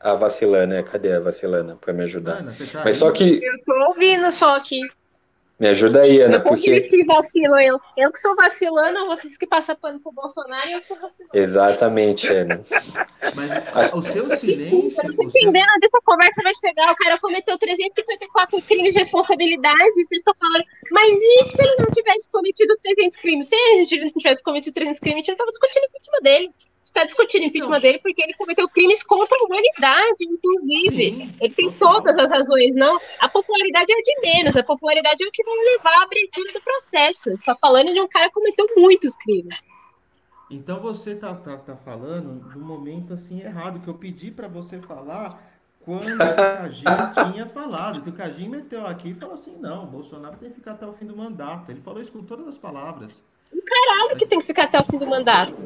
A 0.00 0.14
vacilana, 0.14 0.76
né? 0.76 0.82
cadê 0.82 1.12
a 1.12 1.20
vacilana 1.20 1.76
para 1.80 1.92
me 1.92 2.04
ajudar? 2.04 2.38
Ana, 2.38 2.52
tá 2.52 2.84
mas 2.84 2.86
aí? 2.86 2.94
só 2.94 3.10
que. 3.10 3.44
Eu 3.44 3.64
tô 3.64 3.88
ouvindo 3.88 4.30
só 4.30 4.56
aqui. 4.56 4.80
Me 5.58 5.66
ajuda 5.66 6.02
aí, 6.02 6.20
Ana. 6.20 6.36
Eu 6.36 6.42
porque... 6.42 6.70
esse 6.70 7.04
vacilo, 7.04 7.58
eu. 7.58 7.80
Eu 7.96 8.12
que 8.12 8.18
sou 8.20 8.36
vacilando, 8.36 9.06
vocês 9.06 9.36
que 9.36 9.44
passam 9.44 9.74
pano 9.74 9.98
pro 9.98 10.12
Bolsonaro, 10.12 10.70
eu 10.70 10.80
que 10.80 10.86
sou 10.86 11.00
vacilando. 11.00 11.36
Exatamente, 11.36 12.28
Ana. 12.28 12.64
Mas 13.34 13.50
a, 13.50 13.96
o 13.96 14.00
seu 14.00 14.36
silêncio. 14.36 15.02
Eu 15.02 15.16
tô 15.16 15.22
entendendo 15.24 15.66
onde 15.76 15.86
essa 15.86 16.00
conversa 16.04 16.42
vai 16.44 16.52
chegar. 16.54 16.92
O 16.92 16.94
cara 16.94 17.18
cometeu 17.18 17.58
354 17.58 18.62
crimes 18.62 18.92
de 18.92 19.00
responsabilidade, 19.00 19.92
vocês 19.94 20.20
estão 20.20 20.34
falando. 20.34 20.64
Mas 20.92 21.08
e 21.08 21.44
se 21.46 21.60
ele 21.60 21.74
não 21.80 21.90
tivesse 21.90 22.30
cometido 22.30 22.78
300 22.80 23.18
crimes? 23.18 23.48
Se 23.48 23.56
ele 23.56 24.04
não 24.04 24.12
tivesse 24.12 24.42
cometido 24.44 24.74
300 24.74 25.00
crimes, 25.00 25.16
a 25.16 25.18
gente 25.18 25.30
não 25.30 25.38
tava 25.38 25.50
discutindo 25.50 25.82
o 25.82 25.86
impeachment 25.86 26.22
dele 26.22 26.54
está 26.88 27.04
discutindo 27.04 27.42
o 27.42 27.46
impeachment 27.46 27.74
não. 27.74 27.80
dele 27.80 27.98
porque 27.98 28.22
ele 28.22 28.34
cometeu 28.34 28.68
crimes 28.68 29.02
contra 29.02 29.38
a 29.38 29.42
humanidade, 29.44 30.24
inclusive. 30.24 31.04
Sim, 31.04 31.34
ele 31.40 31.54
tem 31.54 31.72
todas 31.72 32.18
as 32.18 32.30
razões, 32.30 32.74
não. 32.74 32.98
A 33.20 33.28
popularidade 33.28 33.92
é 33.92 34.02
de 34.02 34.20
menos, 34.20 34.56
a 34.56 34.62
popularidade 34.62 35.22
é 35.22 35.26
o 35.26 35.30
que 35.30 35.44
vai 35.44 35.54
levar 35.54 36.00
à 36.00 36.02
abertura 36.02 36.52
do 36.52 36.62
processo. 36.62 37.30
Está 37.30 37.54
falando 37.56 37.92
de 37.92 38.00
um 38.00 38.08
cara 38.08 38.28
que 38.28 38.34
cometeu 38.34 38.66
muitos 38.76 39.16
crimes. 39.16 39.56
Então 40.50 40.80
você 40.80 41.14
tá, 41.14 41.34
tá, 41.34 41.58
tá 41.58 41.76
falando 41.76 42.50
do 42.52 42.60
momento 42.60 43.12
assim 43.12 43.40
errado 43.40 43.80
que 43.80 43.88
eu 43.88 43.94
pedi 43.94 44.30
para 44.30 44.48
você 44.48 44.80
falar 44.80 45.46
quando 45.80 46.14
o 46.14 46.18
Cagim 46.18 46.84
tinha 47.32 47.46
falado, 47.46 48.02
que 48.02 48.10
o 48.10 48.12
Cagim 48.14 48.48
meteu 48.48 48.86
aqui 48.86 49.10
e 49.10 49.14
falou 49.14 49.34
assim, 49.34 49.56
não, 49.58 49.84
o 49.84 49.86
Bolsonaro 49.86 50.36
tem 50.36 50.48
que 50.48 50.56
ficar 50.56 50.72
até 50.72 50.86
o 50.86 50.92
fim 50.94 51.06
do 51.06 51.16
mandato. 51.16 51.70
Ele 51.70 51.80
falou 51.80 52.00
isso 52.00 52.12
com 52.12 52.22
todas 52.22 52.46
as 52.48 52.58
palavras. 52.58 53.22
Um 53.52 53.60
caralho 53.60 54.16
que 54.16 54.26
tem 54.26 54.40
que 54.40 54.46
ficar 54.46 54.64
até 54.64 54.78
o 54.78 54.84
fim 54.84 54.98
do 54.98 55.06
mandato. 55.06 55.56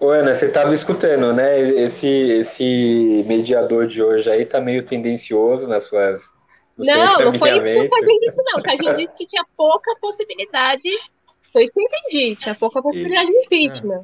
Ô, 0.00 0.08
Ana, 0.08 0.32
você 0.32 0.46
estava 0.46 0.74
escutando, 0.74 1.32
né? 1.32 1.60
Esse, 1.60 2.06
esse 2.06 3.24
mediador 3.28 3.86
de 3.86 4.02
hoje 4.02 4.30
aí 4.30 4.46
tá 4.46 4.58
meio 4.60 4.84
tendencioso 4.84 5.68
nas 5.68 5.84
suas. 5.84 6.22
Não, 6.78 7.18
não 7.18 7.32
foi 7.34 7.50
isso 7.50 7.64
que 7.64 7.80
o 7.80 7.90
Cajun 7.90 8.18
disse, 8.20 8.42
não. 8.44 8.60
O 8.60 8.62
Cajun 8.62 8.94
disse 8.94 9.14
que 9.16 9.26
tinha 9.26 9.44
pouca 9.54 9.94
possibilidade. 10.00 10.88
Foi 11.52 11.64
isso 11.64 11.74
que 11.74 11.80
eu 11.80 11.84
entendi. 11.84 12.36
Tinha 12.36 12.54
pouca 12.54 12.80
possibilidade 12.80 13.26
de 13.26 13.36
impeachment. 13.44 14.02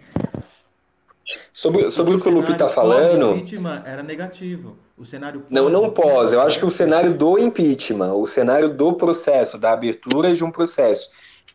Sobre, 1.52 1.90
sobre 1.90 2.14
o 2.14 2.20
que 2.20 2.28
o 2.28 2.32
Lupe 2.32 2.52
está 2.52 2.68
falando. 2.68 3.32
O 3.32 3.36
impeachment 3.36 3.82
era 3.86 4.02
negativo. 4.02 4.76
O 4.98 5.04
cenário 5.04 5.40
pós, 5.40 5.50
Não, 5.50 5.68
não 5.70 5.90
pós. 5.90 6.32
Eu 6.32 6.42
acho 6.42 6.58
que 6.58 6.64
o 6.66 6.70
cenário 6.70 7.14
do 7.14 7.38
impeachment, 7.38 8.12
o 8.12 8.26
cenário 8.26 8.68
do 8.68 8.92
processo, 8.92 9.56
da 9.56 9.72
abertura 9.72 10.34
de 10.34 10.44
um 10.44 10.50
processo 10.50 11.10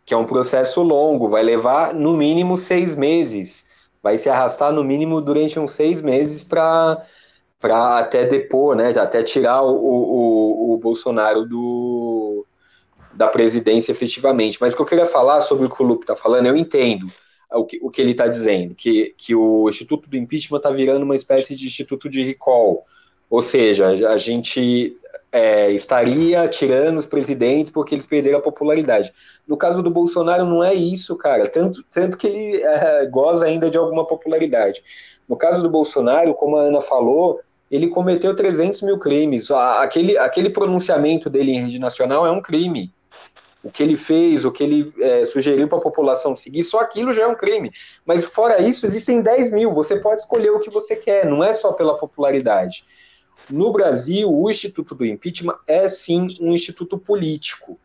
que 0.06 0.14
é 0.14 0.18
um 0.18 0.26
processo 0.26 0.82
longo, 0.82 1.30
vai 1.30 1.44
levar 1.44 1.94
no 1.94 2.16
mínimo 2.16 2.58
seis 2.58 2.96
meses, 2.96 3.66
vai 4.02 4.18
se 4.18 4.30
arrastar 4.30 4.72
no 4.72 4.84
mínimo 4.84 5.22
durante 5.22 5.60
uns 5.60 5.72
seis 5.72 6.02
meses 6.02 6.44
para 6.44 7.02
para 7.60 8.00
até 8.00 8.26
depor, 8.26 8.76
né, 8.76 8.90
até 8.90 9.22
tirar 9.22 9.62
o, 9.62 9.72
o, 9.72 10.74
o 10.74 10.78
Bolsonaro 10.78 11.46
do, 11.46 12.44
da 13.14 13.28
presidência 13.28 13.92
efetivamente. 13.92 14.58
Mas 14.60 14.74
o 14.74 14.76
que 14.76 14.82
eu 14.82 14.86
queria 14.88 15.06
falar 15.06 15.42
sobre 15.42 15.68
o 15.68 15.70
que 15.70 15.84
o 15.84 15.86
Lupe 15.86 16.02
está 16.02 16.16
falando, 16.16 16.48
eu 16.48 16.58
entendo 16.58 17.06
o 17.54 17.66
que, 17.66 17.80
o 17.82 17.92
que 17.92 18.02
ele 18.02 18.12
está 18.12 18.28
dizendo, 18.28 18.74
que, 18.74 19.14
que 19.18 19.36
o 19.36 19.70
Instituto 19.70 20.10
do 20.10 20.18
Impeachment 20.18 20.58
está 20.58 20.72
virando 20.72 21.04
uma 21.04 21.16
espécie 21.16 21.56
de 21.56 21.68
Instituto 21.68 22.10
de 22.10 22.24
Recall, 22.24 22.84
ou 23.30 23.42
seja, 23.42 23.88
a 24.10 24.18
gente 24.18 24.98
é, 25.32 25.72
estaria 25.72 26.48
tirando 26.48 26.98
os 26.98 27.06
presidentes 27.06 27.72
porque 27.72 27.96
eles 27.96 28.06
perderam 28.06 28.40
a 28.40 28.42
popularidade. 28.42 29.14
No 29.48 29.56
caso 29.56 29.82
do 29.82 29.90
Bolsonaro, 29.90 30.46
não 30.46 30.64
é 30.64 30.74
isso, 30.74 31.16
cara. 31.16 31.48
Tanto, 31.48 31.84
tanto 31.92 32.18
que 32.18 32.28
ele 32.28 32.62
é, 32.62 33.06
goza 33.06 33.46
ainda 33.46 33.70
de 33.70 33.78
alguma 33.78 34.06
popularidade. 34.06 34.84
No 35.28 35.38
caso 35.38 35.62
do 35.62 35.70
Bolsonaro, 35.70 36.34
como 36.34 36.58
a 36.58 36.64
Ana 36.64 36.82
falou, 36.82 37.40
ele 37.70 37.88
cometeu 37.88 38.36
300 38.36 38.82
mil 38.82 39.00
crimes. 39.00 39.50
Aquele, 39.50 40.18
aquele 40.18 40.50
pronunciamento 40.50 41.30
dele 41.30 41.54
em 41.54 41.64
rede 41.64 41.80
nacional 41.80 42.26
é 42.26 42.32
um 42.32 42.42
crime. 42.42 42.92
O 43.64 43.72
que 43.72 43.82
ele 43.82 43.96
fez, 43.96 44.44
o 44.44 44.52
que 44.52 44.64
ele 44.64 44.92
é, 45.00 45.24
sugeriu 45.24 45.68
para 45.68 45.78
a 45.78 45.82
população 45.82 46.36
seguir, 46.36 46.64
só 46.64 46.80
aquilo 46.80 47.14
já 47.14 47.22
é 47.22 47.28
um 47.28 47.36
crime. 47.36 47.72
Mas 48.06 48.26
fora 48.26 48.62
isso, 48.62 48.86
existem 48.86 49.22
10 49.22 49.52
mil. 49.52 49.72
Você 49.72 49.98
pode 49.98 50.22
escolher 50.22 50.50
o 50.50 50.60
que 50.60 50.70
você 50.70 50.96
quer, 50.96 51.26
não 51.26 51.44
é 51.44 51.54
só 51.54 51.72
pela 51.72 51.98
popularidade. 51.98 52.84
No 53.52 53.72
Brasil, 53.72 54.32
o 54.32 54.50
Instituto 54.50 54.96
do 54.96 55.06
Impeachment 55.06 55.56
é 55.68 55.88
sim 55.88 56.38
um 56.40 56.54
instituto 56.54 56.98
político. 56.98 57.78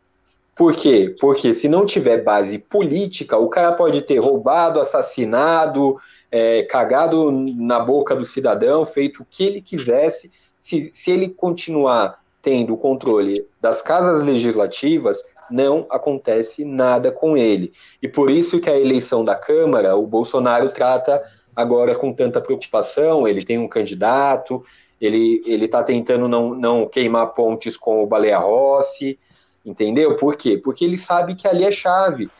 Por 0.54 0.74
quê? 0.74 1.14
Porque 1.20 1.52
se 1.52 1.68
não 1.68 1.84
tiver 1.84 2.22
base 2.22 2.58
política, 2.58 3.36
o 3.36 3.48
cara 3.48 3.72
pode 3.72 4.00
ter 4.02 4.18
roubado, 4.18 4.80
assassinado, 4.80 5.98
é, 6.30 6.62
cagado 6.62 7.30
na 7.30 7.78
boca 7.78 8.16
do 8.16 8.24
cidadão, 8.24 8.86
feito 8.86 9.22
o 9.22 9.26
que 9.28 9.44
ele 9.44 9.60
quisesse. 9.60 10.32
Se, 10.60 10.90
se 10.94 11.10
ele 11.10 11.28
continuar 11.28 12.22
tendo 12.40 12.72
o 12.72 12.78
controle 12.78 13.44
das 13.60 13.82
casas 13.82 14.22
legislativas, 14.22 15.22
não 15.50 15.86
acontece 15.90 16.64
nada 16.64 17.12
com 17.12 17.36
ele. 17.36 17.72
E 18.02 18.08
por 18.08 18.30
isso 18.30 18.60
que 18.60 18.70
a 18.70 18.78
eleição 18.78 19.24
da 19.24 19.34
Câmara, 19.34 19.96
o 19.96 20.06
Bolsonaro 20.06 20.70
trata 20.70 21.20
agora 21.54 21.94
com 21.94 22.12
tanta 22.12 22.40
preocupação, 22.40 23.26
ele 23.26 23.44
tem 23.44 23.58
um 23.58 23.68
candidato, 23.68 24.64
ele 25.00 25.42
está 25.46 25.82
tentando 25.82 26.28
não, 26.28 26.54
não 26.54 26.86
queimar 26.86 27.34
pontes 27.34 27.76
com 27.76 28.02
o 28.02 28.06
Baleia 28.06 28.38
Rossi, 28.38 29.18
entendeu? 29.64 30.16
Por 30.16 30.36
quê? 30.36 30.56
Porque 30.56 30.84
ele 30.84 30.96
sabe 30.96 31.34
que 31.34 31.46
ali 31.46 31.64
é 31.64 31.70
chave. 31.70 32.30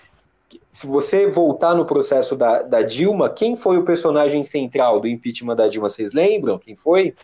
Se 0.70 0.86
você 0.86 1.26
voltar 1.26 1.74
no 1.74 1.84
processo 1.84 2.36
da, 2.36 2.62
da 2.62 2.82
Dilma, 2.82 3.28
quem 3.30 3.56
foi 3.56 3.76
o 3.78 3.84
personagem 3.84 4.42
central 4.42 5.00
do 5.00 5.08
impeachment 5.08 5.56
da 5.56 5.68
Dilma? 5.68 5.88
Vocês 5.88 6.12
lembram 6.12 6.58
quem 6.58 6.76
foi? 6.76 7.14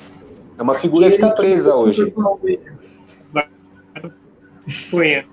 É 0.59 0.63
uma 0.63 0.75
figura 0.75 1.09
que 1.09 1.17
está 1.17 1.31
presa 1.31 1.75
hoje. 1.75 2.13
Cunha. 4.91 5.27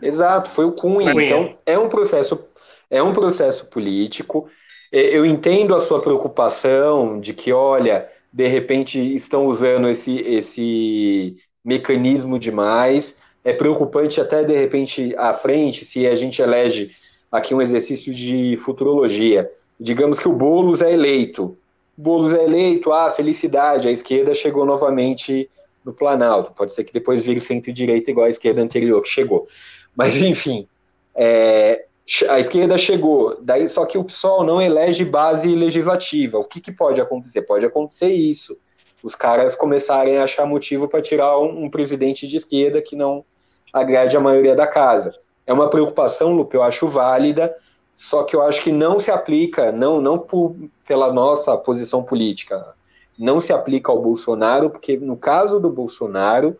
Exato, 0.00 0.50
foi 0.50 0.64
o 0.64 0.72
Cunha. 0.72 1.12
Cunha. 1.12 1.26
Então, 1.26 1.58
é 1.64 1.78
um 1.78 1.88
processo, 1.88 2.38
é 2.90 3.02
um 3.02 3.12
processo 3.12 3.66
político 3.66 4.48
eu 4.98 5.26
entendo 5.26 5.74
a 5.74 5.80
sua 5.80 6.00
preocupação 6.00 7.18
de 7.18 7.34
que, 7.34 7.52
olha, 7.52 8.08
de 8.32 8.46
repente 8.46 8.98
estão 9.14 9.46
usando 9.46 9.88
esse, 9.88 10.18
esse 10.18 11.36
mecanismo 11.64 12.38
demais. 12.38 13.18
É 13.44 13.52
preocupante 13.52 14.20
até 14.20 14.44
de 14.44 14.56
repente 14.56 15.14
à 15.16 15.34
frente 15.34 15.84
se 15.84 16.06
a 16.06 16.14
gente 16.14 16.40
elege 16.40 16.92
aqui 17.30 17.54
um 17.54 17.60
exercício 17.60 18.14
de 18.14 18.56
futurologia. 18.64 19.50
Digamos 19.78 20.18
que 20.18 20.28
o 20.28 20.32
Boulos 20.32 20.80
é 20.80 20.92
eleito. 20.92 21.56
Boulos 21.96 22.32
é 22.32 22.44
eleito, 22.44 22.92
ah, 22.92 23.10
felicidade, 23.10 23.88
a 23.88 23.90
esquerda 23.90 24.34
chegou 24.34 24.64
novamente 24.64 25.50
no 25.84 25.92
Planalto. 25.92 26.52
Pode 26.52 26.72
ser 26.72 26.84
que 26.84 26.92
depois 26.92 27.22
vire 27.22 27.40
centro-direita 27.40 28.10
igual 28.10 28.26
a 28.26 28.30
esquerda 28.30 28.62
anterior 28.62 29.02
que 29.02 29.08
chegou. 29.08 29.46
Mas, 29.96 30.16
enfim, 30.16 30.66
é, 31.14 31.84
a 32.28 32.38
esquerda 32.38 32.76
chegou, 32.76 33.38
daí 33.40 33.68
só 33.68 33.86
que 33.86 33.96
o 33.96 34.04
PSOL 34.04 34.44
não 34.44 34.60
elege 34.60 35.04
base 35.04 35.48
legislativa. 35.54 36.38
O 36.38 36.44
que, 36.44 36.60
que 36.60 36.70
pode 36.70 37.00
acontecer? 37.00 37.42
Pode 37.42 37.64
acontecer 37.64 38.08
isso. 38.08 38.58
Os 39.02 39.14
caras 39.14 39.54
começarem 39.54 40.18
a 40.18 40.24
achar 40.24 40.46
motivo 40.46 40.86
para 40.86 41.02
tirar 41.02 41.38
um, 41.38 41.64
um, 41.64 41.70
presidente 41.70 42.28
de 42.28 42.36
esquerda 42.36 42.82
que 42.82 42.94
não 42.94 43.24
agrade 43.72 44.16
a 44.16 44.20
maioria 44.20 44.54
da 44.54 44.66
casa. 44.66 45.14
É 45.46 45.52
uma 45.52 45.68
preocupação, 45.68 46.32
Lupe, 46.32 46.56
eu 46.56 46.62
acho 46.62 46.88
válida, 46.88 47.54
só 47.96 48.22
que 48.22 48.36
eu 48.36 48.42
acho 48.42 48.62
que 48.62 48.72
não 48.72 48.98
se 48.98 49.10
aplica, 49.10 49.72
não, 49.72 50.00
não 50.00 50.18
por, 50.18 50.56
pela 50.86 51.12
nossa 51.12 51.56
posição 51.56 52.02
política, 52.02 52.74
não 53.18 53.40
se 53.40 53.52
aplica 53.52 53.92
ao 53.92 54.02
Bolsonaro, 54.02 54.70
porque 54.70 54.96
no 54.96 55.16
caso 55.16 55.60
do 55.60 55.70
Bolsonaro, 55.70 56.58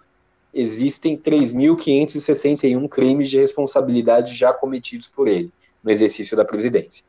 existem 0.54 1.16
3.561 1.16 2.88
crimes 2.88 3.28
de 3.28 3.38
responsabilidade 3.38 4.34
já 4.34 4.52
cometidos 4.52 5.08
por 5.08 5.26
ele 5.26 5.50
no 5.82 5.90
exercício 5.90 6.36
da 6.36 6.44
presidência. 6.44 7.04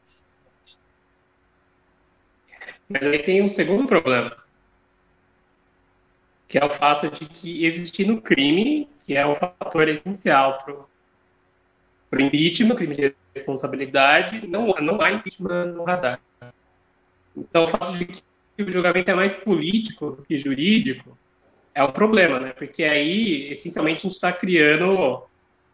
Mas 2.89 3.06
aí 3.06 3.20
tem 3.20 3.41
um 3.41 3.48
segundo 3.48 3.88
problema, 3.88 4.36
que 6.48 6.58
é 6.58 6.66
o 6.66 6.70
fato 6.70 7.10
de 7.10 7.26
que 7.26 7.66
existir 7.66 8.06
no 8.06 8.22
crime, 8.22 8.89
que 9.06 9.16
é 9.16 9.26
um 9.26 9.36
fator 9.36 9.88
essencial 9.88 10.64
para 12.10 12.20
o 12.20 12.22
impeachment, 12.22 12.76
crime 12.76 12.96
de 12.96 13.16
responsabilidade, 13.36 14.46
não, 14.48 14.68
não 14.82 15.02
há 15.02 15.12
impeachment 15.12 15.74
no 15.74 15.84
radar. 15.84 16.20
Então, 17.36 17.64
o 17.64 17.68
fato 17.68 17.98
de 17.98 18.06
que 18.06 18.64
o 18.64 18.72
julgamento 18.72 19.12
é 19.12 19.16
mais 19.16 19.34
político 19.34 20.12
do 20.12 20.24
que 20.24 20.38
jurídico 20.38 21.18
é 21.76 21.84
o 21.84 21.91
problema, 21.91 22.39
né? 22.39 22.53
Porque 22.53 22.86
aí, 22.86 23.51
essencialmente, 23.51 23.99
a 23.99 24.01
gente 24.03 24.15
está 24.15 24.32
criando, 24.32 25.21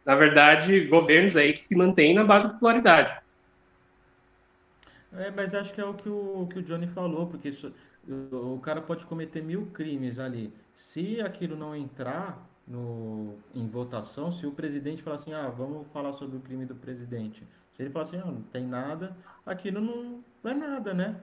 na 0.04 0.16
verdade, 0.16 0.88
governos 0.88 1.38
aí 1.38 1.54
que 1.54 1.62
se 1.64 1.78
mantêm 1.78 2.16
na 2.16 2.24
base 2.24 2.48
da 2.48 2.54
popularidade. 2.54 3.22
É, 5.14 5.30
mas 5.30 5.54
acho 5.54 5.72
que 5.74 5.80
é 5.80 5.86
o 5.86 5.94
que 5.94 6.10
o, 6.10 6.48
que 6.52 6.58
o 6.60 6.64
Johnny 6.64 6.88
falou, 6.88 7.28
porque 7.28 7.50
isso, 7.50 7.72
o, 8.08 8.56
o 8.56 8.60
cara 8.60 8.82
pode 8.82 9.06
cometer 9.06 9.44
mil 9.44 9.68
crimes 9.68 10.18
ali. 10.18 10.52
Se 10.76 11.22
aquilo 11.22 11.56
não 11.56 11.76
entrar 11.76 12.50
no, 12.68 13.36
em 13.54 13.68
votação, 13.68 14.32
se 14.32 14.48
o 14.48 14.52
presidente 14.52 15.04
falar 15.04 15.18
assim, 15.18 15.34
ah, 15.34 15.50
vamos 15.50 15.86
falar 15.94 16.14
sobre 16.14 16.38
o 16.38 16.42
crime 16.42 16.66
do 16.66 16.76
presidente. 16.76 17.46
Se 17.76 17.84
ele 17.84 17.92
falar 17.92 18.06
assim, 18.06 18.18
ah, 18.18 18.26
não 18.26 18.42
tem 18.42 18.66
nada, 18.66 19.16
aquilo 19.46 19.80
não, 19.80 20.24
não 20.44 20.52
é 20.52 20.54
nada, 20.56 20.94
né? 20.96 21.22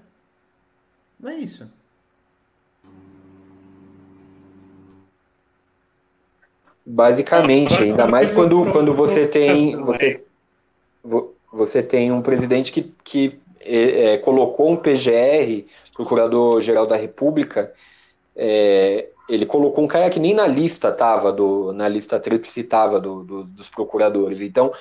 Não 1.18 1.30
é 1.30 1.36
isso. 1.36 1.68
Basicamente, 6.91 7.74
ainda 7.82 8.07
mais 8.07 8.32
quando, 8.32 8.72
quando 8.72 8.95
você 8.95 9.26
tem 9.26 9.76
você, 9.76 10.24
você 11.53 11.82
tem 11.82 12.11
um 12.11 12.22
presidente 12.22 12.72
que, 12.72 12.95
que 13.05 13.39
é, 13.61 14.14
é 14.14 14.18
colocou 14.18 14.70
um 14.70 14.76
PGR, 14.76 15.66
Procurador-Geral 15.95 16.86
da 16.86 16.97
República, 16.97 17.74
é, 18.34 19.09
ele 19.28 19.45
colocou 19.45 19.84
um 19.84 19.86
cara 19.86 20.09
que 20.09 20.18
nem 20.18 20.32
na 20.32 20.47
lista 20.47 20.89
estava, 20.89 21.36
na 21.74 21.86
lista 21.89 22.18
tríplice 22.18 22.61
estava 22.61 22.99
do, 22.99 23.22
do, 23.22 23.45
dos 23.45 23.68
procuradores. 23.68 24.41
Então, 24.41 24.72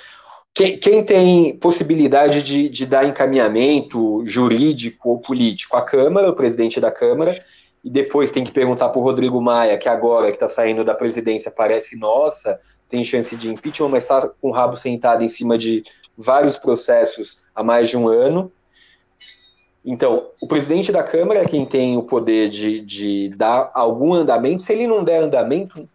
quem, 0.53 0.77
quem 0.77 1.03
tem 1.03 1.57
possibilidade 1.57 2.41
de, 2.41 2.69
de, 2.69 2.85
dar 2.85 3.05
encaminhamento 3.05 4.23
jurídico 4.25 5.09
ou 5.09 5.19
político? 5.19 5.75
A 5.75 5.81
Câmara, 5.81 6.29
o 6.29 6.35
presidente 6.35 6.79
da 6.79 6.89
Câmara, 6.89 7.43
e 7.87 7.89
depois 7.89 8.33
tem 8.33 8.43
que 8.43 8.51
perguntar 8.51 8.89
para 8.89 8.99
o 8.99 9.01
Rodrigo 9.01 9.41
Maia, 9.41 9.77
que 9.77 9.87
agora 9.87 10.27
que 10.27 10.33
está 10.33 10.49
saindo 10.49 10.83
da 10.83 10.93
presidência 10.93 11.49
parece 11.49 11.95
nossa, 11.95 12.59
tem 12.89 13.01
chance 13.01 13.33
de 13.33 13.49
impeachment, 13.49 13.87
mas 13.87 14.03
está 14.03 14.27
com 14.27 14.49
o 14.49 14.51
rabo 14.51 14.75
sentado 14.75 15.23
em 15.23 15.29
cima 15.29 15.57
de 15.57 15.85
vários 16.17 16.57
processos 16.57 17.45
há 17.55 17.63
mais 17.63 17.87
de 17.87 17.95
um 17.95 18.09
ano. 18.09 18.51
Então, 19.85 20.31
o 20.41 20.49
presidente 20.49 20.91
da 20.91 21.01
Câmara 21.01 21.43
é 21.43 21.45
quem 21.45 21.65
tem 21.65 21.95
o 21.95 22.03
poder 22.03 22.49
de, 22.49 22.81
de 22.81 23.29
dar 23.37 23.71
algum 23.73 24.13
andamento. 24.13 24.63
Se 24.63 24.73
ele 24.73 24.85
não 24.85 25.01
der 25.01 25.23
andamento, 25.23 25.87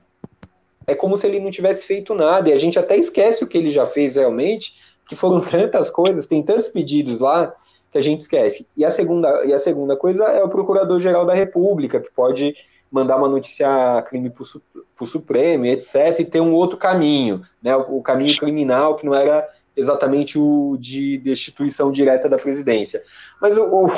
é 0.86 0.94
como 0.94 1.18
se 1.18 1.26
ele 1.26 1.40
não 1.40 1.50
tivesse 1.50 1.84
feito 1.84 2.14
nada. 2.14 2.48
E 2.48 2.54
a 2.54 2.58
gente 2.58 2.78
até 2.78 2.96
esquece 2.96 3.44
o 3.44 3.46
que 3.46 3.58
ele 3.58 3.70
já 3.70 3.86
fez 3.86 4.14
realmente, 4.14 4.72
que 5.06 5.14
foram 5.14 5.40
tantas 5.44 5.90
coisas, 5.90 6.26
tem 6.26 6.42
tantos 6.42 6.68
pedidos 6.68 7.20
lá 7.20 7.54
que 7.92 7.98
a 7.98 8.00
gente 8.00 8.20
esquece. 8.20 8.66
E 8.74 8.84
a 8.84 8.90
segunda, 8.90 9.44
e 9.44 9.52
a 9.52 9.58
segunda 9.58 9.94
coisa 9.96 10.24
é 10.24 10.42
o 10.42 10.48
Procurador-Geral 10.48 11.26
da 11.26 11.34
República, 11.34 12.00
que 12.00 12.10
pode 12.10 12.54
mandar 12.90 13.16
uma 13.16 13.28
notícia 13.28 14.02
crime 14.08 14.30
para 14.30 15.04
o 15.04 15.06
Supremo, 15.06 15.66
etc., 15.66 16.20
e 16.20 16.24
ter 16.24 16.40
um 16.40 16.52
outro 16.52 16.78
caminho, 16.78 17.42
né, 17.62 17.76
o, 17.76 17.98
o, 17.98 18.02
caminho 18.02 18.36
criminal, 18.36 18.96
que 18.96 19.04
não 19.04 19.14
era 19.14 19.46
exatamente 19.76 20.38
o 20.38 20.76
de 20.78 21.18
destituição 21.18 21.92
direta 21.92 22.28
da 22.28 22.38
presidência. 22.38 23.02
Mas 23.40 23.56
o, 23.56 23.88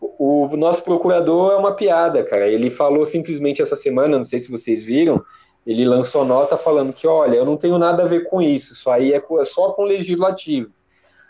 o, 0.00 0.46
o 0.46 0.56
nosso 0.56 0.82
procurador 0.82 1.52
é 1.52 1.56
uma 1.56 1.74
piada, 1.74 2.22
cara. 2.24 2.48
Ele 2.48 2.70
falou 2.70 3.06
simplesmente 3.06 3.62
essa 3.62 3.76
semana, 3.76 4.18
não 4.18 4.24
sei 4.24 4.40
se 4.40 4.50
vocês 4.50 4.84
viram, 4.84 5.24
ele 5.66 5.84
lançou 5.84 6.24
nota 6.24 6.56
falando 6.56 6.92
que, 6.92 7.06
olha, 7.06 7.36
eu 7.36 7.44
não 7.44 7.56
tenho 7.56 7.78
nada 7.78 8.04
a 8.04 8.06
ver 8.06 8.24
com 8.24 8.40
isso, 8.40 8.72
isso 8.72 8.88
aí 8.88 9.12
é, 9.12 9.16
é 9.16 9.44
só 9.44 9.72
com 9.72 9.82
o 9.82 9.86
legislativo. 9.86 10.70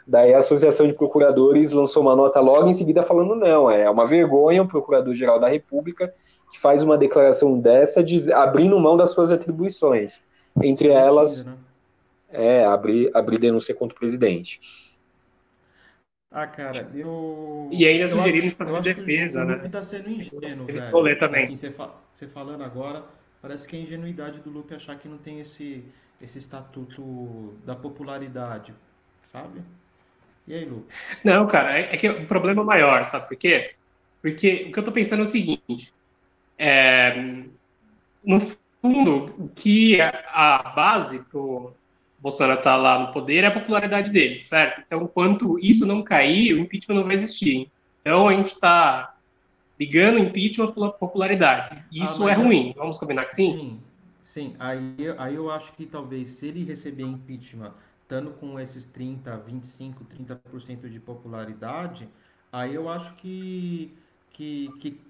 Daí 0.07 0.33
a 0.33 0.39
Associação 0.39 0.87
de 0.87 0.95
Procuradores 0.95 1.73
lançou 1.73 2.03
uma 2.03 2.15
nota 2.15 2.39
logo 2.39 2.69
em 2.69 2.75
seguida 2.75 3.03
falando 3.03 3.35
não, 3.35 3.69
é 3.69 3.91
uma 3.91 4.07
vergonha 4.07 4.63
o 4.63 4.69
Procurador-Geral 4.69 5.41
da 5.41 5.49
República 5.49 6.15
que 6.53 6.61
faz 6.61 6.83
uma 6.83 6.97
declaração 6.97 7.59
dessa 7.59 8.05
de, 8.05 8.33
abrindo 8.33 8.79
mão 8.79 8.97
das 8.97 9.11
suas 9.11 9.33
atribuições. 9.33 10.25
Entre 10.63 10.89
elas, 10.89 11.45
né? 11.45 11.55
é 12.31 12.65
abrir, 12.65 13.11
abrir 13.15 13.39
denúncia 13.39 13.75
contra 13.75 13.97
o 13.97 13.99
presidente. 13.99 14.61
Ah, 16.31 16.47
cara, 16.47 16.91
eu. 16.95 17.69
E 17.73 17.87
ainda 17.87 18.09
sugerindo 18.09 18.55
fazer 18.55 18.95
defesa, 18.95 19.41
que 19.41 19.47
o, 19.47 19.57
né? 19.57 19.65
O 19.65 19.71
tá 19.71 19.83
sendo 19.83 20.11
ingênuo, 20.11 20.67
velho. 20.67 20.91
Vou 20.91 21.01
ler 21.01 21.19
também. 21.19 21.45
Assim, 21.45 21.57
você, 21.57 21.71
fa 21.71 21.91
você 22.13 22.27
falando 22.27 22.63
agora, 22.63 23.05
parece 23.41 23.67
que 23.67 23.77
é 23.77 23.81
ingenuidade 23.81 24.41
do 24.41 24.51
Lupe 24.51 24.75
achar 24.75 24.97
que 24.99 25.09
não 25.09 25.19
tem 25.19 25.41
esse, 25.41 25.85
esse 26.21 26.39
estatuto 26.39 27.55
da 27.65 27.75
popularidade, 27.75 28.75
sabe? 29.33 29.63
E 30.47 30.55
aí, 30.55 30.65
Lu? 30.65 30.87
Não, 31.25 31.47
cara, 31.47 31.79
é, 31.79 31.95
é 31.95 31.97
que 31.97 32.09
o 32.09 32.27
problema 32.27 32.63
é 32.63 32.65
maior, 32.65 33.05
sabe 33.05 33.27
por 33.27 33.37
quê? 33.37 33.73
Porque 34.23 34.67
o 34.69 34.73
que 34.73 34.79
eu 34.79 34.85
tô 34.85 34.93
pensando 34.93 35.21
é 35.21 35.23
o 35.23 35.27
seguinte: 35.27 35.93
é, 36.59 37.45
no 38.25 38.41
fundo, 38.41 39.35
o 39.39 39.49
que 39.49 40.01
a, 40.01 40.25
a 40.33 40.63
base 40.71 41.25
pro 41.31 41.73
Bolsonaro 42.19 42.61
tá 42.61 42.77
lá 42.77 42.99
no 42.99 43.13
poder 43.13 43.45
é 43.45 43.47
a 43.49 43.53
popularidade 43.53 44.11
dele, 44.11 44.43
certo? 44.43 44.83
Então, 44.87 45.03
enquanto 45.03 45.59
isso 45.59 45.87
não 45.87 46.03
cair, 46.03 46.55
o 46.55 46.59
impeachment 46.59 46.97
não 46.97 47.05
vai 47.05 47.15
existir. 47.15 47.71
Então, 48.01 48.29
a 48.29 48.35
gente 48.35 48.53
está 48.53 49.17
ligando 49.79 50.17
o 50.17 50.19
impeachment 50.19 50.73
pela 50.73 50.91
popularidade. 50.91 51.87
Isso 51.93 52.27
ah, 52.27 52.31
é 52.31 52.35
ruim. 52.35 52.73
Vamos 52.77 52.99
combinar 52.99 53.27
que 53.27 53.35
sim? 53.35 53.53
Sim, 53.57 53.81
sim. 54.23 54.57
Aí, 54.59 54.97
aí 55.19 55.35
eu 55.35 55.51
acho 55.51 55.73
que 55.73 55.87
talvez 55.87 56.31
se 56.31 56.47
ele 56.47 56.65
receber 56.65 57.03
impeachment 57.03 57.73
estando 58.07 58.31
com 58.31 58.59
esses 58.59 58.85
30, 58.87 59.37
25, 59.37 60.05
30% 60.05 60.89
de 60.89 61.01
popularidade, 61.01 62.09
aí 62.53 62.73
eu 62.73 62.89
acho 62.89 63.13
que, 63.17 63.93
que, 64.31 64.71
que, 64.79 65.01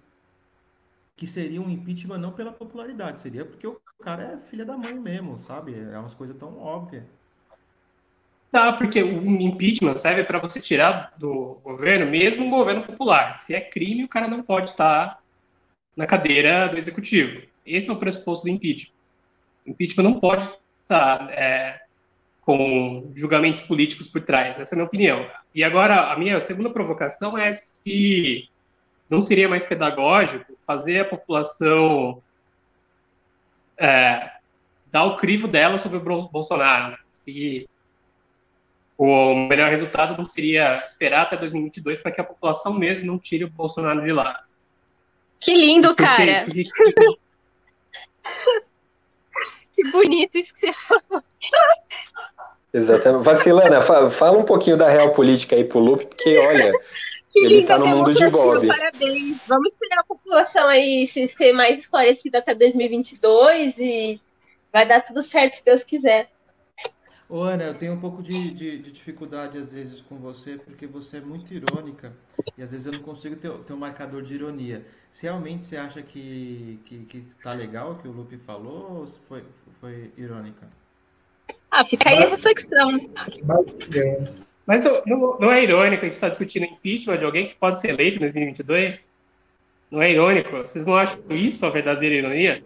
que 1.14 1.26
seria 1.26 1.60
um 1.60 1.68
impeachment 1.68 2.16
não 2.16 2.32
pela 2.32 2.50
popularidade, 2.50 3.20
seria 3.20 3.44
porque 3.44 3.66
o 3.66 3.78
cara 4.02 4.22
é 4.22 4.48
filha 4.48 4.64
da 4.64 4.78
mãe 4.78 4.94
mesmo, 4.94 5.38
sabe? 5.46 5.78
É 5.78 5.98
umas 5.98 6.14
coisas 6.14 6.34
tão 6.38 6.58
óbvias. 6.58 7.04
Tá, 8.50 8.72
porque 8.72 9.02
o 9.02 9.40
impeachment 9.42 9.96
serve 9.96 10.24
para 10.24 10.38
você 10.38 10.58
tirar 10.58 11.12
do 11.18 11.58
governo, 11.62 12.10
mesmo 12.10 12.46
um 12.46 12.50
governo 12.50 12.82
popular. 12.84 13.34
Se 13.34 13.54
é 13.54 13.60
crime, 13.60 14.04
o 14.04 14.08
cara 14.08 14.26
não 14.26 14.42
pode 14.42 14.70
estar 14.70 15.22
na 15.94 16.06
cadeira 16.06 16.66
do 16.68 16.78
executivo. 16.78 17.42
Esse 17.66 17.90
é 17.90 17.92
o 17.92 17.98
pressuposto 17.98 18.46
do 18.46 18.50
impeachment. 18.50 18.94
O 19.66 19.70
impeachment 19.70 20.04
não 20.04 20.18
pode 20.18 20.48
estar 20.82 21.28
é, 21.32 21.85
com 22.46 23.12
julgamentos 23.16 23.60
políticos 23.62 24.06
por 24.06 24.22
trás. 24.22 24.56
Essa 24.56 24.72
é 24.72 24.76
a 24.76 24.78
minha 24.78 24.86
opinião. 24.86 25.28
E 25.52 25.64
agora, 25.64 26.12
a 26.12 26.16
minha 26.16 26.38
segunda 26.38 26.70
provocação 26.70 27.36
é 27.36 27.50
se 27.52 28.48
não 29.10 29.20
seria 29.20 29.48
mais 29.48 29.64
pedagógico 29.64 30.56
fazer 30.64 31.00
a 31.00 31.04
população 31.04 32.22
é, 33.76 34.30
dar 34.92 35.04
o 35.04 35.16
crivo 35.16 35.48
dela 35.48 35.76
sobre 35.76 35.98
o 35.98 36.28
Bolsonaro. 36.28 36.92
Né? 36.92 36.98
Se 37.10 37.68
o 38.96 39.34
melhor 39.34 39.68
resultado 39.68 40.16
não 40.16 40.28
seria 40.28 40.84
esperar 40.84 41.22
até 41.22 41.36
2022 41.36 41.98
para 41.98 42.12
que 42.12 42.20
a 42.20 42.24
população 42.24 42.78
mesmo 42.78 43.08
não 43.08 43.18
tire 43.18 43.42
o 43.42 43.50
Bolsonaro 43.50 44.04
de 44.04 44.12
lá. 44.12 44.44
Que 45.40 45.52
lindo, 45.52 45.88
porque, 45.88 46.04
cara! 46.04 46.44
Porque... 46.44 46.64
que 49.74 49.90
bonito 49.90 50.38
isso 50.38 50.54
que 50.54 50.60
você 50.60 50.72
falou. 50.72 51.24
Exatamente. 52.76 53.24
Vacilana, 53.24 53.80
fala 53.80 54.38
um 54.38 54.44
pouquinho 54.44 54.76
da 54.76 54.86
real 54.86 55.12
política 55.12 55.56
aí 55.56 55.64
pro 55.64 55.78
Lupe, 55.78 56.04
porque 56.04 56.36
olha, 56.38 56.72
que 57.30 57.40
ele 57.46 57.64
tá 57.64 57.78
no 57.78 57.86
mundo 57.86 58.12
de 58.12 58.28
Bob. 58.28 58.66
Parabéns. 58.66 59.38
Vamos 59.48 59.72
esperar 59.72 60.00
a 60.00 60.04
população 60.04 60.68
aí 60.68 61.06
se 61.06 61.26
ser 61.26 61.54
mais 61.54 61.78
esclarecida 61.78 62.38
até 62.38 62.54
2022 62.54 63.78
e 63.78 64.20
vai 64.70 64.86
dar 64.86 65.00
tudo 65.00 65.22
certo 65.22 65.54
se 65.54 65.64
Deus 65.64 65.82
quiser. 65.82 66.28
Ô, 67.30 67.40
Ana, 67.40 67.64
eu 67.64 67.74
tenho 67.74 67.94
um 67.94 67.98
pouco 67.98 68.22
de, 68.22 68.50
de, 68.52 68.78
de, 68.78 68.92
dificuldade 68.92 69.56
às 69.56 69.72
vezes 69.72 70.02
com 70.02 70.16
você, 70.16 70.58
porque 70.58 70.86
você 70.86 71.16
é 71.16 71.20
muito 71.20 71.52
irônica 71.52 72.12
e 72.56 72.62
às 72.62 72.70
vezes 72.70 72.86
eu 72.86 72.92
não 72.92 73.00
consigo 73.00 73.36
ter, 73.36 73.50
ter 73.50 73.72
um 73.72 73.78
marcador 73.78 74.22
de 74.22 74.34
ironia. 74.34 74.86
Se 75.10 75.22
realmente 75.22 75.64
você 75.64 75.78
acha 75.78 76.02
que, 76.02 76.78
que, 76.84 76.98
que 77.06 77.24
tá 77.42 77.54
legal 77.54 77.92
o 77.92 77.94
que 77.96 78.06
o 78.06 78.12
Lupe 78.12 78.36
falou 78.36 79.00
ou 79.00 79.06
foi, 79.26 79.42
foi 79.80 80.12
irônica? 80.16 80.68
Ah, 81.76 81.84
fica 81.84 82.08
aí 82.08 82.22
a 82.22 82.28
reflexão. 82.28 83.10
Mas 84.66 84.82
não, 84.82 85.02
não, 85.06 85.38
não 85.38 85.52
é 85.52 85.62
irônico 85.62 86.02
a 86.02 86.06
gente 86.06 86.14
estar 86.14 86.28
tá 86.28 86.30
discutindo 86.30 86.64
impeachment 86.64 87.18
de 87.18 87.24
alguém 87.26 87.46
que 87.46 87.54
pode 87.54 87.80
ser 87.82 87.90
eleito 87.90 88.16
em 88.16 88.20
2022? 88.20 89.06
Não 89.90 90.00
é 90.00 90.10
irônico? 90.10 90.56
Vocês 90.56 90.86
não 90.86 90.96
acham 90.96 91.18
isso 91.28 91.66
a 91.66 91.70
verdadeira 91.70 92.14
ironia? 92.14 92.64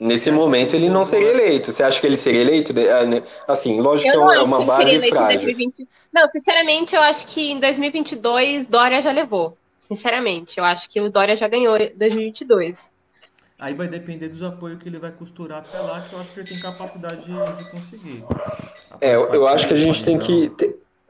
Nesse 0.00 0.30
momento 0.30 0.74
ele 0.74 0.88
não 0.88 1.04
seria 1.04 1.28
eleito. 1.28 1.72
Você 1.72 1.82
acha 1.82 2.00
que 2.00 2.06
ele 2.06 2.16
seria 2.16 2.40
eleito? 2.40 2.72
Ah, 2.90 3.04
né? 3.04 3.22
Assim, 3.46 3.78
lógico 3.78 4.10
que 4.10 4.16
é 4.16 4.18
uma 4.18 4.64
base 4.64 5.08
frágil. 5.10 5.42
2020... 5.42 5.88
Não, 6.10 6.26
sinceramente, 6.26 6.96
eu 6.96 7.02
acho 7.02 7.26
que 7.26 7.52
em 7.52 7.60
2022 7.60 8.66
Dória 8.66 9.02
já 9.02 9.12
levou. 9.12 9.58
Sinceramente, 9.78 10.58
eu 10.58 10.64
acho 10.64 10.88
que 10.88 11.00
o 11.02 11.10
Dória 11.10 11.36
já 11.36 11.46
ganhou 11.46 11.76
em 11.76 11.92
2022. 11.94 12.90
Aí 13.62 13.74
vai 13.74 13.86
depender 13.86 14.28
dos 14.28 14.42
apoios 14.42 14.82
que 14.82 14.88
ele 14.88 14.98
vai 14.98 15.12
costurar 15.12 15.60
até 15.60 15.78
lá, 15.78 16.00
que 16.00 16.12
eu 16.12 16.18
acho 16.18 16.32
que 16.32 16.40
ele 16.40 16.48
tem 16.48 16.58
capacidade 16.58 17.24
de, 17.24 17.32
de 17.32 17.70
conseguir. 17.70 18.24
É, 19.00 19.14
eu 19.14 19.46
acho 19.46 19.68
que 19.68 19.72
a 19.72 19.76
gente 19.76 20.02
tem 20.04 20.18
que. 20.18 20.50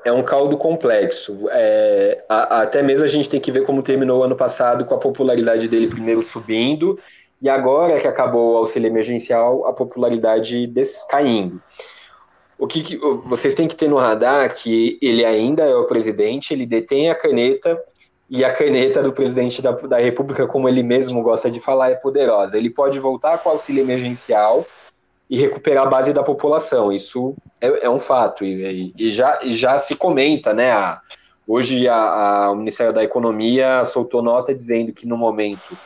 É 0.04 0.12
um 0.12 0.22
caldo 0.22 0.58
complexo. 0.58 1.48
É, 1.50 2.22
a, 2.28 2.60
até 2.60 2.82
mesmo 2.82 3.06
a 3.06 3.08
gente 3.08 3.26
tem 3.26 3.40
que 3.40 3.50
ver 3.50 3.64
como 3.64 3.82
terminou 3.82 4.20
o 4.20 4.22
ano 4.22 4.36
passado, 4.36 4.84
com 4.84 4.94
a 4.94 4.98
popularidade 4.98 5.66
dele 5.66 5.88
primeiro 5.88 6.22
subindo, 6.22 6.98
e 7.40 7.48
agora 7.48 7.98
que 7.98 8.06
acabou 8.06 8.52
o 8.52 8.56
auxílio 8.58 8.86
emergencial, 8.86 9.66
a 9.66 9.72
popularidade 9.72 10.70
caindo. 11.08 11.58
o 12.58 12.66
que, 12.66 12.82
que, 12.82 12.98
vocês 13.24 13.54
têm 13.54 13.66
que 13.66 13.76
ter 13.76 13.88
no 13.88 13.96
radar 13.96 14.52
que 14.52 14.98
ele 15.00 15.24
ainda 15.24 15.62
é 15.62 15.74
o 15.74 15.86
presidente, 15.86 16.52
ele 16.52 16.66
detém 16.66 17.08
a 17.08 17.14
caneta 17.14 17.82
e 18.32 18.42
a 18.46 18.50
caneta 18.50 19.02
do 19.02 19.12
presidente 19.12 19.60
da, 19.60 19.72
da 19.72 19.98
República, 19.98 20.46
como 20.46 20.66
ele 20.66 20.82
mesmo 20.82 21.22
gosta 21.22 21.50
de 21.50 21.60
falar, 21.60 21.90
é 21.90 21.94
poderosa. 21.94 22.56
Ele 22.56 22.70
pode 22.70 22.98
voltar 22.98 23.36
com 23.36 23.50
auxílio 23.50 23.82
emergencial 23.82 24.66
e 25.28 25.38
recuperar 25.38 25.86
a 25.86 25.90
base 25.90 26.14
da 26.14 26.22
população. 26.22 26.90
Isso 26.90 27.34
é, 27.60 27.84
é 27.84 27.90
um 27.90 27.98
fato 27.98 28.42
e, 28.42 28.94
e, 28.96 29.12
já, 29.12 29.38
já 29.44 29.76
se 29.76 29.94
comenta, 29.94 30.54
né? 30.54 30.72
A, 30.72 31.02
hoje 31.46 31.86
a, 31.86 31.94
a, 31.94 32.50
o 32.52 32.56
Ministério 32.56 32.94
da 32.94 33.04
Economia 33.04 33.84
soltou 33.84 34.22
nota 34.22 34.54
dizendo 34.54 34.94
que 34.94 35.06
no 35.06 35.18
momento 35.18 35.76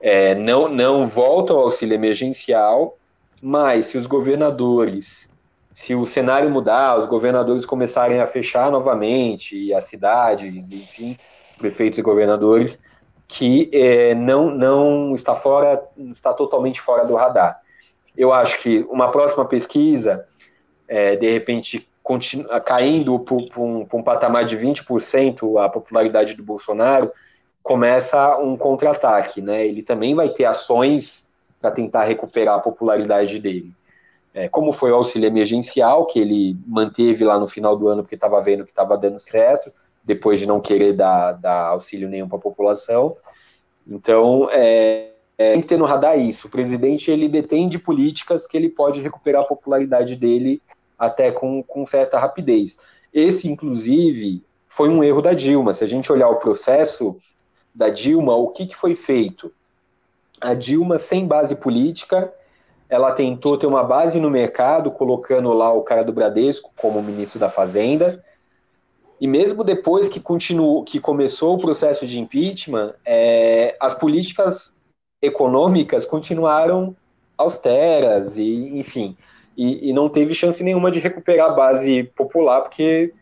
é, 0.00 0.34
não, 0.34 0.68
não 0.68 1.06
volta 1.06 1.54
o 1.54 1.58
auxílio 1.58 1.94
emergencial, 1.94 2.98
mas 3.40 3.86
se 3.86 3.96
os 3.96 4.06
governadores, 4.06 5.30
se 5.74 5.94
o 5.94 6.04
cenário 6.04 6.50
mudar, 6.50 6.98
os 6.98 7.06
governadores 7.06 7.64
começarem 7.64 8.18
a 8.18 8.26
fechar 8.26 8.68
novamente, 8.68 9.72
as 9.72 9.84
cidades, 9.84 10.72
enfim, 10.72 11.16
prefeitos 11.58 11.98
e 11.98 12.02
governadores, 12.02 12.80
que 13.26 13.68
é, 13.72 14.14
não, 14.14 14.50
não 14.50 15.14
está 15.14 15.34
fora, 15.34 15.82
está 16.12 16.32
totalmente 16.32 16.80
fora 16.80 17.04
do 17.04 17.14
radar. 17.14 17.60
Eu 18.16 18.32
acho 18.32 18.60
que 18.62 18.86
uma 18.90 19.10
próxima 19.10 19.44
pesquisa, 19.44 20.26
é, 20.88 21.14
de 21.14 21.30
repente, 21.30 21.86
continua, 22.02 22.58
caindo 22.60 23.18
para 23.18 23.60
um, 23.60 23.86
um 23.92 24.02
patamar 24.02 24.46
de 24.46 24.56
20% 24.56 25.62
a 25.62 25.68
popularidade 25.68 26.34
do 26.34 26.42
Bolsonaro, 26.42 27.12
começa 27.62 28.38
um 28.38 28.56
contra-ataque, 28.56 29.42
né? 29.42 29.66
Ele 29.66 29.82
também 29.82 30.14
vai 30.14 30.30
ter 30.30 30.46
ações 30.46 31.28
para 31.60 31.70
tentar 31.70 32.04
recuperar 32.04 32.56
a 32.56 32.60
popularidade 32.60 33.38
dele. 33.38 33.72
É, 34.32 34.48
como 34.48 34.72
foi 34.72 34.90
o 34.90 34.94
auxílio 34.94 35.26
emergencial, 35.26 36.06
que 36.06 36.18
ele 36.18 36.56
manteve 36.66 37.24
lá 37.24 37.38
no 37.38 37.48
final 37.48 37.76
do 37.76 37.88
ano 37.88 38.02
porque 38.02 38.14
estava 38.14 38.40
vendo 38.40 38.64
que 38.64 38.70
estava 38.70 38.96
dando 38.96 39.18
certo, 39.18 39.70
depois 40.08 40.40
de 40.40 40.46
não 40.46 40.58
querer 40.58 40.94
dar, 40.94 41.32
dar 41.34 41.66
auxílio 41.66 42.08
nenhum 42.08 42.26
para 42.26 42.38
a 42.38 42.40
população. 42.40 43.14
Então, 43.86 44.48
é, 44.50 45.10
é, 45.36 45.52
tem 45.52 45.60
que 45.60 45.68
ter 45.68 45.76
no 45.76 45.84
radar 45.84 46.18
isso. 46.18 46.48
O 46.48 46.50
presidente 46.50 47.10
ele 47.10 47.28
detém 47.28 47.68
de 47.68 47.78
políticas 47.78 48.46
que 48.46 48.56
ele 48.56 48.70
pode 48.70 49.02
recuperar 49.02 49.42
a 49.42 49.46
popularidade 49.46 50.16
dele 50.16 50.62
até 50.98 51.30
com, 51.30 51.62
com 51.62 51.86
certa 51.86 52.18
rapidez. 52.18 52.78
Esse, 53.12 53.48
inclusive, 53.48 54.42
foi 54.66 54.88
um 54.88 55.04
erro 55.04 55.20
da 55.20 55.34
Dilma. 55.34 55.74
Se 55.74 55.84
a 55.84 55.86
gente 55.86 56.10
olhar 56.10 56.30
o 56.30 56.36
processo, 56.36 57.20
da 57.74 57.90
Dilma, 57.90 58.34
o 58.34 58.48
que, 58.48 58.66
que 58.66 58.76
foi 58.76 58.96
feito? 58.96 59.52
A 60.40 60.54
Dilma, 60.54 60.98
sem 60.98 61.26
base 61.26 61.54
política, 61.54 62.32
ela 62.88 63.12
tentou 63.12 63.58
ter 63.58 63.66
uma 63.66 63.84
base 63.84 64.18
no 64.18 64.30
mercado, 64.30 64.90
colocando 64.90 65.52
lá 65.52 65.70
o 65.70 65.82
cara 65.82 66.02
do 66.02 66.14
Bradesco 66.14 66.72
como 66.78 67.02
ministro 67.02 67.38
da 67.38 67.50
Fazenda. 67.50 68.24
E 69.20 69.26
mesmo 69.26 69.64
depois 69.64 70.08
que 70.08 70.20
continuou, 70.20 70.84
que 70.84 71.00
começou 71.00 71.56
o 71.56 71.60
processo 71.60 72.06
de 72.06 72.18
impeachment, 72.18 72.94
é, 73.04 73.76
as 73.80 73.94
políticas 73.94 74.76
econômicas 75.20 76.06
continuaram 76.06 76.94
austeras 77.36 78.36
e, 78.36 78.78
enfim, 78.78 79.16
e, 79.56 79.90
e, 79.90 79.92
não 79.92 80.08
teve 80.08 80.34
chance 80.34 80.62
nenhuma 80.62 80.90
de 80.90 81.00
recuperar 81.00 81.50
a 81.50 81.54
base 81.54 82.04
popular, 82.16 82.60
porque 82.60 83.12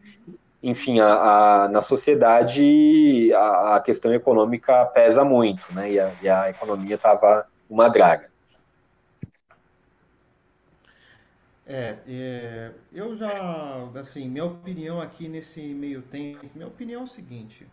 enfim, 0.62 1.00
a, 1.00 1.64
a, 1.64 1.68
na 1.68 1.80
sociedade 1.80 3.32
a, 3.32 3.76
a, 3.76 3.80
questão 3.80 4.12
econômica 4.12 4.84
pesa 4.86 5.24
muito, 5.24 5.62
né? 5.72 5.92
E 5.92 6.00
a, 6.00 6.12
e 6.22 6.28
a 6.28 6.50
economia 6.50 6.96
estava 6.96 7.46
uma 7.70 7.88
draga. 7.88 8.28
É, 11.66 11.98
é, 12.06 12.74
eu 12.92 13.16
já, 13.16 13.88
assim, 13.98 14.28
minha 14.28 14.44
opinião 14.44 15.00
aqui 15.00 15.28
nesse 15.28 15.60
meio 15.74 16.00
tempo, 16.02 16.48
minha 16.54 16.68
opinião 16.68 17.00
é 17.00 17.04
o 17.04 17.06
seguinte: 17.08 17.66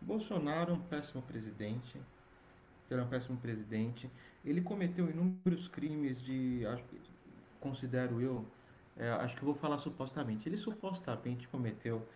Bolsonaro 0.00 0.72
é 0.72 0.74
um 0.74 0.80
péssimo 0.80 1.20
presidente, 1.22 2.00
ele 2.90 3.00
é 3.00 3.04
um 3.04 3.08
péssimo 3.08 3.38
presidente, 3.38 4.10
ele 4.44 4.60
cometeu 4.60 5.10
inúmeros 5.10 5.68
crimes 5.68 6.22
de, 6.22 6.62
considero 7.60 8.20
eu, 8.20 8.44
é, 8.96 9.10
acho 9.10 9.36
que 9.36 9.44
vou 9.44 9.54
falar 9.54 9.78
supostamente, 9.78 10.48
ele 10.48 10.56
supostamente 10.56 11.48
cometeu 11.48 12.06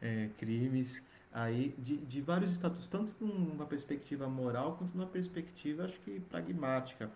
é, 0.00 0.30
crimes 0.38 1.02
aí 1.32 1.74
de, 1.78 1.96
de 1.98 2.20
vários 2.20 2.50
estatus, 2.52 2.86
tanto 2.88 3.12
numa 3.24 3.66
perspectiva 3.66 4.28
moral 4.28 4.76
quanto 4.76 4.96
numa 4.96 5.08
perspectiva, 5.08 5.84
acho 5.84 5.98
que 6.00 6.20
pragmática. 6.20 7.10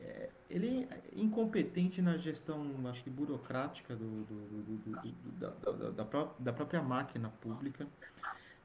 É, 0.00 0.30
ele 0.48 0.88
é 0.90 1.00
incompetente 1.14 2.00
na 2.00 2.16
gestão, 2.16 2.64
acho 2.88 3.02
que 3.02 3.10
burocrática 3.10 3.94
do, 3.94 4.24
do, 4.24 4.62
do, 4.62 5.22
da, 5.38 5.50
da, 5.50 5.90
da, 5.90 6.28
da, 6.38 6.52
própria 6.52 6.82
máquina 6.82 7.30
pública. 7.40 7.86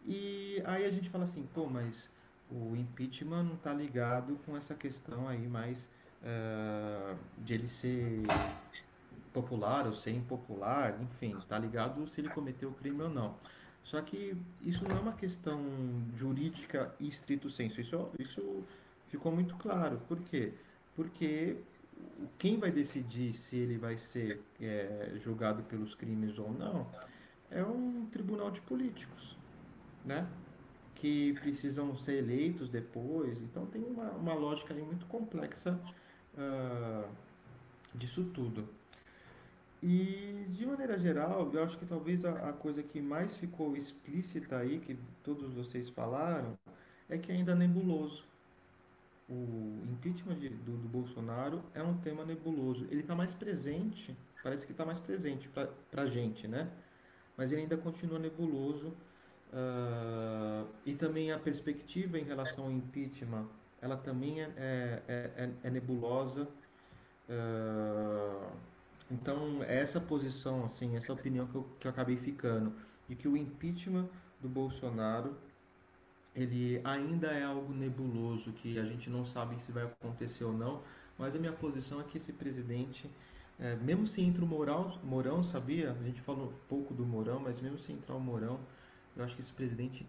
E 0.06 0.62
aí 0.66 0.86
a 0.86 0.92
gente 0.92 1.10
fala 1.10 1.24
assim, 1.24 1.48
pô, 1.54 1.68
mas 1.68 2.10
o 2.52 2.76
impeachment 2.76 3.44
não 3.44 3.56
está 3.56 3.74
ligado 3.74 4.40
com 4.46 4.56
essa 4.56 4.76
questão 4.76 5.28
aí 5.28 5.48
mais 5.48 5.90
uh, 6.22 7.18
de 7.38 7.54
ele 7.54 7.68
ser 7.68 8.24
popular 9.34 9.88
ou 9.88 9.94
ser 9.94 10.12
impopular, 10.12 11.02
enfim, 11.02 11.36
tá 11.50 11.58
ligado 11.58 12.08
se 12.08 12.22
ele 12.22 12.30
cometeu 12.30 12.70
o 12.70 12.74
crime 12.74 13.02
ou 13.02 13.10
não. 13.10 13.36
Só 13.84 14.02
que 14.02 14.38
isso 14.62 14.88
não 14.88 14.98
é 14.98 15.00
uma 15.00 15.14
questão 15.14 15.60
jurídica 16.16 16.94
estrito 17.00 17.50
senso. 17.50 17.82
Isso, 17.82 18.10
isso 18.18 18.64
ficou 19.10 19.32
muito 19.32 19.56
claro. 19.56 20.00
Por 20.08 20.20
quê? 20.22 20.54
Porque 20.54 20.73
quem 22.38 22.58
vai 22.58 22.72
decidir 22.72 23.34
se 23.34 23.58
ele 23.58 23.78
vai 23.78 23.98
ser 23.98 24.42
é, 24.62 25.14
julgado 25.16 25.64
pelos 25.64 25.96
crimes 25.96 26.38
ou 26.38 26.52
não 26.52 26.88
é 27.54 27.64
um 27.64 28.08
tribunal 28.12 28.52
de 28.52 28.60
políticos, 28.62 29.38
né? 30.04 30.28
Que 30.96 31.34
precisam 31.34 31.96
ser 31.96 32.18
eleitos 32.18 32.70
depois. 32.70 33.42
Então 33.42 33.66
tem 33.68 33.84
uma, 33.84 34.10
uma 34.12 34.34
lógica 34.34 34.74
aí 34.74 34.82
muito 34.82 35.06
complexa 35.06 35.80
uh, 36.34 37.08
disso 37.94 38.24
tudo. 38.34 38.68
E, 39.82 40.46
de 40.50 40.66
maneira 40.66 40.98
geral, 40.98 41.52
eu 41.54 41.62
acho 41.62 41.78
que 41.78 41.86
talvez 41.86 42.24
a, 42.24 42.50
a, 42.50 42.54
coisa 42.54 42.82
que 42.82 43.02
mais 43.02 43.36
ficou 43.36 43.76
explícita 43.76 44.58
aí, 44.58 44.80
que 44.80 44.98
todos 45.22 45.54
vocês 45.54 45.90
falaram, 45.90 46.58
é 47.10 47.18
que 47.18 47.32
ainda 47.32 47.52
é 47.52 47.56
nebuloso. 47.56 48.24
O 49.34 49.82
impeachment 49.92 50.36
de, 50.36 50.50
do, 50.50 50.78
do, 50.78 50.88
Bolsonaro 50.88 51.64
é 51.74 51.82
um 51.82 51.98
tema 51.98 52.24
nebuloso. 52.24 52.86
Ele 52.92 53.02
está 53.02 53.16
mais 53.16 53.34
presente, 53.34 54.16
parece 54.44 54.64
que 54.64 54.72
está 54.72 54.86
mais 54.86 55.00
presente 55.00 55.50
para 55.50 56.04
a 56.04 56.06
gente, 56.06 56.48
né? 56.48 56.70
Mas 57.36 57.52
ele 57.52 57.62
ainda 57.62 57.76
continua 57.76 58.20
nebuloso. 58.20 58.94
Uh, 59.52 60.68
e 60.86 60.94
também 60.94 61.32
a 61.32 61.40
perspectiva 61.40 62.20
em 62.20 62.24
relação 62.24 62.66
ao 62.66 62.72
impeachment, 62.72 63.48
ela 63.82 63.98
também 63.98 64.42
é, 64.42 64.50
é, 64.58 65.02
é, 65.36 65.50
é 65.64 65.70
nebulosa. 65.70 66.48
Uh, 67.28 68.52
então, 69.10 69.64
essa 69.64 70.00
posição, 70.00 70.64
assim, 70.64 70.96
essa 70.96 71.12
opinião 71.12 71.48
que 71.48 71.56
eu, 71.56 71.68
que 71.80 71.88
eu 71.88 71.92
acabei 71.92 72.18
ficando, 72.18 72.74
de 73.08 73.16
que 73.16 73.28
o 73.28 73.36
impeachment 73.36 74.08
do 74.42 74.50
Bolsonaro, 74.50 75.36
ele 76.36 76.82
ainda 76.84 77.28
é 77.28 77.44
algo 77.44 77.74
nebuloso, 77.74 78.52
que 78.54 78.80
a 78.80 78.86
gente 78.86 79.10
não 79.10 79.26
sabe 79.26 79.62
se 79.62 79.72
vai 79.72 79.84
acontecer 79.84 80.44
ou 80.44 80.54
não, 80.54 80.82
mas 81.18 81.36
a 81.36 81.40
minha 81.40 81.54
posição 81.54 82.02
é 82.02 82.04
que 82.04 82.18
esse 82.18 82.34
presidente, 82.34 83.10
é, 83.60 83.76
mesmo 83.76 84.08
se 84.08 84.22
entra 84.22 84.44
o 84.44 84.48
Mourão, 84.48 85.00
Mourão, 85.04 85.44
sabia? 85.44 85.92
A 85.92 86.04
gente 86.04 86.22
falou 86.22 86.54
pouco 86.68 86.94
do 86.94 87.06
Mourão, 87.06 87.40
mas 87.40 87.62
mesmo 87.62 87.78
se 87.78 87.92
entrar 87.92 88.16
o 88.16 88.20
Mourão, 88.20 88.60
eu 89.16 89.24
acho 89.24 89.36
que 89.36 89.42
esse 89.42 89.54
presidente 89.54 90.06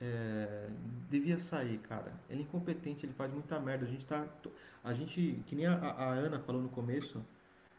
é, 0.00 0.68
devia 1.10 1.38
sair, 1.38 1.78
cara. 1.78 2.12
Ele 2.28 2.40
é 2.40 2.42
incompetente, 2.42 3.04
ele 3.04 3.12
faz 3.12 3.32
muita 3.32 3.58
merda. 3.60 3.84
A 3.84 3.88
gente 3.88 4.06
tá. 4.06 4.26
A 4.82 4.94
gente, 4.94 5.42
que 5.46 5.54
nem 5.54 5.66
a, 5.66 5.74
a 5.74 6.10
Ana 6.14 6.38
falou 6.40 6.62
no 6.62 6.68
começo, 6.68 7.22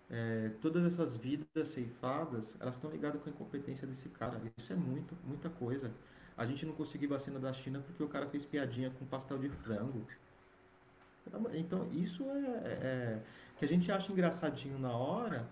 é, 0.10 0.52
todas 0.62 0.86
essas 0.86 1.16
vidas 1.16 1.68
ceifadas, 1.68 2.56
elas 2.60 2.76
estão 2.76 2.90
ligadas 2.92 3.22
com 3.22 3.30
a 3.30 3.34
incompetência 3.34 3.88
desse 3.88 4.10
cara. 4.10 4.42
Isso 4.58 4.72
é 4.74 4.76
muito, 4.76 5.16
muita 5.26 5.50
coisa. 5.50 5.92
A 6.38 6.46
gente 6.46 6.66
não 6.66 6.74
conseguiu 6.74 7.10
vacina 7.10 7.40
da 7.40 7.52
China 7.52 7.82
porque 7.86 8.04
o 8.04 8.08
cara 8.08 8.28
fez 8.28 8.46
piadinha 8.46 8.92
com 8.92 9.06
pastel 9.06 9.40
de 9.40 9.50
frango. 9.50 10.06
Então, 11.54 11.88
isso 11.92 12.24
é, 12.24 12.68
é, 12.68 12.72
é 12.82 13.20
que 13.58 13.66
a 13.66 13.68
gente 13.68 13.92
acha 13.92 14.12
engraçadinho 14.12 14.78
na 14.78 14.96
hora, 14.96 15.48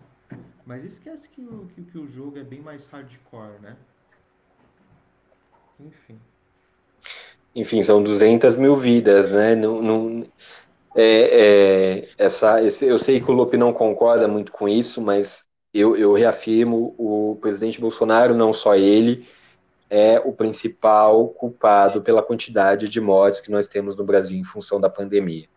mas 0.66 0.86
esquece 0.86 1.30
que 1.30 1.42
o, 1.42 1.68
que, 1.74 1.82
que 1.84 1.98
o 1.98 2.08
jogo 2.08 2.38
é 2.38 2.44
bem 2.44 2.62
mais 2.62 2.88
hardcore, 2.88 3.60
né? 3.62 3.76
Enfim. 5.80 6.20
Enfim, 7.56 7.82
são 7.82 8.04
200 8.04 8.58
mil 8.58 8.76
vidas, 8.76 9.32
né? 9.32 9.56
Não, 9.56 10.24
é, 10.96 12.04
é, 12.04 12.10
essa, 12.18 12.64
esse, 12.64 12.86
eu 12.86 13.00
sei 13.00 13.20
que 13.20 13.30
o 13.30 13.34
Lupe 13.34 13.58
não 13.58 13.74
concorda 13.74 14.28
muito 14.28 14.52
com 14.52 14.68
isso, 14.68 15.02
mas 15.02 15.46
eu, 15.74 15.96
eu 15.98 16.14
reafirmo: 16.14 16.96
o 16.98 17.38
presidente 17.42 17.82
Bolsonaro, 17.82 18.34
não 18.34 18.54
só 18.54 18.76
ele, 18.76 19.28
é 19.90 20.22
o 20.24 20.32
principal 20.32 21.28
culpado 21.30 22.02
pela 22.02 22.24
quantidade 22.24 22.90
de 22.90 23.00
mortes 23.00 23.40
que 23.40 23.52
nós 23.52 23.68
temos 23.68 23.96
no 23.96 24.04
Brasil 24.04 24.38
em 24.38 24.44
função 24.44 24.80
da 24.80 24.90
pandemia. 24.90 25.48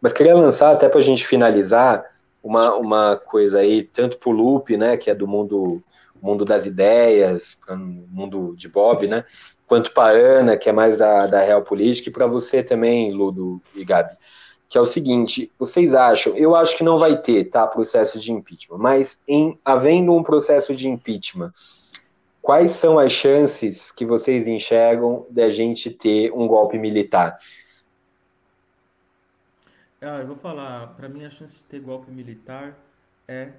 Mas 0.00 0.12
queria 0.12 0.34
lançar, 0.34 0.72
até 0.72 0.88
para 0.88 0.98
a 0.98 1.02
gente 1.02 1.26
finalizar, 1.26 2.04
uma, 2.42 2.76
uma 2.76 3.16
coisa 3.16 3.58
aí, 3.58 3.82
tanto 3.82 4.18
para 4.18 4.28
o 4.28 4.32
Lupe, 4.32 4.76
né, 4.76 4.96
que 4.96 5.10
é 5.10 5.14
do 5.14 5.26
mundo, 5.26 5.82
mundo 6.22 6.44
das 6.44 6.64
ideias, 6.64 7.58
mundo 7.68 8.54
de 8.56 8.68
Bob, 8.68 9.08
né, 9.08 9.24
quanto 9.66 9.92
para 9.92 10.16
Ana, 10.16 10.56
que 10.56 10.68
é 10.68 10.72
mais 10.72 10.98
da, 10.98 11.26
da 11.26 11.42
real 11.42 11.62
política, 11.62 12.08
e 12.08 12.12
para 12.12 12.26
você 12.26 12.62
também, 12.62 13.12
Ludo 13.12 13.60
e 13.74 13.84
Gabi, 13.84 14.14
que 14.68 14.78
é 14.78 14.80
o 14.80 14.86
seguinte, 14.86 15.50
vocês 15.58 15.94
acham, 15.94 16.36
eu 16.36 16.54
acho 16.54 16.76
que 16.76 16.84
não 16.84 16.98
vai 16.98 17.20
ter, 17.20 17.44
tá, 17.44 17.66
processo 17.66 18.20
de 18.20 18.30
impeachment, 18.30 18.78
mas 18.78 19.18
em 19.26 19.58
havendo 19.64 20.12
um 20.12 20.22
processo 20.22 20.74
de 20.74 20.88
impeachment, 20.88 21.52
quais 22.46 22.70
são 22.74 22.96
as 22.96 23.10
chances 23.10 23.90
que 23.90 24.06
vocês 24.06 24.46
enxergam 24.46 25.26
de 25.28 25.42
a 25.42 25.50
gente 25.50 25.90
ter 25.90 26.32
um 26.32 26.46
golpe 26.46 26.78
militar? 26.78 27.40
Ah, 30.00 30.20
eu 30.20 30.28
vou 30.28 30.36
falar, 30.36 30.94
para 30.94 31.08
mim 31.08 31.24
a 31.24 31.30
chance 31.30 31.56
de 31.56 31.62
ter 31.62 31.80
golpe 31.80 32.08
militar 32.08 32.78
é 33.26 33.50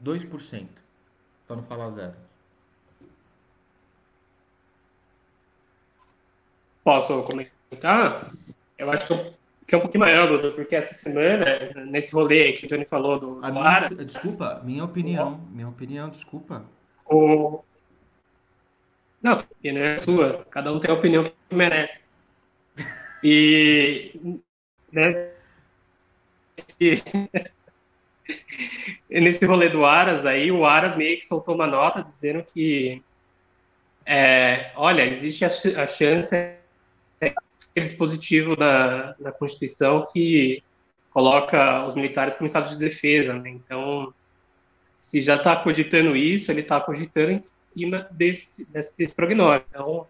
2%, 0.00 0.68
para 1.48 1.56
não 1.56 1.64
falar 1.64 1.90
zero. 1.90 2.14
Posso 6.84 7.24
comentar? 7.24 8.30
Eu 8.78 8.88
acho 8.88 9.34
que 9.66 9.74
é 9.74 9.78
um 9.78 9.80
pouquinho 9.80 10.04
maior, 10.04 10.28
Dudu, 10.28 10.52
porque 10.52 10.76
essa 10.76 10.94
semana, 10.94 11.44
nesse 11.86 12.14
rolê 12.14 12.52
que 12.52 12.66
o 12.66 12.68
Johnny 12.68 12.84
falou 12.84 13.18
do, 13.18 13.40
do 13.40 13.52
minha, 13.52 13.88
Desculpa, 14.04 14.62
minha 14.62 14.84
opinião, 14.84 15.40
minha 15.50 15.68
opinião, 15.68 16.08
desculpa. 16.08 16.75
Não, 17.10 17.62
a 19.22 19.34
opinião 19.34 19.84
é 19.84 19.96
sua, 19.96 20.44
cada 20.50 20.72
um 20.72 20.80
tem 20.80 20.90
a 20.90 20.94
opinião 20.94 21.24
que 21.24 21.54
merece. 21.54 22.04
E 23.22 24.40
né? 24.92 25.30
nesse 29.08 29.44
rolê 29.46 29.68
do 29.68 29.84
Aras 29.84 30.26
aí, 30.26 30.50
o 30.50 30.64
Aras 30.64 30.96
meio 30.96 31.18
que 31.18 31.24
soltou 31.24 31.54
uma 31.54 31.66
nota 31.66 32.02
dizendo 32.02 32.42
que 32.42 33.02
é, 34.04 34.72
olha, 34.76 35.04
existe 35.04 35.44
a, 35.44 35.48
a 35.82 35.86
chance 35.86 36.34
aquele 37.20 37.86
dispositivo 37.86 38.56
na, 38.56 39.14
na 39.18 39.32
Constituição 39.32 40.06
que 40.12 40.62
coloca 41.10 41.86
os 41.86 41.94
militares 41.94 42.36
como 42.36 42.46
estado 42.46 42.70
de 42.70 42.76
defesa, 42.76 43.34
né? 43.34 43.50
Então, 43.50 44.12
se 44.98 45.20
já 45.20 45.36
está 45.36 45.56
cogitando 45.56 46.16
isso, 46.16 46.50
ele 46.50 46.60
está 46.60 46.80
cogitando 46.80 47.32
em 47.32 47.38
cima 47.70 48.08
desse, 48.10 48.70
desse, 48.70 48.98
desse 48.98 49.14
prognóstico. 49.14 49.68
Então, 49.70 50.06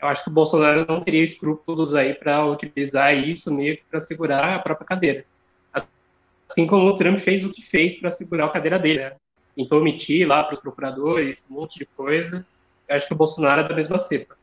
eu 0.00 0.08
acho 0.08 0.24
que 0.24 0.30
o 0.30 0.32
Bolsonaro 0.32 0.84
não 0.86 1.00
teria 1.00 1.22
escrúpulos 1.22 1.94
aí 1.94 2.14
para 2.14 2.44
utilizar 2.44 3.16
isso 3.16 3.54
meio 3.54 3.76
que 3.76 3.84
para 3.90 4.00
segurar 4.00 4.54
a 4.54 4.58
própria 4.58 4.86
cadeira. 4.86 5.24
Assim 6.48 6.66
como 6.66 6.86
o 6.86 6.94
Trump 6.94 7.18
fez 7.18 7.44
o 7.44 7.50
que 7.50 7.62
fez 7.62 7.98
para 7.98 8.10
segurar 8.10 8.46
a 8.46 8.50
cadeira 8.50 8.78
dele, 8.78 9.00
né? 9.00 9.16
Tentou 9.54 9.80
omitir 9.80 10.28
lá 10.28 10.44
para 10.44 10.54
os 10.54 10.60
procuradores, 10.60 11.48
um 11.50 11.54
monte 11.54 11.78
de 11.78 11.86
coisa. 11.86 12.46
Eu 12.86 12.94
acho 12.94 13.08
que 13.08 13.14
o 13.14 13.16
Bolsonaro 13.16 13.62
é 13.62 13.68
da 13.68 13.74
mesma 13.74 13.96
cepa. 13.96 14.36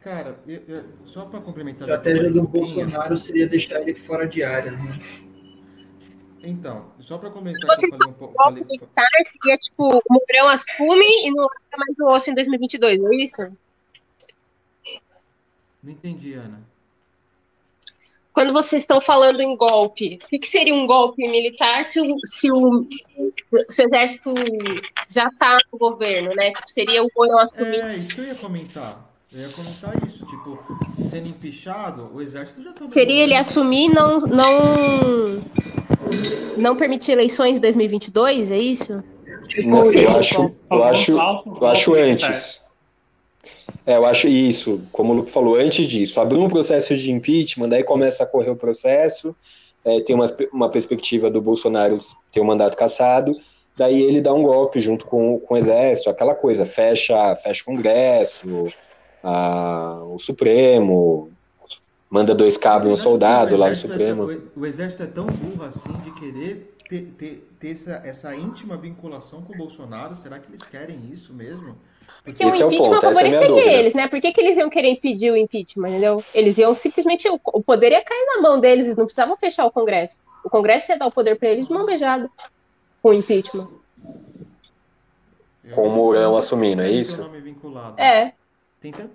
Cara, 0.00 0.36
eu, 0.46 0.60
eu, 0.68 0.84
só 1.06 1.24
para 1.24 1.40
complementar. 1.40 1.88
A 1.88 1.94
estratégia 1.94 2.30
do 2.30 2.42
Bolsonaro 2.42 3.16
seria 3.16 3.48
deixar 3.48 3.80
ele 3.80 3.94
fora 3.94 4.26
de 4.26 4.42
áreas, 4.42 4.78
né? 4.78 4.98
Então, 6.46 6.92
só 7.00 7.18
para 7.18 7.30
comentar 7.30 7.60
que 7.60 7.86
eu 7.86 7.90
falei 7.90 8.08
um 8.08 8.12
pouco. 8.12 8.34
Falei... 8.34 8.64
Militar 8.64 9.06
seria 9.26 9.58
tipo, 9.58 9.88
o 9.88 10.02
Mourão 10.10 10.48
assume 10.48 11.26
e 11.26 11.30
não 11.30 11.44
é 11.44 11.76
mais 11.76 11.98
o 11.98 12.06
osso 12.06 12.30
em 12.30 12.34
2022, 12.34 13.02
é 13.02 13.14
isso? 13.16 13.42
Não 15.82 15.92
entendi, 15.92 16.34
Ana. 16.34 16.60
Quando 18.32 18.52
vocês 18.52 18.82
estão 18.82 19.00
falando 19.00 19.40
em 19.40 19.56
golpe, 19.56 20.18
o 20.24 20.28
que, 20.28 20.40
que 20.40 20.46
seria 20.46 20.74
um 20.74 20.86
golpe 20.86 21.26
militar 21.28 21.84
se 21.84 22.00
o, 22.00 22.16
se 22.24 22.50
o, 22.50 22.86
se 23.68 23.82
o 23.82 23.84
exército 23.84 24.34
já 25.08 25.28
está 25.28 25.56
no 25.72 25.78
governo, 25.78 26.34
né? 26.34 26.50
Tipo, 26.50 26.68
seria 26.68 27.04
o 27.04 27.08
Mourão 27.16 27.38
assumir. 27.38 27.80
É, 27.80 27.96
isso 27.96 28.16
que 28.16 28.20
eu 28.22 28.26
ia 28.26 28.34
comentar. 28.34 29.13
Eu 29.34 29.40
ia 29.40 29.48
comentar 29.48 29.92
isso, 30.06 30.24
tipo, 30.26 30.56
sendo 31.02 31.28
empichado, 31.28 32.08
o 32.14 32.22
exército 32.22 32.62
já 32.62 32.70
está. 32.70 32.86
Seria 32.86 33.24
ele 33.24 33.34
assumir 33.34 33.88
não 33.88 34.20
não 34.20 35.42
não 36.56 36.76
permitir 36.76 37.12
eleições 37.12 37.56
em 37.56 37.60
2022, 37.60 38.52
é 38.52 38.56
isso? 38.56 39.02
Não, 39.64 39.92
eu 39.92 40.16
acho, 40.16 40.54
eu 40.70 40.84
acho, 40.84 41.12
eu 41.12 41.66
acho 41.66 41.94
antes. 41.94 42.62
É, 43.84 43.96
eu 43.96 44.06
acho 44.06 44.28
isso, 44.28 44.80
como 44.92 45.12
o 45.12 45.16
Luke 45.16 45.32
falou, 45.32 45.56
antes 45.56 45.84
disso, 45.88 46.20
abrir 46.20 46.38
um 46.38 46.48
processo 46.48 46.96
de 46.96 47.10
impeachment, 47.10 47.68
daí 47.68 47.82
começa 47.82 48.22
a 48.22 48.26
correr 48.26 48.50
o 48.50 48.56
processo, 48.56 49.34
é, 49.84 50.00
tem 50.00 50.14
uma, 50.14 50.32
uma 50.52 50.70
perspectiva 50.70 51.28
do 51.28 51.42
Bolsonaro 51.42 51.98
ter 52.30 52.38
o 52.38 52.44
um 52.44 52.46
mandato 52.46 52.76
cassado, 52.76 53.36
daí 53.76 54.00
ele 54.00 54.20
dá 54.20 54.32
um 54.32 54.44
golpe 54.44 54.78
junto 54.78 55.04
com, 55.04 55.40
com 55.40 55.54
o 55.54 55.56
exército, 55.56 56.08
aquela 56.08 56.36
coisa, 56.36 56.64
fecha, 56.64 57.34
fecha 57.36 57.62
o 57.62 57.66
Congresso, 57.66 58.72
a, 59.24 60.02
o 60.04 60.18
Supremo, 60.18 61.30
manda 62.10 62.34
dois 62.34 62.56
cabos 62.56 62.88
no 62.88 62.96
soldado 62.96 63.56
lá 63.56 63.70
no 63.70 63.76
Supremo. 63.76 64.30
É 64.30 64.36
tão, 64.36 64.44
o 64.54 64.66
exército 64.66 65.02
é 65.02 65.06
tão 65.06 65.26
burro 65.26 65.64
assim 65.64 65.92
de 66.04 66.10
querer 66.12 66.74
ter, 66.88 67.02
ter, 67.18 67.48
ter 67.58 67.72
essa, 67.72 68.02
essa 68.04 68.36
íntima 68.36 68.76
vinculação 68.76 69.42
com 69.42 69.54
o 69.54 69.56
Bolsonaro, 69.56 70.14
será 70.14 70.38
que 70.38 70.50
eles 70.50 70.62
querem 70.62 71.10
isso 71.10 71.32
mesmo? 71.32 71.76
Porque 72.22 72.44
Esse 72.44 72.62
o 72.62 72.66
impeachment 72.66 72.94
é 72.94 72.98
o 72.98 73.00
favoreceria 73.00 73.62
é 73.62 73.78
eles, 73.78 73.94
né? 73.94 74.08
Por 74.08 74.20
que, 74.20 74.32
que 74.32 74.40
eles 74.40 74.56
iam 74.56 74.70
querer 74.70 74.88
impedir 74.88 75.30
o 75.30 75.36
impeachment, 75.36 75.88
entendeu? 75.88 76.24
Eles 76.32 76.56
iam 76.56 76.74
simplesmente. 76.74 77.28
O 77.28 77.62
poder 77.62 77.92
ia 77.92 78.02
cair 78.02 78.26
na 78.34 78.40
mão 78.40 78.60
deles, 78.60 78.86
eles 78.86 78.96
não 78.96 79.04
precisavam 79.04 79.36
fechar 79.36 79.66
o 79.66 79.70
Congresso. 79.70 80.16
O 80.42 80.50
Congresso 80.50 80.90
ia 80.90 80.98
dar 80.98 81.06
o 81.06 81.12
poder 81.12 81.38
para 81.38 81.48
eles 81.48 81.66
de 81.66 81.72
mão 81.72 81.84
beijada 81.84 82.30
com 83.02 83.10
o 83.10 83.12
impeachment. 83.12 83.68
Com 85.74 85.88
o 85.88 85.90
Mourão 85.90 86.36
assumindo, 86.36 86.82
é 86.82 86.90
isso? 86.90 87.30
É. 87.96 88.32
Tenta 88.84 89.08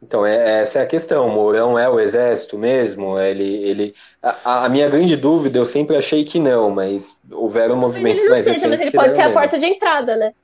então, 0.00 0.24
é, 0.24 0.60
essa 0.60 0.80
é 0.80 0.82
a 0.82 0.86
questão. 0.86 1.26
O 1.26 1.32
Mourão 1.32 1.78
é 1.78 1.88
o 1.88 1.98
exército 1.98 2.58
mesmo? 2.58 3.18
Ele, 3.18 3.42
ele, 3.42 3.94
a, 4.22 4.66
a, 4.66 4.68
minha 4.68 4.86
grande 4.86 5.16
dúvida, 5.16 5.58
eu 5.58 5.64
sempre 5.64 5.96
achei 5.96 6.22
que 6.24 6.38
não, 6.38 6.70
mas 6.70 7.18
houveram 7.32 7.74
movimentos 7.74 8.22
mas 8.24 8.30
mais 8.30 8.44
seja, 8.44 8.68
Mas 8.68 8.80
ele 8.80 8.92
pode 8.92 9.16
ser 9.16 9.22
a 9.22 9.32
porta 9.32 9.58
de 9.58 9.64
entrada, 9.64 10.14
né? 10.14 10.34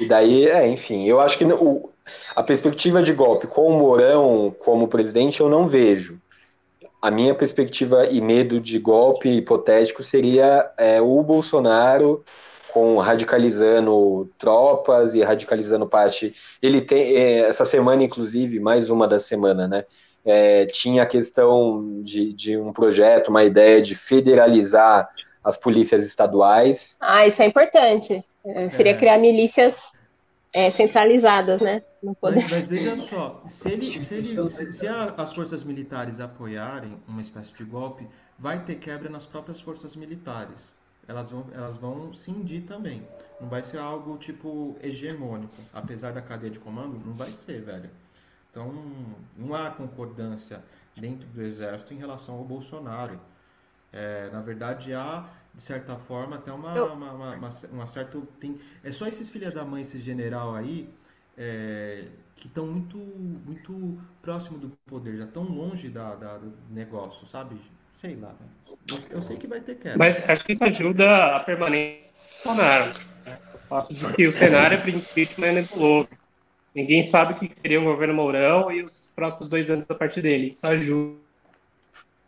e 0.00 0.08
daí, 0.08 0.48
é, 0.48 0.66
enfim, 0.66 1.06
eu 1.06 1.20
acho 1.20 1.38
que 1.38 1.44
o, 1.44 1.90
a 2.34 2.42
perspectiva 2.42 3.00
de 3.04 3.12
golpe 3.12 3.46
com 3.46 3.68
o 3.68 3.78
Mourão 3.78 4.52
como 4.58 4.88
presidente 4.88 5.40
eu 5.40 5.48
não 5.48 5.68
vejo. 5.68 6.20
A 7.00 7.08
minha 7.10 7.36
perspectiva 7.36 8.06
e 8.06 8.20
medo 8.20 8.60
de 8.60 8.80
golpe 8.80 9.28
hipotético 9.28 10.02
seria 10.02 10.68
é, 10.76 11.00
o 11.00 11.22
Bolsonaro 11.22 12.24
com 12.72 12.98
radicalizando 12.98 14.30
tropas 14.38 15.14
e 15.14 15.22
radicalizando 15.22 15.86
parte. 15.86 16.34
Ele 16.62 16.80
tem 16.80 17.16
é, 17.16 17.48
essa 17.48 17.64
semana, 17.64 18.02
inclusive, 18.02 18.58
mais 18.60 18.90
uma 18.90 19.06
da 19.06 19.18
semana, 19.18 19.68
né? 19.68 19.84
É, 20.24 20.66
tinha 20.66 21.02
a 21.02 21.06
questão 21.06 22.02
de, 22.02 22.32
de 22.32 22.56
um 22.56 22.72
projeto, 22.72 23.28
uma 23.28 23.42
ideia 23.42 23.80
de 23.80 23.94
federalizar 23.94 25.08
as 25.42 25.56
polícias 25.56 26.04
estaduais. 26.04 26.96
Ah, 27.00 27.26
isso 27.26 27.42
é 27.42 27.46
importante. 27.46 28.22
É, 28.44 28.70
seria 28.70 28.92
é. 28.92 28.96
criar 28.96 29.18
milícias 29.18 29.92
é, 30.52 30.70
centralizadas, 30.70 31.60
né? 31.60 31.82
Mas, 32.02 32.50
mas, 32.50 32.66
veja 32.66 32.96
só, 33.08 33.42
se, 33.46 33.70
ele, 33.70 34.00
se, 34.00 34.14
ele, 34.14 34.48
se, 34.48 34.72
se 34.72 34.86
a, 34.86 35.14
as 35.16 35.32
forças 35.32 35.64
militares 35.64 36.20
apoiarem 36.20 36.98
uma 37.08 37.20
espécie 37.20 37.54
de 37.54 37.64
golpe, 37.64 38.06
vai 38.38 38.62
ter 38.64 38.76
quebra 38.76 39.08
nas 39.08 39.26
próprias 39.26 39.60
forças 39.60 39.96
militares 39.96 40.74
elas 41.10 41.30
vão, 41.30 41.46
elas 41.52 41.76
vão 41.76 42.14
cindir 42.14 42.62
também. 42.66 43.06
Não 43.40 43.48
vai 43.48 43.62
ser 43.62 43.78
algo 43.78 44.16
tipo 44.18 44.76
hegemônico. 44.80 45.54
Apesar 45.72 46.12
da 46.12 46.22
cadeia 46.22 46.52
de 46.52 46.60
comando, 46.60 47.04
não 47.04 47.14
vai 47.14 47.32
ser, 47.32 47.62
velho. 47.62 47.90
Então, 48.50 48.72
não 49.36 49.54
há 49.54 49.70
concordância 49.70 50.62
dentro 50.96 51.26
do 51.28 51.42
exército 51.42 51.94
em 51.94 51.96
relação 51.98 52.36
ao 52.36 52.44
Bolsonaro. 52.44 53.18
É, 53.92 54.30
na 54.30 54.40
verdade, 54.40 54.94
há, 54.94 55.28
de 55.54 55.62
certa 55.62 55.96
forma, 55.96 56.36
até 56.36 56.52
uma, 56.52 56.76
Eu... 56.76 56.92
uma, 56.92 57.12
uma, 57.12 57.34
uma, 57.36 57.48
uma 57.72 57.86
certa. 57.86 58.20
Tem, 58.38 58.60
é 58.84 58.92
só 58.92 59.06
esses 59.08 59.28
filha 59.30 59.50
da 59.50 59.64
mãe, 59.64 59.82
esse 59.82 59.98
general 59.98 60.54
aí, 60.54 60.88
é, 61.36 62.06
que 62.36 62.46
estão 62.46 62.66
muito, 62.66 62.98
muito 62.98 64.00
próximo 64.22 64.58
do 64.58 64.70
poder, 64.86 65.16
já 65.16 65.24
estão 65.24 65.42
longe 65.44 65.88
da, 65.88 66.14
da, 66.14 66.38
do 66.38 66.52
negócio, 66.70 67.26
sabe? 67.28 67.60
Sei 68.00 68.16
lá. 68.16 68.34
Eu, 68.90 68.98
eu 69.10 69.22
sei 69.22 69.36
que 69.36 69.46
vai 69.46 69.60
ter 69.60 69.74
queda. 69.74 69.98
Mas 69.98 70.26
acho 70.26 70.42
que 70.42 70.52
isso 70.52 70.64
ajuda 70.64 71.36
a 71.36 71.40
permanência 71.40 72.06
do 72.06 72.44
Bolsonaro. 72.44 72.98
Né? 73.26 73.38
O 73.54 73.58
fato 73.68 73.92
de 73.92 74.12
que 74.14 74.26
o 74.26 74.38
cenário 74.38 74.78
é 74.78 74.90
impeachment 74.90 75.46
é 75.46 75.52
nebuloso. 75.52 76.08
Ninguém 76.74 77.10
sabe 77.10 77.34
o 77.34 77.38
que 77.38 77.52
seria 77.60 77.78
o 77.78 77.84
governo 77.84 78.14
Mourão 78.14 78.72
e 78.72 78.82
os 78.82 79.12
próximos 79.14 79.50
dois 79.50 79.70
anos 79.70 79.84
a 79.86 79.94
partir 79.94 80.22
dele. 80.22 80.48
Isso 80.48 80.66
ajuda. 80.66 81.20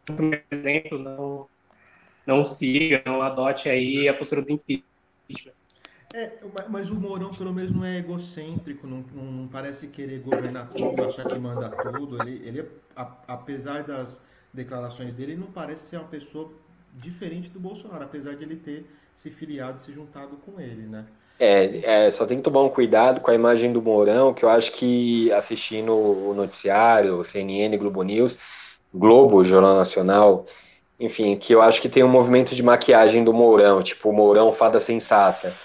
Por 0.05 0.43
exemplo, 0.51 0.99
não, 0.99 1.49
não 2.27 2.45
siga, 2.45 3.03
não 3.07 3.23
adote 3.23 3.71
aí 3.71 4.07
a 4.11 4.13
postura 4.13 4.43
do 4.43 4.53
impeachment. 4.53 5.55
É, 6.13 6.33
mas 6.69 6.91
o 6.91 6.97
Mourão, 6.97 7.33
pelo 7.35 7.55
menos, 7.55 7.73
não 7.73 7.83
é 7.83 7.97
egocêntrico, 7.97 8.87
não, 8.87 9.03
não, 9.15 9.49
parece 9.49 9.87
querer 9.87 10.19
governar 10.19 10.69
tudo, 10.69 11.03
achar 11.03 11.25
que 11.25 11.39
manda 11.39 11.71
tudo. 11.71 12.21
Ele, 12.21 12.47
ele 12.47 12.69
apesar 13.27 13.85
das 13.85 14.21
declarações 14.53 15.15
dele, 15.15 15.37
não 15.37 15.47
parece 15.47 15.87
ser 15.87 15.97
uma 15.97 16.09
pessoa 16.09 16.51
diferente 16.95 17.49
do 17.49 17.59
Bolsonaro, 17.59 18.05
apesar 18.05 18.35
de 18.35 18.45
ele 18.45 18.57
ter 18.57 18.87
se 19.17 19.31
filiado, 19.31 19.79
se 19.79 19.93
juntado 19.93 20.37
com 20.45 20.61
ele, 20.61 20.83
né? 20.83 21.07
É, 21.39 22.07
é, 22.07 22.11
só 22.13 22.27
tem 22.27 22.37
que 22.37 22.45
tomar 22.45 22.63
um 22.63 22.69
cuidado 22.69 23.21
com 23.21 23.31
a 23.31 23.35
imagem 23.35 23.73
do 23.73 23.83
Mourão, 23.83 24.33
que 24.33 24.45
eu 24.45 24.49
acho 24.49 24.73
que 24.73 25.33
assistindo 25.33 25.93
o 25.93 26.35
noticiário, 26.35 27.19
o 27.19 27.25
CNN, 27.25 27.77
Globo 27.77 28.03
News, 28.03 28.39
Globo, 28.95 29.43
Jornal 29.43 29.75
Nacional, 29.75 30.47
enfim, 31.01 31.37
que 31.37 31.53
eu 31.53 31.63
acho 31.63 31.81
que 31.81 31.89
tem 31.89 32.05
um 32.05 32.09
movimento 32.09 32.55
de 32.55 32.63
maquiagem 32.63 33.25
do 33.25 33.33
Mourão, 33.33 33.83
tipo 33.83 34.13
Mourão 34.13 34.53
fada 34.53 34.79
sensata 34.79 35.57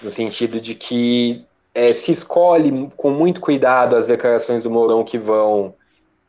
no 0.00 0.10
sentido 0.10 0.60
de 0.60 0.74
que 0.74 1.44
é, 1.74 1.92
se 1.92 2.12
escolhe 2.12 2.90
com 2.96 3.10
muito 3.10 3.40
cuidado 3.40 3.96
as 3.96 4.06
declarações 4.06 4.62
do 4.62 4.70
Mourão 4.70 5.04
que 5.04 5.18
vão 5.18 5.74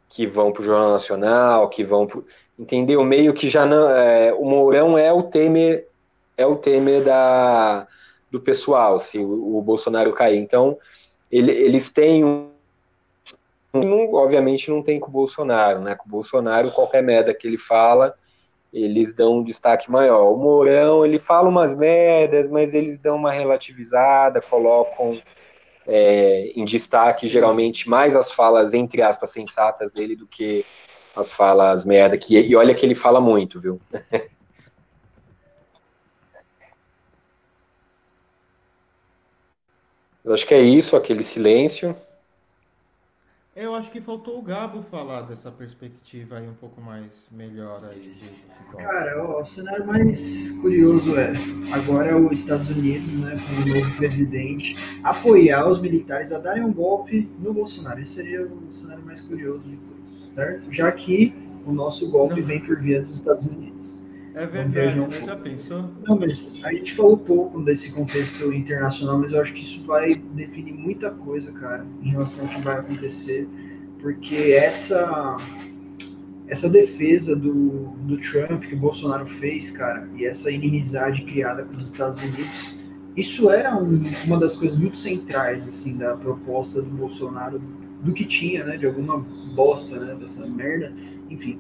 que 0.10 0.26
vão 0.26 0.52
para 0.52 0.62
o 0.62 0.66
Jornal 0.66 0.92
Nacional, 0.92 1.70
que 1.70 1.84
vão 1.84 2.08
pro, 2.08 2.26
entendeu? 2.58 3.04
Meio 3.04 3.34
que 3.34 3.50
já 3.50 3.66
não 3.66 3.90
é, 3.90 4.34
o 4.34 4.46
Mourão 4.46 4.98
é 4.98 5.12
o 5.12 5.24
Temer 5.24 5.88
é 6.38 6.46
o 6.46 6.56
Temer 6.56 7.04
da 7.04 7.88
do 8.32 8.40
pessoal, 8.40 9.00
se 9.00 9.18
o, 9.18 9.58
o 9.58 9.62
Bolsonaro 9.62 10.14
cair. 10.14 10.38
Então 10.38 10.78
ele, 11.32 11.52
eles 11.52 11.92
têm 11.92 12.24
um 12.24 12.50
obviamente 14.14 14.72
não 14.72 14.82
tem 14.82 15.00
com 15.00 15.10
o 15.10 15.12
Bolsonaro, 15.12 15.80
né? 15.82 15.96
Com 15.96 16.08
o 16.08 16.12
Bolsonaro 16.12 16.72
qualquer 16.72 17.04
merda 17.04 17.34
que 17.34 17.48
ele 17.48 17.58
fala 17.58 18.16
eles 18.74 19.14
dão 19.14 19.38
um 19.38 19.44
destaque 19.44 19.90
maior. 19.90 20.32
O 20.32 20.38
Mourão, 20.38 21.06
ele 21.06 21.20
fala 21.20 21.50
umas 21.50 21.76
merdas, 21.76 22.50
mas 22.50 22.74
eles 22.74 23.00
dão 23.00 23.16
uma 23.16 23.32
relativizada, 23.32 24.42
colocam 24.42 25.22
é, 25.88 26.48
em 26.56 26.66
destaque 26.66 27.28
geralmente 27.28 27.90
mais 27.90 28.16
as 28.16 28.32
falas, 28.32 28.74
entre 28.74 29.02
aspas, 29.02 29.32
sensatas 29.32 29.92
dele 29.94 30.16
do 30.16 30.28
que 30.28 30.68
as 31.16 31.32
falas 31.32 31.86
merda. 31.86 32.18
Que, 32.18 32.40
e 32.40 32.56
olha 32.56 32.76
que 32.76 32.86
ele 32.86 32.96
fala 32.96 33.22
muito, 33.22 33.60
viu? 33.62 33.82
Eu 40.24 40.34
acho 40.34 40.46
que 40.46 40.54
é 40.54 40.62
isso, 40.62 40.96
aquele 40.96 41.24
silêncio. 41.24 41.96
Eu 43.60 43.74
acho 43.74 43.92
que 43.92 44.00
faltou 44.00 44.38
o 44.38 44.42
Gabo 44.44 44.84
falar 44.84 45.24
dessa 45.24 45.50
perspectiva 45.52 46.38
aí 46.38 46.48
um 46.48 46.54
pouco 46.54 46.80
mais 46.80 47.08
melhor 47.32 47.84
aí 47.86 48.14
de, 48.14 48.30
Cara, 48.78 49.20
ó, 49.26 49.42
o 49.42 49.46
cenário 49.46 49.84
mais 49.84 50.52
curioso 50.62 51.18
é 51.18 51.34
agora 51.74 52.16
os 52.16 52.38
Estados 52.38 52.70
Unidos, 52.70 53.12
né, 53.14 53.32
com 53.32 53.64
o 53.64 53.74
novo 53.74 53.98
presidente, 53.98 54.76
apoiar 55.04 55.68
os 55.68 55.82
militares 55.82 56.32
a 56.32 56.38
darem 56.38 56.64
um 56.64 56.72
golpe 56.72 57.28
no 57.40 57.52
Bolsonaro. 57.52 58.00
Esse 58.00 58.14
seria 58.14 58.46
o 58.46 58.72
cenário 58.72 59.04
mais 59.04 59.22
curioso 59.22 59.62
de 59.62 59.76
todos, 59.76 60.36
certo? 60.36 60.72
Já 60.72 60.92
que 60.92 61.34
o 61.66 61.72
nosso 61.72 62.12
golpe 62.12 62.40
Não. 62.42 62.48
vem 62.48 62.64
por 62.64 62.80
via 62.80 63.02
dos 63.02 63.16
Estados 63.16 63.48
Unidos. 63.48 64.06
É 64.38 64.46
verdade, 64.46 65.00
um 65.00 65.10
já 65.10 65.36
pensou? 65.36 65.90
Não, 66.06 66.16
mas 66.16 66.60
a 66.64 66.72
gente 66.72 66.94
falou 66.94 67.18
pouco 67.18 67.60
desse 67.60 67.92
contexto 67.92 68.54
internacional, 68.54 69.18
mas 69.18 69.32
eu 69.34 69.42
acho 69.42 69.52
que 69.52 69.64
isso 69.64 69.82
vai 69.82 70.14
definir 70.14 70.74
muita 70.74 71.10
coisa, 71.10 71.52
cara, 71.52 71.84
em 72.04 72.12
relação 72.12 72.46
ao 72.46 72.54
que 72.54 72.62
vai 72.62 72.78
acontecer, 72.78 73.48
porque 74.00 74.36
essa 74.36 75.38
essa 76.48 76.70
defesa 76.70 77.36
do, 77.36 77.96
do 78.04 78.18
Trump 78.20 78.64
que 78.64 78.76
o 78.76 78.78
Bolsonaro 78.78 79.26
fez, 79.26 79.72
cara, 79.72 80.08
e 80.16 80.26
essa 80.26 80.52
inimizade 80.52 81.24
criada 81.24 81.64
com 81.64 81.76
os 81.76 81.86
Estados 81.92 82.22
Unidos, 82.22 82.78
isso 83.18 83.50
era 83.50 83.76
um, 83.76 84.04
uma 84.24 84.40
das 84.40 84.56
coisas 84.56 84.78
muito 84.78 85.00
centrais, 85.00 85.68
assim, 85.68 85.98
da 85.98 86.16
proposta 86.16 86.80
do 86.80 86.90
Bolsonaro, 86.92 87.60
do 88.02 88.14
que 88.14 88.24
tinha, 88.24 88.64
né, 88.64 88.78
de 88.78 88.86
alguma 88.86 89.18
bosta, 89.18 90.00
né, 90.00 90.16
dessa 90.16 90.46
merda, 90.46 90.94
enfim 91.28 91.60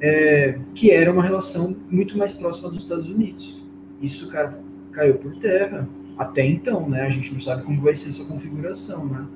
é, 0.00 0.58
que 0.74 0.90
era 0.90 1.12
uma 1.12 1.22
relação 1.22 1.76
muito 1.90 2.16
mais 2.16 2.32
próxima 2.32 2.68
dos 2.68 2.82
Estados 2.82 3.08
Unidos. 3.08 3.62
Isso, 4.00 4.28
cara, 4.28 4.60
caiu 4.92 5.14
por 5.14 5.36
terra. 5.36 5.88
Até 6.16 6.44
então, 6.44 6.88
né? 6.88 7.02
A 7.02 7.10
gente 7.10 7.32
não 7.32 7.40
sabe 7.40 7.62
como 7.62 7.80
vai 7.80 7.94
ser 7.94 8.08
essa 8.08 8.24
configuração, 8.24 9.06
né? 9.06 9.26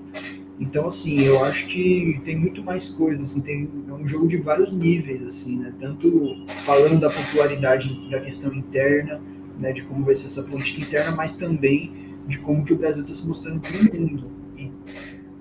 Então, 0.59 0.87
assim, 0.87 1.21
eu 1.21 1.43
acho 1.45 1.67
que 1.67 2.21
tem 2.25 2.37
muito 2.37 2.63
mais 2.63 2.89
coisas, 2.89 3.31
assim, 3.31 3.41
tem 3.41 3.69
é 3.89 3.93
um 3.93 4.07
jogo 4.07 4.29
de 4.29 4.37
vários 4.37 4.73
níveis, 4.73 5.23
assim, 5.23 5.59
né? 5.59 5.73
Tanto 5.81 6.45
falando 6.65 7.01
da 7.01 7.11
popularidade 7.11 8.09
da 8.11 8.21
questão 8.21 8.53
interna, 8.53 9.21
né, 9.59 9.73
de 9.73 9.83
como 9.83 10.05
vai 10.05 10.15
ser 10.15 10.27
essa 10.27 10.43
política 10.43 10.83
interna, 10.83 11.13
mas 11.13 11.37
também 11.37 11.93
de 12.27 12.39
como 12.39 12.65
que 12.65 12.73
o 12.73 12.77
Brasil 12.77 13.03
está 13.03 13.15
se 13.15 13.27
mostrando 13.27 13.61
para 13.61 13.73
o 13.73 14.01
mundo. 14.01 14.31
E 14.57 14.71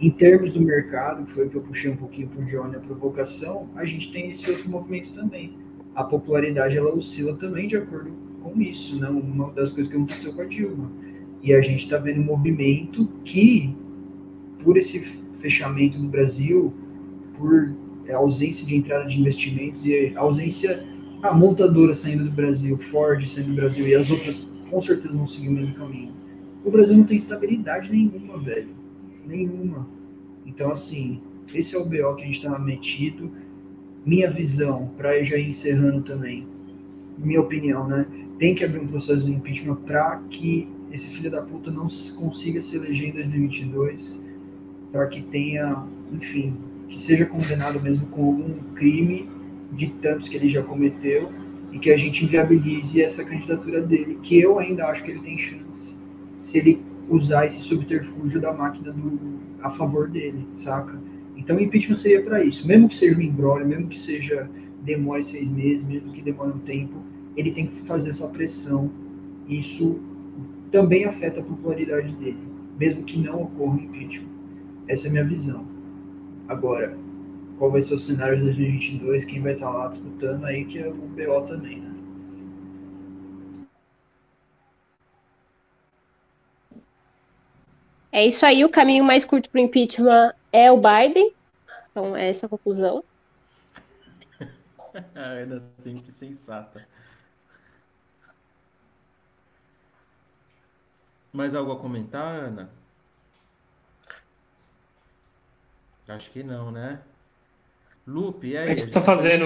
em 0.02 0.10
termos 0.10 0.52
do 0.52 0.60
mercado, 0.60 1.26
que 1.26 1.32
foi 1.32 1.46
o 1.46 1.50
que 1.50 1.56
eu 1.56 1.62
puxei 1.62 1.92
um 1.92 1.96
pouquinho 1.96 2.28
para 2.28 2.42
o 2.42 2.46
Johnny 2.46 2.76
a 2.76 2.80
provocação, 2.80 3.70
a 3.76 3.86
gente 3.86 4.12
tem 4.12 4.32
esse 4.32 4.50
outro 4.50 4.68
movimento 4.68 5.14
também. 5.14 5.54
A 5.94 6.04
popularidade 6.04 6.76
ela 6.76 6.92
oscila 6.92 7.36
também 7.36 7.68
de 7.68 7.78
acordo 7.78 8.12
com 8.42 8.60
isso, 8.60 9.00
né? 9.00 9.08
uma 9.08 9.52
das 9.52 9.72
coisas 9.72 9.92
que 9.92 9.96
aconteceu 9.96 10.34
com 10.34 10.42
a 10.42 10.46
Dilma. 10.46 10.92
E 11.44 11.54
a 11.54 11.62
gente 11.62 11.84
está 11.84 12.00
vendo 12.00 12.20
um 12.20 12.24
movimento 12.24 13.08
que, 13.24 13.76
por 14.64 14.76
esse 14.76 15.00
fechamento 15.40 16.00
do 16.00 16.08
Brasil, 16.08 16.74
por 17.38 17.72
ausência 18.12 18.66
de 18.66 18.76
entrada 18.76 19.06
de 19.06 19.20
investimentos 19.20 19.86
e 19.86 20.14
ausência 20.16 20.84
a 21.22 21.32
montadora 21.32 21.94
saindo 21.94 22.24
do 22.24 22.32
Brasil, 22.32 22.76
Ford 22.78 23.24
saindo 23.28 23.50
do 23.50 23.56
Brasil 23.56 23.88
e 23.88 23.94
as 23.94 24.10
outras 24.10 24.52
com 24.70 24.82
certeza 24.82 25.16
vão 25.16 25.28
seguir 25.28 25.50
o 25.50 25.52
mesmo 25.52 25.76
caminho. 25.76 26.12
O 26.66 26.72
Brasil 26.72 26.98
não 26.98 27.04
tem 27.04 27.16
estabilidade 27.16 27.92
nenhuma, 27.92 28.40
velho 28.40 28.81
nenhuma. 29.26 29.88
Então, 30.46 30.72
assim, 30.72 31.22
esse 31.54 31.76
é 31.76 31.80
o 31.80 31.86
BO 31.86 32.16
que 32.16 32.24
a 32.24 32.26
gente 32.26 32.38
está 32.38 32.58
metido. 32.58 33.32
Minha 34.06 34.30
visão, 34.30 34.92
para 34.98 35.22
já 35.24 35.38
ir 35.38 35.50
encerrando 35.50 36.02
também, 36.02 36.48
minha 37.18 37.42
opinião, 37.42 37.88
né? 37.88 38.06
Tem 38.40 38.56
que 38.56 38.64
abrir 38.64 38.80
um 38.80 38.88
processo 38.88 39.24
de 39.24 39.32
impeachment 39.32 39.76
para 39.76 40.18
que 40.30 40.68
esse 40.92 41.10
filho 41.10 41.30
da 41.30 41.42
puta 41.42 41.70
não 41.72 41.88
consiga 42.18 42.62
se 42.62 42.76
eleger 42.76 43.10
em 43.10 43.14
2022, 43.14 44.22
para 44.92 45.08
que 45.08 45.22
tenha, 45.22 45.86
enfim, 46.12 46.56
que 46.90 47.00
seja 47.00 47.26
condenado 47.26 47.80
mesmo 47.80 48.06
com 48.08 48.26
algum 48.26 48.54
crime 48.74 49.30
de 49.72 49.88
tantos 49.88 50.28
que 50.28 50.36
ele 50.36 50.50
já 50.50 50.62
cometeu 50.62 51.32
e 51.72 51.80
que 51.80 51.92
a 51.92 51.98
gente 51.98 52.26
inviabilize 52.26 53.02
essa 53.02 53.24
candidatura 53.24 53.82
dele, 53.82 54.20
que 54.22 54.40
eu 54.40 54.60
ainda 54.60 54.88
acho 54.88 55.04
que 55.04 55.12
ele 55.12 55.22
tem 55.22 55.38
chance. 55.38 55.96
Se 56.42 56.58
ele 56.58 56.82
usar 57.12 57.46
esse 57.46 57.60
subterfúgio 57.60 58.40
da 58.40 58.54
máquina 58.54 58.92
do, 58.92 59.40
a 59.62 59.70
favor 59.70 60.10
dele, 60.10 60.48
saca? 60.56 61.00
Então 61.36 61.58
o 61.58 61.60
impeachment 61.60 61.96
seria 61.96 62.24
para 62.24 62.44
isso. 62.44 62.66
Mesmo 62.66 62.88
que 62.88 62.96
seja 62.96 63.18
um 63.18 63.22
embrólio, 63.22 63.68
mesmo 63.68 63.88
que 63.88 64.00
seja 64.00 64.50
demore 64.82 65.24
seis 65.24 65.50
meses, 65.50 65.84
mesmo 65.84 66.12
que 66.12 66.22
demore 66.22 66.52
um 66.52 66.60
tempo, 66.60 66.96
ele 67.36 67.52
tem 67.52 67.68
que 67.68 67.82
fazer 67.82 68.10
essa 68.10 68.28
pressão. 68.28 68.90
Isso 69.48 70.00
também 70.72 71.06
afeta 71.06 71.42
a 71.42 71.44
popularidade 71.44 72.14
dele, 72.16 72.40
mesmo 72.80 73.04
que 73.04 73.20
não 73.20 73.44
ocorra 73.44 73.74
um 73.74 73.80
impeachment. 73.80 74.30
Essa 74.88 75.08
é 75.08 75.10
a 75.10 75.12
minha 75.12 75.26
visão. 75.26 75.66
Agora, 76.48 76.98
qual 77.58 77.72
vai 77.72 77.82
ser 77.82 77.94
o 77.94 78.00
cenário 78.00 78.38
de 78.38 78.44
2022, 78.44 79.26
quem 79.26 79.42
vai 79.42 79.54
estar 79.54 79.70
lá 79.70 79.88
disputando 79.88 80.46
aí, 80.46 80.66
que 80.66 80.80
é 80.80 80.88
o 80.88 80.94
BO 80.94 81.42
também, 81.48 81.80
né? 81.80 81.91
É 88.12 88.26
isso 88.26 88.46
aí, 88.46 88.66
o 88.66 88.70
caminho 88.70 89.04
mais 89.06 89.24
curto 89.24 89.50
para 89.50 89.60
o 89.60 89.64
impeachment 89.64 90.34
é 90.52 90.70
o 90.70 90.78
Biden. 90.78 91.34
Então, 91.90 92.16
é 92.16 92.30
essa 92.30 92.46
a 92.46 92.50
conclusão. 92.50 93.04
Ainda 95.16 95.64
sempre 95.82 96.12
sensata. 96.12 96.86
Mais 101.32 101.56
algo 101.56 101.72
a 101.72 101.80
comentar, 101.80 102.36
Ana? 102.36 102.70
Acho 106.10 106.30
que 106.32 106.44
não, 106.44 106.72
né? 106.72 107.00
Lupe, 108.06 108.58
é 108.58 108.74
isso. 108.74 108.88
Estou 108.88 109.02
fazendo 109.02 109.46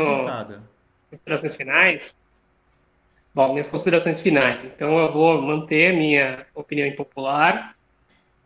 considerações 1.12 1.54
finais. 1.54 2.14
Bom, 3.36 3.52
minhas 3.52 3.70
considerações 3.70 4.20
finais. 4.20 4.66
Então, 4.66 4.98
eu 4.98 5.12
vou 5.12 5.40
manter 5.42 5.94
minha 5.94 6.48
opinião 6.56 6.88
impopular 6.88 7.75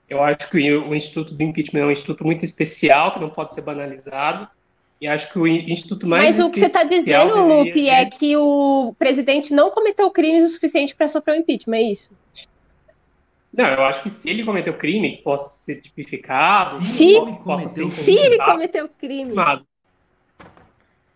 eu 0.10 0.24
acho 0.24 0.50
que 0.50 0.74
o 0.74 0.96
Instituto 0.96 1.34
do 1.34 1.44
Impeachment 1.44 1.82
é 1.82 1.86
um 1.86 1.92
instituto 1.92 2.26
muito 2.26 2.44
especial, 2.44 3.14
que 3.14 3.20
não 3.20 3.30
pode 3.30 3.54
ser 3.54 3.62
banalizado. 3.62 4.48
E 5.02 5.08
acho 5.08 5.32
que 5.32 5.40
o 5.40 5.48
instituto 5.48 6.06
mais 6.06 6.36
Mas 6.36 6.46
o 6.46 6.52
que 6.52 6.60
você 6.60 6.66
está 6.66 6.84
dizendo, 6.84 7.42
Lupe, 7.42 7.88
é 7.88 8.06
que 8.06 8.36
o 8.36 8.94
presidente 9.00 9.54
não 9.54 9.70
cometeu 9.70 10.12
crimes 10.12 10.44
o 10.44 10.50
suficiente 10.50 10.94
para 10.94 11.08
sofrer 11.08 11.38
o 11.38 11.40
impeachment, 11.40 11.78
é 11.78 11.84
isso? 11.84 12.10
Não, 13.54 13.66
eu 13.66 13.84
acho 13.84 14.04
que 14.04 14.10
se 14.10 14.30
ele 14.30 14.44
cometeu 14.44 14.74
crime, 14.74 15.22
possa 15.24 15.48
ser 15.56 15.82
tipificado, 15.82 16.84
se, 16.84 17.16
possa 17.46 17.70
ser 17.70 17.90
se 17.92 18.12
ele 18.12 18.38
cometeu 18.38 18.86
crime. 19.00 19.34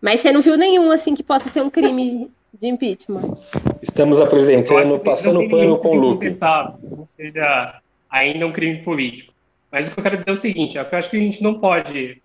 Mas 0.00 0.20
você 0.20 0.32
não 0.32 0.40
viu 0.40 0.56
nenhum 0.56 0.90
assim 0.90 1.14
que 1.14 1.22
possa 1.22 1.52
ser 1.52 1.62
um 1.62 1.68
crime 1.68 2.30
de 2.58 2.66
impeachment. 2.66 3.36
Estamos 3.82 4.18
apresentando, 4.18 4.98
passando 4.98 5.46
pano 5.48 5.78
com 5.78 5.90
o 5.90 5.94
Lupe. 5.94 6.38
Não 6.82 7.06
seja 7.06 7.80
ainda 8.14 8.46
um 8.46 8.52
crime 8.52 8.82
político. 8.82 9.32
Mas 9.70 9.88
o 9.88 9.90
que 9.90 9.98
eu 9.98 10.02
quero 10.02 10.16
dizer 10.16 10.30
é 10.30 10.32
o 10.32 10.36
seguinte: 10.36 10.78
é 10.78 10.80
eu 10.80 10.98
acho 10.98 11.10
que 11.10 11.16
a 11.16 11.20
gente 11.20 11.42
não 11.42 11.58
pode 11.58 12.22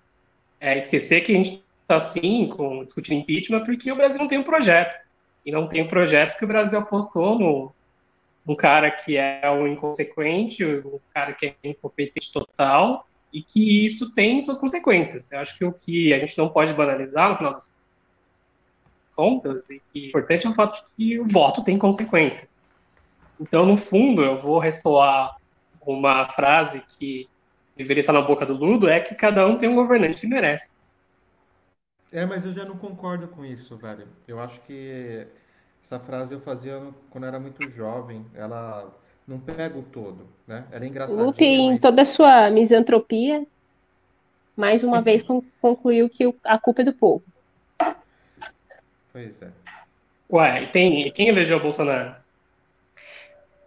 é, 0.60 0.78
esquecer 0.78 1.22
que 1.22 1.32
a 1.32 1.36
gente 1.36 1.64
está 1.82 1.98
assim, 1.98 2.48
com, 2.48 2.84
discutindo 2.84 3.20
impeachment, 3.20 3.64
porque 3.64 3.92
o 3.92 3.96
Brasil 3.96 4.20
não 4.20 4.28
tem 4.28 4.38
um 4.38 4.44
projeto. 4.44 4.96
E 5.46 5.52
não 5.52 5.68
tem 5.68 5.82
um 5.82 5.88
projeto 5.88 6.32
porque 6.32 6.46
o 6.46 6.48
Brasil 6.48 6.78
apostou 6.78 7.40
no 7.40 7.74
um 8.48 8.56
cara 8.56 8.90
que 8.90 9.18
é 9.18 9.50
um 9.52 9.68
inconsequente, 9.68 10.64
um 10.64 11.00
cara 11.14 11.34
que 11.34 11.48
é 11.48 11.56
incompetente 11.64 12.32
total, 12.32 13.08
e 13.32 13.44
que 13.44 13.86
isso 13.86 14.14
tem 14.14 14.42
suas 14.42 14.58
consequências. 14.58 15.32
Eu 15.32 15.40
acho 15.40 15.58
que 15.58 15.66
o 15.66 15.72
que 15.72 16.14
a 16.14 16.20
gente 16.20 16.38
não 16.38 16.50
pode 16.50 16.74
banalizar, 16.74 17.30
no 17.30 17.38
final 17.38 17.54
das 17.54 17.72
contas, 19.16 19.70
e 19.70 19.82
que 19.94 20.06
o 20.06 20.08
importante 20.10 20.48
é 20.48 20.50
o 20.50 20.54
fato 20.54 20.84
de 20.84 20.96
que 20.96 21.20
o 21.20 21.28
voto 21.28 21.64
tem 21.64 21.78
consequência. 21.78 22.48
Então, 23.40 23.66
no 23.66 23.78
fundo, 23.78 24.24
eu 24.24 24.40
vou 24.40 24.60
ressoar 24.60 25.39
uma 25.94 26.28
frase 26.28 26.82
que 26.82 27.30
deveria 27.76 28.02
estar 28.02 28.14
na 28.14 28.22
boca 28.22 28.46
do 28.46 28.54
Ludo, 28.54 28.88
é 28.88 29.00
que 29.00 29.16
cada 29.16 29.48
um 29.48 29.58
tem 29.58 29.70
um 29.70 29.76
governante 29.76 30.20
que 30.20 30.28
merece. 30.28 30.72
É, 32.12 32.26
mas 32.26 32.46
eu 32.46 32.54
já 32.54 32.66
não 32.66 32.78
concordo 32.78 33.28
com 33.28 33.46
isso, 33.46 33.78
velho. 33.78 34.08
Eu 34.28 34.40
acho 34.40 34.60
que 34.62 35.28
essa 35.84 36.00
frase 36.00 36.34
eu 36.34 36.42
fazia 36.42 36.82
quando 37.10 37.26
era 37.26 37.40
muito 37.40 37.70
jovem. 37.70 38.26
Ela 38.34 38.90
não 39.28 39.40
pega 39.40 39.78
o 39.78 39.84
todo, 39.84 40.28
né? 40.48 40.66
Ela 40.72 40.86
é 40.86 40.88
engraçada. 40.88 41.22
Lupe, 41.22 41.46
em 41.46 41.72
mas... 41.72 41.80
toda 41.80 42.02
a 42.02 42.06
sua 42.06 42.50
misantropia, 42.50 43.46
mais 44.58 44.84
uma 44.84 45.02
vez 45.02 45.24
concluiu 45.62 46.10
que 46.10 46.34
a 46.44 46.58
culpa 46.60 46.82
é 46.82 46.86
do 46.86 46.94
povo. 46.94 47.24
Pois 49.14 49.42
é. 49.42 49.50
Ué, 50.32 50.64
e 50.64 50.68
tem, 50.68 51.12
quem 51.12 51.30
elegeu 51.30 51.58
o 51.58 51.62
Bolsonaro? 51.62 52.16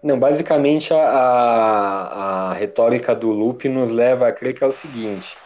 Não, 0.03 0.19
basicamente 0.19 0.93
a, 0.93 0.99
a, 0.99 2.51
a, 2.51 2.55
retórica 2.55 3.15
do 3.15 3.31
Lupe 3.31 3.69
nos 3.69 3.91
leva 3.91 4.27
a 4.27 4.33
crer 4.33 4.55
que 4.55 4.65
é 4.65 4.67
o 4.67 4.73
seguinte: 4.73 5.37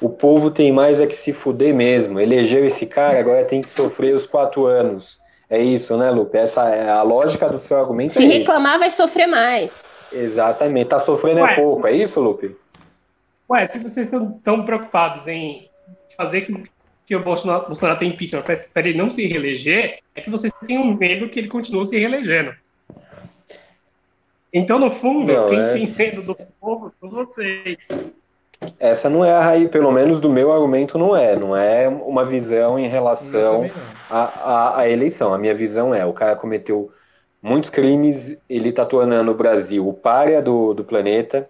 o 0.00 0.10
povo 0.10 0.50
tem 0.50 0.70
mais 0.70 1.00
é 1.00 1.06
que 1.06 1.14
se 1.14 1.32
fuder 1.32 1.74
mesmo. 1.74 2.20
Elegeu 2.20 2.66
esse 2.66 2.84
cara, 2.84 3.18
agora 3.18 3.46
tem 3.46 3.62
que 3.62 3.70
sofrer 3.70 4.14
os 4.14 4.26
quatro 4.26 4.66
anos. 4.66 5.18
É 5.48 5.58
isso, 5.58 5.96
né, 5.96 6.10
Lupe? 6.10 6.36
Essa 6.36 6.68
é 6.68 6.90
a 6.90 7.02
lógica 7.02 7.48
do 7.48 7.58
seu 7.58 7.78
argumento. 7.78 8.12
Se 8.12 8.24
é 8.24 8.26
reclamar, 8.26 8.72
isso. 8.72 8.80
vai 8.80 8.90
sofrer 8.90 9.26
mais. 9.26 9.72
Exatamente. 10.12 10.88
Tá 10.88 10.98
sofrendo 10.98 11.40
é 11.40 11.42
Ué, 11.44 11.52
é 11.52 11.56
pouco, 11.56 11.82
se... 11.82 11.88
é 11.88 11.96
isso, 11.96 12.20
Lupe? 12.20 12.56
Ué, 13.48 13.66
se 13.66 13.78
vocês 13.78 14.06
estão 14.06 14.32
tão 14.42 14.64
preocupados 14.64 15.26
em 15.28 15.70
fazer 16.16 16.42
que, 16.42 16.64
que 17.06 17.16
o 17.16 17.22
Bolsonaro, 17.22 17.66
Bolsonaro 17.66 17.98
tenha 17.98 18.12
impeachment 18.12 18.42
para 18.42 18.88
ele 18.88 18.98
não 18.98 19.08
se 19.08 19.26
reeleger, 19.26 20.00
é 20.14 20.20
que 20.20 20.28
vocês 20.28 20.52
têm 20.66 20.78
um 20.78 20.94
medo 20.94 21.28
que 21.28 21.38
ele 21.38 21.48
continue 21.48 21.86
se 21.86 21.98
reelegendo. 21.98 22.52
Então, 24.56 24.78
no 24.78 24.90
fundo, 24.90 25.30
não, 25.30 25.44
quem 25.44 25.60
é... 25.60 25.72
tem 25.74 25.86
medo 25.86 26.22
do 26.22 26.34
povo 26.58 26.90
são 26.98 27.10
vocês. 27.10 27.90
Essa 28.80 29.10
não 29.10 29.22
é 29.22 29.30
a 29.30 29.40
raiz, 29.40 29.68
pelo 29.68 29.92
menos 29.92 30.18
do 30.18 30.30
meu 30.30 30.50
argumento 30.50 30.96
não 30.96 31.14
é. 31.14 31.36
Não 31.36 31.54
é 31.54 31.86
uma 31.86 32.24
visão 32.24 32.78
em 32.78 32.88
relação 32.88 33.70
à, 34.08 34.88
eleição. 34.88 35.34
A 35.34 35.36
minha 35.36 35.54
visão 35.54 35.94
é, 35.94 36.06
o 36.06 36.12
cara 36.14 36.36
cometeu 36.36 36.90
muitos 37.42 37.68
crimes, 37.68 38.34
ele 38.48 38.70
está 38.70 38.86
tornando 38.86 39.30
o 39.30 39.34
Brasil 39.34 39.86
o 39.86 39.92
párea 39.92 40.40
do, 40.40 40.72
do 40.72 40.82
planeta, 40.82 41.46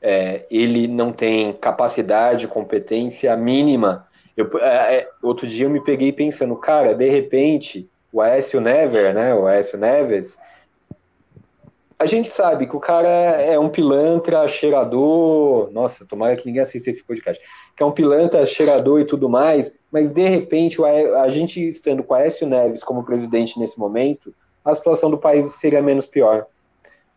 é, 0.00 0.46
ele 0.48 0.86
não 0.86 1.12
tem 1.12 1.52
capacidade, 1.54 2.46
competência 2.46 3.36
mínima. 3.36 4.06
Eu, 4.36 4.48
é, 4.60 4.98
é, 4.98 5.08
outro 5.20 5.44
dia 5.44 5.66
eu 5.66 5.70
me 5.70 5.80
peguei 5.80 6.12
pensando, 6.12 6.54
cara, 6.54 6.94
de 6.94 7.08
repente, 7.08 7.90
o 8.12 8.20
Aécio 8.20 8.60
Never, 8.60 9.12
né, 9.12 9.34
o 9.34 9.44
Aécio 9.44 9.76
Neves, 9.76 10.38
a 11.98 12.04
gente 12.04 12.28
sabe 12.30 12.66
que 12.66 12.76
o 12.76 12.80
cara 12.80 13.08
é 13.08 13.58
um 13.58 13.70
pilantra, 13.70 14.46
cheirador. 14.46 15.70
Nossa, 15.72 16.04
tomara 16.04 16.36
que 16.36 16.46
ninguém 16.46 16.62
assista 16.62 16.90
esse 16.90 17.02
podcast. 17.02 17.42
Que 17.74 17.82
é 17.82 17.86
um 17.86 17.92
pilantra, 17.92 18.44
cheirador 18.44 19.00
e 19.00 19.06
tudo 19.06 19.28
mais, 19.28 19.72
mas 19.90 20.10
de 20.10 20.28
repente, 20.28 20.82
a 20.84 21.28
gente 21.28 21.60
estando 21.66 22.02
com 22.02 22.14
a 22.14 22.18
Aécio 22.18 22.46
Neves 22.46 22.82
como 22.82 23.04
presidente 23.04 23.58
nesse 23.58 23.78
momento, 23.78 24.34
a 24.64 24.74
situação 24.74 25.10
do 25.10 25.18
país 25.18 25.52
seria 25.52 25.80
menos 25.80 26.06
pior. 26.06 26.46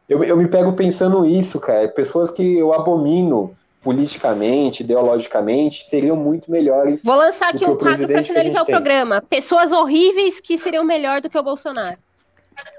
Eu, 0.07 0.23
eu 0.23 0.38
me 0.38 0.47
pego 0.47 0.73
pensando 0.73 1.25
isso, 1.25 1.59
cara. 1.59 1.88
Pessoas 1.89 2.30
que 2.30 2.57
eu 2.57 2.73
abomino 2.73 3.55
politicamente, 3.82 4.84
ideologicamente, 4.84 5.86
seriam 5.86 6.15
muito 6.15 6.51
melhores. 6.51 7.03
Vou 7.03 7.15
lançar 7.15 7.49
aqui 7.49 7.65
um 7.65 7.77
quadro 7.77 8.07
para 8.07 8.23
finalizar 8.23 8.63
o 8.63 8.65
programa. 8.65 9.21
Pessoas 9.30 9.71
horríveis 9.71 10.39
que 10.39 10.57
seriam 10.57 10.84
melhor 10.84 11.21
do 11.21 11.30
que 11.30 11.38
o 11.38 11.43
Bolsonaro. 11.43 11.97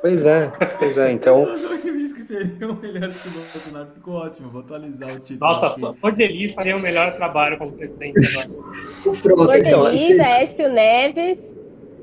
Pois 0.01 0.25
é, 0.25 0.51
pois 0.79 0.97
é, 0.97 1.13
então. 1.13 1.45
Pessoas 1.45 1.65
horríveis 1.65 2.13
que 2.13 2.23
seriam 2.23 2.75
melhores 2.75 3.17
que 3.21 3.29
o 3.29 3.33
Bolsonaro, 3.33 3.89
ficou 3.95 4.15
ótimo, 4.15 4.51
vou 4.51 4.61
atualizar 4.63 5.15
o 5.15 5.21
título. 5.21 5.51
Nossa, 5.51 5.71
Fordeliz 6.01 6.51
faria 6.53 6.77
o 6.77 6.81
melhor 6.81 7.15
trabalho 7.17 7.59
como 7.59 7.73
presidente 7.73 8.19
agora. 8.39 8.49
o 9.05 9.15
Frota, 9.15 9.45
Fordeliz, 9.45 10.11
então, 10.11 10.27
Écio 10.27 10.73
Neves. 10.73 11.39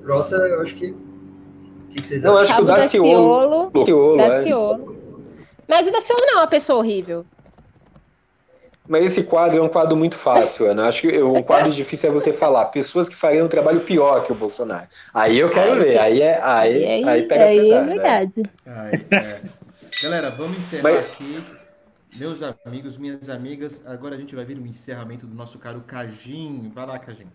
Frota, 0.03 0.35
eu 0.35 0.61
acho 0.61 0.75
que. 0.75 0.87
O 0.87 1.89
que 1.89 2.05
vocês 2.05 2.21
Não, 2.21 2.37
acho 2.37 2.55
que 2.55 2.61
o 2.61 2.65
Daciolo. 2.65 3.71
Daciolo, 3.73 4.17
Daciolo. 4.17 4.93
É. 4.93 4.97
Mas 5.67 5.87
o 5.87 5.91
Daciolo 5.91 6.21
não 6.21 6.33
é 6.33 6.37
uma 6.41 6.47
pessoa 6.47 6.79
horrível. 6.79 7.25
Mas 8.87 9.05
esse 9.05 9.23
quadro 9.23 9.57
é 9.57 9.61
um 9.61 9.67
quadro 9.67 9.97
muito 9.97 10.15
fácil, 10.15 10.69
Ana. 10.71 10.87
Acho 10.87 11.01
que 11.01 11.21
um 11.21 11.43
quadro 11.43 11.71
difícil 11.71 12.09
é 12.09 12.13
você 12.13 12.31
falar 12.31 12.65
pessoas 12.65 13.09
que 13.09 13.15
fariam 13.15 13.45
um 13.45 13.49
trabalho 13.49 13.81
pior 13.81 14.23
que 14.23 14.31
o 14.31 14.35
Bolsonaro. 14.35 14.87
Aí 15.13 15.37
eu 15.37 15.49
quero 15.49 15.75
ver. 15.75 15.99
Aí 15.99 16.21
é 16.21 16.39
aí, 16.41 16.85
aí, 16.85 17.03
aí 17.03 17.23
pega 17.23 17.45
aí 17.45 17.71
é 17.71 17.83
verdade. 17.83 18.43
É. 18.65 19.41
Galera, 20.01 20.29
vamos 20.29 20.59
encerrar 20.59 20.83
Mas... 20.83 21.05
aqui. 21.05 21.43
Meus 22.15 22.41
amigos, 22.41 22.97
minhas 22.97 23.29
amigas, 23.29 23.81
agora 23.85 24.15
a 24.15 24.17
gente 24.17 24.33
vai 24.33 24.45
ver 24.45 24.57
o 24.57 24.65
encerramento 24.65 25.27
do 25.27 25.35
nosso 25.35 25.59
caro 25.59 25.83
Cajim. 25.85 26.71
Vai 26.73 26.85
lá, 26.85 26.97
Cajim. 26.97 27.27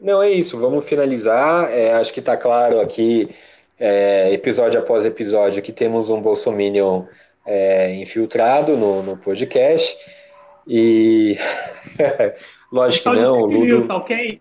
Não, 0.00 0.22
é 0.22 0.30
isso. 0.30 0.58
Vamos 0.58 0.86
finalizar. 0.86 1.70
É, 1.70 1.92
acho 1.92 2.12
que 2.12 2.20
está 2.20 2.36
claro 2.36 2.80
aqui, 2.80 3.34
é, 3.78 4.32
episódio 4.32 4.80
após 4.80 5.04
episódio, 5.04 5.62
que 5.62 5.72
temos 5.72 6.08
um 6.08 6.20
Bolsominion 6.20 7.04
é, 7.46 7.94
infiltrado 7.96 8.76
no, 8.76 9.02
no 9.02 9.16
podcast. 9.16 9.96
E 10.66 11.36
lógico 12.72 13.10
que 13.10 13.16
não, 13.20 13.42
o 13.42 13.46
Ludo. 13.46 13.88
Tá 13.88 13.96
ok? 13.96 14.40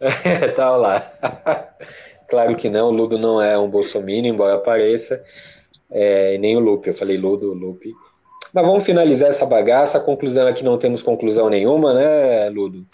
tá 0.56 0.76
lá. 0.76 1.12
claro 2.28 2.56
que 2.56 2.68
não, 2.68 2.88
o 2.88 2.92
Ludo 2.92 3.18
não 3.18 3.40
é 3.40 3.58
um 3.58 3.68
bolsominion, 3.68 4.34
embora 4.34 4.58
pareça. 4.58 5.22
É, 5.90 6.36
nem 6.38 6.56
o 6.56 6.60
Lupe, 6.60 6.88
eu 6.88 6.94
falei 6.94 7.16
Ludo, 7.16 7.52
Lupe. 7.52 7.92
Mas 8.52 8.66
vamos 8.66 8.84
finalizar 8.84 9.30
essa 9.30 9.46
bagaça. 9.46 9.98
A 9.98 10.00
conclusão 10.00 10.46
é 10.48 10.52
que 10.52 10.64
não 10.64 10.78
temos 10.78 11.02
conclusão 11.02 11.48
nenhuma, 11.48 11.92
né, 11.92 12.48
Ludo? 12.50 12.84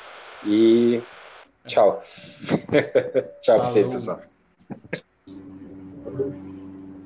E 0.44 1.02
tchau. 1.66 2.02
tchau 3.42 3.56
pra 3.56 3.66
vocês, 3.66 3.88
pessoal. 3.88 4.20